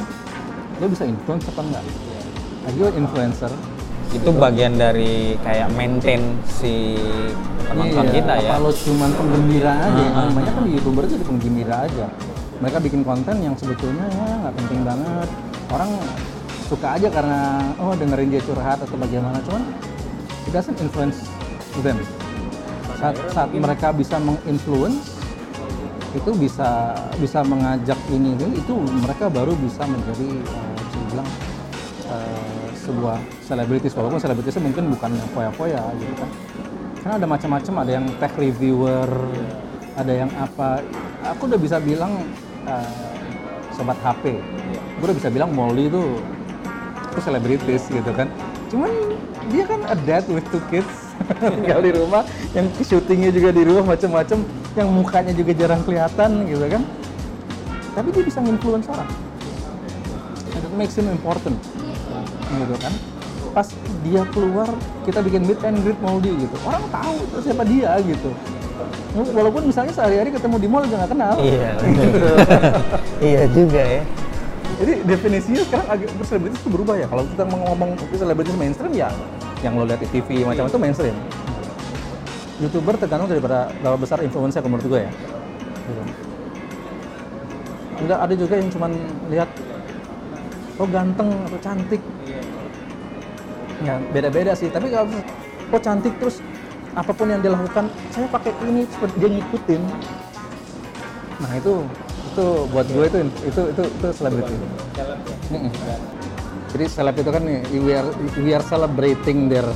lo 0.78 0.86
bisa 0.86 1.06
influence 1.06 1.46
apa 1.50 1.60
enggak 1.62 1.84
lagi 2.66 2.80
influencer 2.98 3.52
itu 4.08 4.30
bagian 4.32 4.80
dari 4.80 5.36
kayak 5.44 5.68
maintain 5.76 6.40
si 6.48 6.96
penonton 7.68 8.04
Iya, 8.08 8.14
kita 8.16 8.32
ya 8.40 8.50
Apa 8.56 8.64
lo 8.64 8.70
cuman 8.72 9.10
penggembira 9.12 9.72
aja? 9.84 10.04
Ah, 10.08 10.18
ah, 10.24 10.28
Banyak 10.32 10.52
kan 10.56 10.62
di 10.64 10.70
youtuber 10.80 11.04
jadi 11.04 11.24
penggembira 11.24 11.76
aja. 11.84 12.06
Mereka 12.58 12.78
bikin 12.82 13.02
konten 13.04 13.36
yang 13.44 13.54
sebetulnya 13.54 14.06
ya 14.08 14.26
nggak 14.46 14.54
penting 14.56 14.80
banget. 14.82 15.28
Orang 15.68 15.90
suka 16.66 16.88
aja 16.96 17.08
karena 17.12 17.40
oh 17.78 17.92
dengerin 17.94 18.28
dia 18.32 18.42
curhat 18.42 18.80
atau 18.80 18.96
bagaimana. 18.96 19.38
Cuman 19.44 19.62
it 20.48 20.52
doesn't 20.56 20.78
influence 20.80 21.28
them. 21.84 22.00
Saat, 22.98 23.14
saat 23.30 23.50
mereka 23.54 23.94
bisa 23.94 24.18
menginfluence 24.18 25.20
itu 26.16 26.30
bisa 26.34 26.96
bisa 27.20 27.44
mengajak 27.44 28.00
ini 28.10 28.34
ini, 28.34 28.58
itu 28.58 28.74
mereka 29.04 29.28
baru 29.28 29.52
bisa 29.60 29.84
menjadi 29.84 30.28
bisa 30.40 30.96
dibilang 30.96 31.28
eh, 31.28 31.47
sebuah 32.88 33.20
selebritis 33.44 33.92
walaupun 33.92 34.16
selebritisnya 34.16 34.64
mungkin 34.64 34.88
bukan 34.96 35.10
yang 35.12 35.28
foya-foya 35.36 35.82
gitu 36.00 36.14
kan. 36.16 36.30
Karena 37.04 37.14
ada 37.20 37.26
macam-macam 37.28 37.74
ada 37.84 37.90
yang 38.00 38.06
tech 38.16 38.32
reviewer 38.40 39.08
ada 39.92 40.12
yang 40.16 40.30
apa. 40.40 40.80
Aku 41.36 41.44
udah 41.44 41.60
bisa 41.60 41.76
bilang 41.76 42.24
eh, 42.64 43.12
sobat 43.76 44.00
HP 44.00 44.40
gue 44.98 45.06
udah 45.06 45.16
bisa 45.16 45.30
bilang 45.30 45.54
Molly 45.54 45.86
itu 45.86 46.02
itu 47.12 47.20
selebritis 47.20 47.86
gitu 47.92 48.10
kan. 48.16 48.26
Cuman 48.72 48.90
dia 49.48 49.64
kan 49.64 49.80
a 49.86 49.96
dad 50.08 50.24
with 50.32 50.44
two 50.50 50.62
kids 50.72 50.90
tinggal 51.60 51.80
di 51.84 51.92
rumah. 51.92 52.24
Yang 52.56 52.88
syutingnya 52.88 53.30
juga 53.30 53.52
di 53.54 53.62
rumah 53.62 53.94
macam-macam. 53.94 54.38
Yang 54.74 54.88
mukanya 54.90 55.32
juga 55.34 55.52
jarang 55.54 55.82
kelihatan 55.86 56.30
gitu 56.46 56.66
kan. 56.66 56.82
Tapi 57.94 58.08
dia 58.14 58.22
bisa 58.26 58.38
nginfluence 58.42 58.86
orang. 58.90 59.10
And 60.54 60.62
it 60.66 60.74
makes 60.74 60.94
him 60.98 61.06
important 61.06 61.58
gitu 62.52 62.74
kan. 62.80 62.92
Pas 63.52 63.68
dia 64.04 64.22
keluar 64.32 64.68
kita 65.04 65.20
bikin 65.24 65.42
meet 65.44 65.60
and 65.64 65.78
greet 65.84 65.98
Moldy 66.00 66.32
gitu. 66.36 66.56
Orang 66.64 66.84
tahu 66.88 67.16
siapa 67.42 67.64
dia 67.64 67.96
gitu. 68.04 68.30
Walaupun 69.18 69.66
misalnya 69.66 69.90
sehari-hari 69.90 70.30
ketemu 70.30 70.56
di 70.62 70.68
mall 70.70 70.84
juga 70.86 71.04
nggak 71.04 71.12
kenal. 71.16 71.36
Iya 71.42 71.70
iya 73.28 73.42
juga 73.50 73.82
ya. 73.82 74.02
Jadi 74.78 74.92
definisinya 75.02 75.62
sekarang 75.66 75.88
agak 75.90 76.08
berselebritis 76.20 76.60
itu 76.62 76.70
berubah 76.70 76.94
ya. 76.94 77.06
Kalau 77.10 77.24
kita 77.26 77.42
ngomong 77.50 77.90
selebritis 78.14 78.54
mainstream 78.54 78.92
ya 78.94 79.10
yang 79.66 79.74
lo 79.74 79.82
lihat 79.82 79.98
di 79.98 80.08
TV 80.12 80.46
macam 80.46 80.70
itu 80.70 80.78
mainstream. 80.78 81.16
Youtuber 82.62 82.94
tergantung 82.98 83.30
daripada 83.30 83.70
berapa 83.82 83.98
besar 83.98 84.22
influence 84.22 84.54
menurut 84.62 84.86
gue 84.86 85.00
ya. 85.02 85.12
Gitu. 85.88 86.02
Enggak 87.98 88.18
ada 88.22 88.34
juga 88.38 88.54
yang 88.54 88.68
cuman 88.70 88.90
lihat 89.26 89.50
oh 90.78 90.88
ganteng 90.88 91.28
atau 91.50 91.58
cantik? 91.60 92.02
Ya 93.82 93.98
beda-beda 94.10 94.54
sih. 94.58 94.70
Tapi 94.70 94.90
kalau 94.90 95.06
oh 95.74 95.80
cantik 95.82 96.14
terus 96.18 96.42
apa 96.96 97.14
pun 97.14 97.30
yang 97.30 97.38
dia 97.44 97.54
lakukan 97.54 97.86
saya 98.10 98.26
pakai 98.26 98.50
ini 98.66 98.82
seperti 98.90 99.14
dia 99.22 99.30
ngikutin. 99.30 99.82
Nah 101.38 101.52
itu 101.54 101.86
itu 102.34 102.46
buat 102.70 102.86
gue 102.90 103.04
itu 103.06 103.18
itu 103.46 103.60
itu 103.70 103.82
itu 103.86 104.08
selebriti. 104.14 104.54
Jadi 106.68 106.84
seleb 106.84 107.16
itu 107.16 107.30
kan 107.32 107.42
we 107.46 107.92
are 107.94 108.10
we 108.42 108.50
are 108.52 108.64
celebrating 108.66 109.48
their 109.48 109.66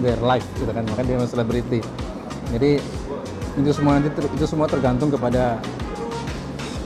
their 0.00 0.20
life 0.24 0.46
gitu 0.56 0.72
kan. 0.72 0.84
Makanya 0.88 1.20
dia 1.20 1.28
selebriti. 1.28 1.80
Jadi 2.50 2.80
itu 3.60 3.70
semua 3.74 3.98
nanti 3.98 4.08
itu 4.10 4.46
semua 4.46 4.66
tergantung 4.70 5.10
kepada 5.10 5.58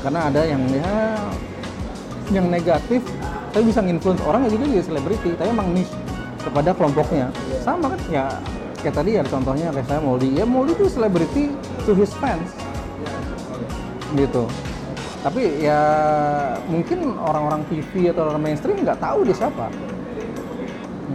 karena 0.03 0.29
ada 0.29 0.43
yang 0.45 0.61
ya 0.69 0.93
yang 2.33 2.47
negatif 2.49 3.05
tapi 3.55 3.71
bisa 3.71 3.81
nginfluence 3.87 4.19
orang 4.27 4.51
ya 4.51 4.51
juga 4.51 4.67
jadi 4.67 4.83
selebriti 4.83 5.31
tapi 5.39 5.49
emang 5.55 5.71
niche 5.71 5.95
kepada 6.43 6.75
kelompoknya. 6.75 7.31
Sama 7.63 7.95
kan 7.95 8.01
ya 8.11 8.27
kayak 8.83 8.95
tadi 8.99 9.11
ya 9.15 9.23
contohnya 9.23 9.71
kayak 9.71 9.87
saya 9.87 10.01
Moldy 10.03 10.29
ya 10.35 10.43
Moldy 10.45 10.75
itu 10.75 10.91
selebriti 10.91 11.55
to 11.87 11.95
his 11.95 12.11
fans. 12.19 12.51
Gitu. 14.19 14.51
Tapi 15.23 15.63
ya 15.63 15.81
mungkin 16.67 17.15
orang-orang 17.15 17.63
TV 17.71 18.11
atau 18.11 18.27
orang 18.35 18.43
mainstream 18.43 18.83
nggak 18.83 18.99
tahu 18.99 19.23
dia 19.23 19.37
siapa. 19.39 19.71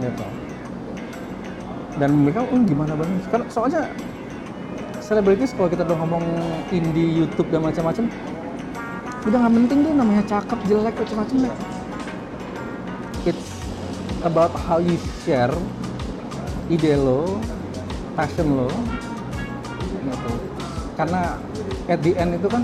Gitu. 0.00 0.26
Dan 2.00 2.24
mereka 2.24 2.48
oh 2.48 2.60
gimana 2.64 2.96
banget 2.96 3.28
kan 3.28 3.44
soalnya 3.52 3.84
selebritis 5.04 5.52
kalau 5.52 5.68
kita 5.68 5.84
udah 5.84 5.98
ngomong 6.00 6.24
indie 6.72 7.20
YouTube 7.20 7.52
dan 7.52 7.68
macam-macam 7.68 8.08
udah 9.28 9.38
nggak 9.44 9.52
penting 9.52 9.78
deh 9.84 9.92
namanya 9.92 10.22
cakep 10.24 10.58
jelek 10.64 10.94
macam-macam 10.96 11.36
about 14.22 14.52
how 14.66 14.78
you 14.78 14.96
share 15.24 15.52
ide 16.70 16.94
lo 16.94 17.40
passion 18.14 18.54
lo 18.56 18.68
gitu. 20.00 20.32
Karena 20.96 21.40
at 21.88 22.00
the 22.04 22.12
end 22.16 22.36
itu 22.36 22.46
kan 22.46 22.62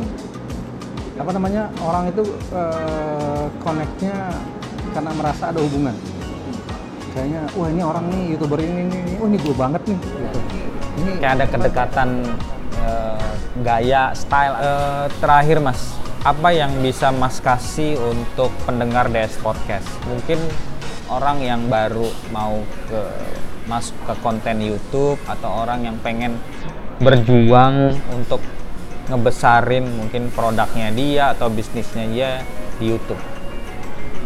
apa 1.16 1.30
namanya 1.32 1.72
orang 1.80 2.12
itu 2.12 2.22
eh, 2.52 3.44
connect-nya 3.64 4.30
karena 4.92 5.10
merasa 5.16 5.48
ada 5.48 5.60
hubungan. 5.60 5.96
Kayaknya 7.16 7.42
wah 7.56 7.68
ini 7.72 7.82
orang 7.82 8.04
nih 8.12 8.22
youtuber 8.36 8.60
ini 8.60 8.84
nih 8.84 9.00
nih, 9.08 9.16
oh 9.24 9.26
ini 9.26 9.38
gue 9.40 9.54
banget 9.56 9.82
nih 9.88 9.98
gitu. 9.98 10.40
Ini 10.96 11.10
kayak 11.20 11.32
ada 11.40 11.46
kedekatan 11.48 12.08
eh, 12.84 13.30
gaya 13.64 14.12
style 14.12 14.54
Eh, 14.60 15.06
terakhir 15.20 15.58
mas. 15.64 15.80
Apa 16.26 16.50
yang 16.50 16.74
bisa 16.82 17.14
mas 17.14 17.38
kasih 17.38 17.94
untuk 18.02 18.50
pendengar 18.66 19.06
DS 19.08 19.38
Podcast? 19.40 19.86
Mungkin 20.10 20.42
orang 21.10 21.38
yang 21.42 21.60
baru 21.70 22.06
mau 22.34 22.62
ke 22.90 23.00
masuk 23.66 23.94
ke 24.06 24.14
konten 24.22 24.62
YouTube 24.62 25.18
atau 25.26 25.66
orang 25.66 25.86
yang 25.86 25.96
pengen 26.02 26.38
berjuang 27.02 27.94
untuk 28.14 28.40
ngebesarin 29.06 29.86
mungkin 29.86 30.30
produknya 30.34 30.88
dia 30.90 31.24
atau 31.34 31.46
bisnisnya 31.50 32.06
dia 32.10 32.30
di 32.78 32.90
YouTube. 32.90 33.20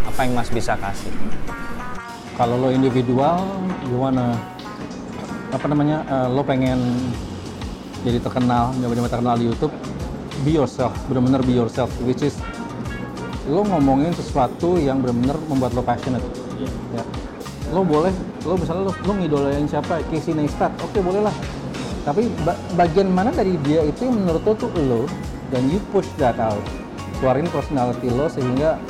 Apa 0.09 0.25
yang 0.25 0.37
mas 0.37 0.49
bisa 0.49 0.77
kasih? 0.77 1.13
Kalau 2.37 2.57
lo 2.57 2.69
individual 2.73 3.45
wanna 3.93 4.37
apa 5.53 5.67
namanya? 5.69 6.05
Eh, 6.09 6.29
lo 6.33 6.41
pengen 6.41 6.81
jadi 8.01 8.19
terkenal 8.25 8.73
benar-benar 8.81 9.13
terkenal 9.13 9.37
di 9.37 9.45
YouTube 9.53 9.75
be 10.41 10.57
yourself 10.57 10.93
benar-benar 11.05 11.45
be 11.45 11.53
yourself 11.53 11.93
which 12.01 12.25
is 12.25 12.33
lo 13.45 13.61
ngomongin 13.67 14.13
sesuatu 14.17 14.81
yang 14.81 15.05
benar-benar 15.05 15.37
membuat 15.53 15.77
lo 15.77 15.85
passionate 15.85 16.25
ya. 16.69 17.05
Lo 17.71 17.87
boleh 17.87 18.11
lo 18.43 18.57
misalnya 18.59 18.91
lo, 18.91 18.93
lo 18.93 19.13
ngidolain 19.15 19.67
siapa? 19.69 20.03
Casey 20.11 20.35
Neistat. 20.35 20.75
Oke 20.83 20.99
boleh 20.99 21.23
lah. 21.23 21.35
Tapi 22.03 22.27
ba- 22.43 22.59
bagian 22.75 23.13
mana 23.13 23.31
dari 23.31 23.55
dia 23.61 23.85
itu 23.85 24.09
yang 24.09 24.17
menurut 24.25 24.43
lo 24.43 24.53
tuh 24.57 24.71
lo 24.89 25.05
dan 25.53 25.63
you 25.69 25.79
push 25.95 26.09
that 26.19 26.41
out? 26.41 26.63
Keluarin 27.21 27.47
personality 27.53 28.09
lo 28.09 28.27
sehingga 28.27 28.81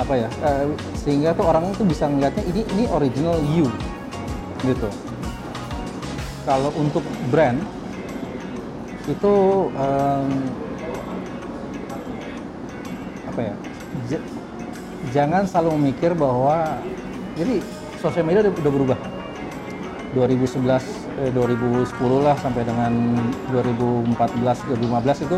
apa 0.00 0.16
ya 0.16 0.28
eh, 0.40 0.66
sehingga 0.96 1.36
tuh 1.36 1.44
orang 1.44 1.68
tuh 1.76 1.84
bisa 1.84 2.08
ngeliatnya 2.08 2.42
ini 2.48 2.64
ini 2.74 2.84
original 2.88 3.36
you 3.52 3.68
gitu. 4.64 4.88
Kalau 6.42 6.72
untuk 6.74 7.04
brand 7.30 7.60
itu 9.06 9.34
em, 9.76 10.28
apa 13.28 13.40
ya 13.40 13.54
jangan 15.10 15.42
selalu 15.42 15.74
memikir 15.82 16.14
bahwa 16.14 16.78
jadi 17.34 17.58
sosial 17.98 18.22
media 18.22 18.46
udah, 18.46 18.72
berubah. 18.72 18.98
2011 20.12 21.24
eh, 21.24 21.32
2010 21.32 21.88
lah 22.20 22.36
sampai 22.36 22.68
dengan 22.68 23.16
2014 23.48 24.76
2015 24.76 25.24
itu 25.24 25.36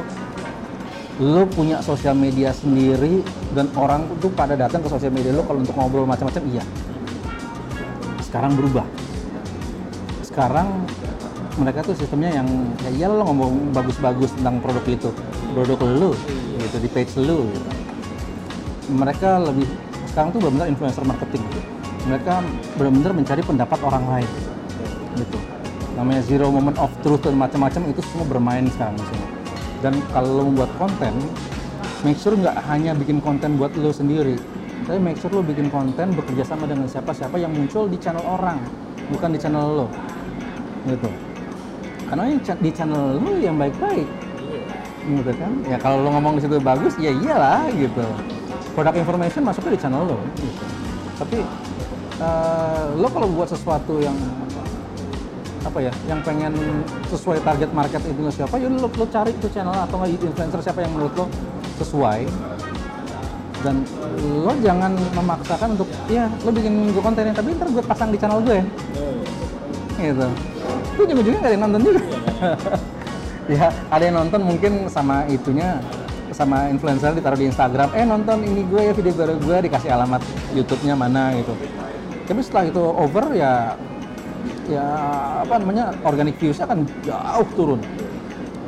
lo 1.23 1.47
punya 1.47 1.79
sosial 1.79 2.19
media 2.19 2.51
sendiri 2.51 3.23
dan 3.55 3.71
orang 3.79 4.11
tuh 4.19 4.35
pada 4.35 4.59
datang 4.59 4.83
ke 4.83 4.91
sosial 4.91 5.15
media 5.15 5.31
lo 5.31 5.47
kalau 5.47 5.63
untuk 5.63 5.79
ngobrol 5.79 6.03
macam-macam 6.03 6.43
iya. 6.51 6.65
Sekarang 8.19 8.59
berubah. 8.59 8.83
Sekarang 10.27 10.83
mereka 11.55 11.87
tuh 11.87 11.95
sistemnya 11.95 12.43
yang 12.43 12.49
ya 12.83 12.91
iya 12.91 13.07
lo 13.07 13.23
ngomong 13.31 13.71
bagus-bagus 13.71 14.35
tentang 14.35 14.59
produk 14.59 14.83
itu. 14.91 15.11
Produk 15.55 15.79
lo 15.87 16.11
gitu 16.59 16.77
di 16.83 16.91
page 16.91 17.15
lo 17.23 17.47
gitu. 17.47 17.74
Mereka 18.91 19.41
lebih 19.41 19.69
sekarang 20.11 20.31
tuh 20.31 20.41
benar-benar 20.45 20.69
influencer 20.71 21.05
marketing. 21.05 21.45
Mereka 22.05 22.35
benar-benar 22.77 23.13
mencari 23.17 23.43
pendapat 23.43 23.79
orang 23.81 24.05
lain 24.09 24.31
gitu. 25.17 25.39
Namanya 25.95 26.21
zero 26.27 26.51
moment 26.51 26.77
of 26.83 26.91
truth 27.01 27.23
dan 27.23 27.39
macam-macam 27.39 27.87
itu 27.89 28.03
semua 28.13 28.27
bermain 28.27 28.67
sekarang 28.69 28.99
di 28.99 29.05
sini. 29.09 29.27
Dan 29.81 29.95
kalau 30.11 30.41
lo 30.41 30.43
membuat 30.51 30.71
konten 30.77 31.15
make 32.05 32.21
sure 32.21 32.37
nggak 32.37 32.61
hanya 32.69 32.93
bikin 32.93 33.21
konten 33.25 33.57
buat 33.57 33.73
lo 33.81 33.89
sendiri 33.89 34.37
tapi 34.85 35.01
make 35.01 35.17
sure 35.17 35.33
lo 35.33 35.41
bikin 35.41 35.73
konten 35.73 36.13
bekerja 36.13 36.45
sama 36.45 36.69
dengan 36.69 36.85
siapa-siapa 36.85 37.41
yang 37.41 37.49
muncul 37.49 37.89
di 37.89 37.97
channel 37.97 38.21
orang 38.29 38.61
bukan 39.09 39.33
di 39.33 39.39
channel 39.41 39.65
lo 39.85 39.87
gitu. 40.85 41.09
Karena 42.05 42.29
yang 42.29 42.41
di 42.45 42.71
channel 42.71 43.17
lu 43.17 43.41
yang 43.41 43.57
baik-baik 43.57 44.05
Iya. 44.45 45.21
gitu 45.25 45.33
kan? 45.41 45.53
Ya 45.65 45.77
kalau 45.81 46.05
lo 46.05 46.13
ngomong 46.13 46.37
di 46.37 46.45
situ 46.45 46.61
bagus 46.61 46.93
ya 47.01 47.09
iyalah 47.13 47.65
gitu 47.73 48.05
product 48.75 48.97
information 48.99 49.41
masuknya 49.47 49.73
di 49.79 49.81
channel 49.81 50.03
lo 50.05 50.19
gitu. 50.37 50.65
tapi 51.23 51.39
eh, 52.19 52.83
lo 52.99 53.09
kalau 53.09 53.29
buat 53.31 53.49
sesuatu 53.49 54.03
yang 54.03 54.19
apa 55.65 55.79
ya 55.81 55.93
yang 56.05 56.21
pengen 56.21 56.53
sesuai 57.09 57.41
target 57.41 57.73
market 57.73 58.03
itu 58.05 58.21
siapa 58.29 58.61
ya 58.61 58.69
lo, 58.69 58.85
lo 58.85 59.07
cari 59.09 59.33
tuh 59.41 59.49
channel 59.49 59.73
atau 59.73 59.97
nggak 59.97 60.21
influencer 60.21 60.61
siapa 60.61 60.85
yang 60.85 60.93
menurut 60.93 61.15
lo 61.17 61.27
sesuai. 61.81 62.29
Dan 63.65 63.81
lo 64.45 64.53
jangan 64.61 64.93
memaksakan 65.17 65.73
untuk 65.73 65.89
ya 66.13 66.29
lo 66.45 66.53
bikin 66.53 66.93
gue 66.93 67.01
konten 67.01 67.33
yang 67.33 67.33
tapi 67.33 67.57
ntar 67.57 67.69
gue 67.73 67.81
pasang 67.81 68.13
di 68.13 68.21
channel 68.21 68.45
gue 68.45 68.61
gitu. 69.97 70.29
Itu 70.95 71.01
ujung-ujungnya 71.09 71.41
nggak 71.41 71.49
ada 71.49 71.57
yang 71.57 71.65
nonton 71.65 71.83
juga. 71.83 72.03
Ya 73.45 73.69
ada 73.93 74.01
yang 74.01 74.17
nonton 74.17 74.41
mungkin 74.41 74.89
sama 74.89 75.29
itunya 75.29 75.77
sama 76.35 76.69
influencer 76.69 77.15
ditaruh 77.15 77.39
di 77.39 77.47
Instagram 77.47 77.95
eh 77.95 78.03
nonton 78.03 78.43
ini 78.43 78.67
gue 78.67 78.91
ya 78.91 78.93
video 78.93 79.15
baru 79.15 79.39
gue 79.39 79.57
dikasih 79.71 79.95
alamat 79.95 80.21
YouTube-nya 80.53 80.99
mana 80.99 81.33
gitu. 81.39 81.55
Tapi 82.27 82.41
setelah 82.43 82.65
itu 82.69 82.83
over 82.83 83.31
ya 83.33 83.79
ya 84.67 84.87
apa 85.45 85.61
namanya 85.61 85.95
organic 86.03 86.37
views-nya 86.43 86.67
akan 86.67 86.83
jauh 87.07 87.49
turun. 87.55 87.81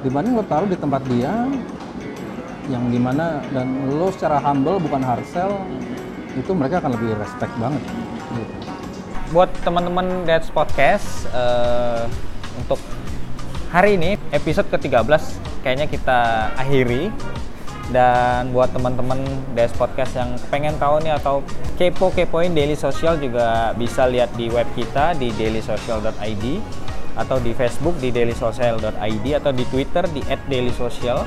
Dibanding 0.07 0.39
lo 0.39 0.45
taruh 0.47 0.71
di 0.71 0.79
tempat 0.79 1.03
dia 1.11 1.51
yang 2.71 2.91
di 2.91 2.99
mana 2.99 3.43
dan 3.55 3.87
lo 3.91 4.11
secara 4.11 4.43
humble 4.43 4.79
bukan 4.83 5.03
hard 5.03 5.27
sell 5.31 5.63
itu 6.37 6.51
mereka 6.53 6.85
akan 6.85 6.99
lebih 6.99 7.17
respect 7.17 7.53
banget 7.57 7.83
gitu. 8.37 8.55
buat 9.33 9.51
teman-teman 9.65 10.29
Dad's 10.29 10.53
Podcast 10.53 11.27
eh, 11.33 12.05
untuk 12.61 12.79
hari 13.71 13.99
ini 13.99 14.21
episode 14.31 14.71
ke-13 14.71 15.23
kayaknya 15.67 15.87
kita 15.91 16.19
akhiri 16.55 17.11
dan 17.95 18.51
buat 18.51 18.75
teman-teman 18.75 19.23
Dad's 19.55 19.71
Podcast 19.79 20.19
yang 20.19 20.35
pengen 20.51 20.75
tahu 20.77 20.99
nih 21.07 21.15
atau 21.15 21.43
kepo-kepoin 21.79 22.51
Daily 22.51 22.75
Social 22.75 23.15
juga 23.19 23.71
bisa 23.79 24.11
lihat 24.11 24.35
di 24.35 24.51
web 24.51 24.67
kita 24.75 25.15
di 25.15 25.31
dailysocial.id 25.35 26.45
atau 27.17 27.37
di 27.41 27.53
Facebook 27.57 27.97
di 28.03 28.11
dailysocial.id 28.11 29.27
atau 29.39 29.53
di 29.55 29.65
Twitter 29.71 30.05
di 30.11 30.21
@dailysocial 30.27 31.25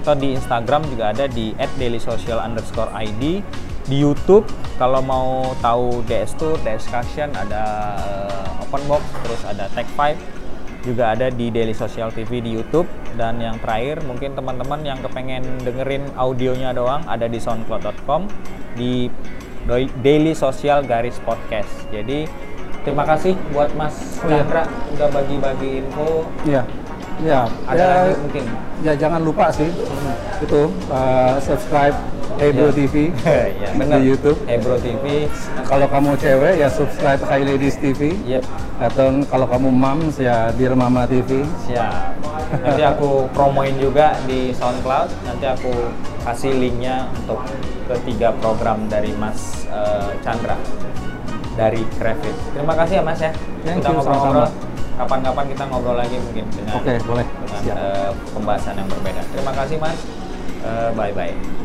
atau 0.00 0.14
di 0.16 0.34
Instagram 0.34 0.84
juga 0.90 1.14
ada 1.14 1.30
di 1.30 1.54
@dailysocial_id 1.56 3.22
di 3.88 3.96
YouTube 3.96 4.44
kalau 4.80 5.04
mau 5.04 5.52
tahu 5.60 6.00
DS 6.08 6.32
Tour, 6.40 6.56
DS 6.64 6.88
Discussion 6.88 7.32
ada 7.36 7.62
eh, 8.32 8.62
Open 8.64 8.80
Box, 8.88 9.02
terus 9.24 9.42
ada 9.44 9.68
Tech 9.76 9.88
5 9.92 10.39
juga 10.80 11.12
ada 11.12 11.28
di 11.28 11.52
Daily 11.52 11.76
Social 11.76 12.08
TV 12.08 12.40
di 12.40 12.56
YouTube 12.56 12.88
dan 13.14 13.36
yang 13.36 13.60
terakhir 13.60 14.00
mungkin 14.08 14.32
teman-teman 14.32 14.80
yang 14.80 14.98
kepengen 15.04 15.44
dengerin 15.60 16.08
audionya 16.16 16.72
doang 16.72 17.04
ada 17.04 17.28
di 17.28 17.36
soundcloud.com 17.36 18.28
di 18.80 19.12
Daily 20.00 20.32
Social 20.32 20.82
garis 20.82 21.20
podcast. 21.22 21.68
Jadi 21.92 22.24
terima 22.82 23.04
kasih 23.04 23.36
buat 23.52 23.68
Mas 23.76 23.92
Oh, 24.20 24.28
iya. 24.28 24.40
Chandra 24.40 24.64
udah 24.96 25.08
bagi-bagi 25.12 25.70
info. 25.84 26.24
Iya, 26.48 26.62
iya. 27.20 27.40
Ada 27.68 27.76
ya, 27.80 27.88
lagi 27.92 28.12
mungkin. 28.24 28.44
ya 28.80 28.92
jangan 28.96 29.20
lupa 29.20 29.52
sih 29.52 29.68
itu 30.40 30.60
uh, 30.88 31.36
subscribe 31.44 31.92
Hey 32.40 32.56
Bro 32.56 32.72
Iya. 32.72 32.74
TV 32.74 32.94
ya 33.62 33.68
benar. 33.76 34.00
di 34.00 34.08
YouTube. 34.08 34.38
Ebro 34.48 34.80
TV. 34.80 35.28
Kalau 35.68 35.84
kamu 35.84 36.16
cewek 36.16 36.54
ya 36.56 36.72
subscribe 36.72 37.20
High 37.20 37.44
Ladies 37.44 37.76
TV. 37.76 38.16
Yep. 38.24 38.42
Atau 38.80 39.20
kalau 39.28 39.44
kamu 39.44 39.68
moms 39.68 40.16
ya 40.16 40.48
Dear 40.56 40.72
Mama 40.72 41.04
TV. 41.04 41.44
Siap. 41.68 42.16
Nanti 42.64 42.82
aku 42.82 43.28
promoin 43.30 43.76
juga 43.76 44.16
di 44.24 44.56
SoundCloud. 44.56 45.12
Nanti 45.22 45.44
aku 45.46 45.68
kasih 46.24 46.56
linknya 46.56 47.12
untuk 47.14 47.44
ketiga 47.86 48.32
program 48.40 48.88
dari 48.88 49.12
Mas 49.12 49.68
eh, 49.68 50.16
Chandra 50.24 50.56
dari 51.60 51.84
Crafit. 52.00 52.32
Terima 52.56 52.72
kasih 52.72 52.94
ya 52.98 53.02
Mas 53.04 53.20
ya. 53.20 53.36
Thank 53.68 53.84
kita 53.84 53.92
you, 53.92 53.96
ngobrol-ngobrol. 54.00 54.48
Kapan-kapan 54.96 55.44
kita 55.44 55.64
ngobrol 55.68 55.96
lagi 55.96 56.16
mungkin 56.16 56.44
dengan 56.56 56.76
Oke, 56.80 56.92
boleh. 57.04 57.26
dengan 57.44 57.60
Siap. 57.60 57.76
eh, 57.76 58.10
pembahasan 58.32 58.74
yang 58.80 58.88
berbeda. 58.88 59.20
Terima 59.28 59.52
kasih 59.52 59.76
Mas. 59.76 60.00
bye 60.96 61.12
bye. 61.12 61.59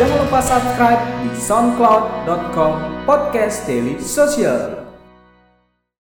Jangan 0.00 0.16
lupa 0.16 0.40
subscribe 0.40 1.02
di 1.20 1.30
soundcloud.com 1.36 3.04
podcast 3.04 3.68
daily 3.68 4.00
social. 4.00 4.79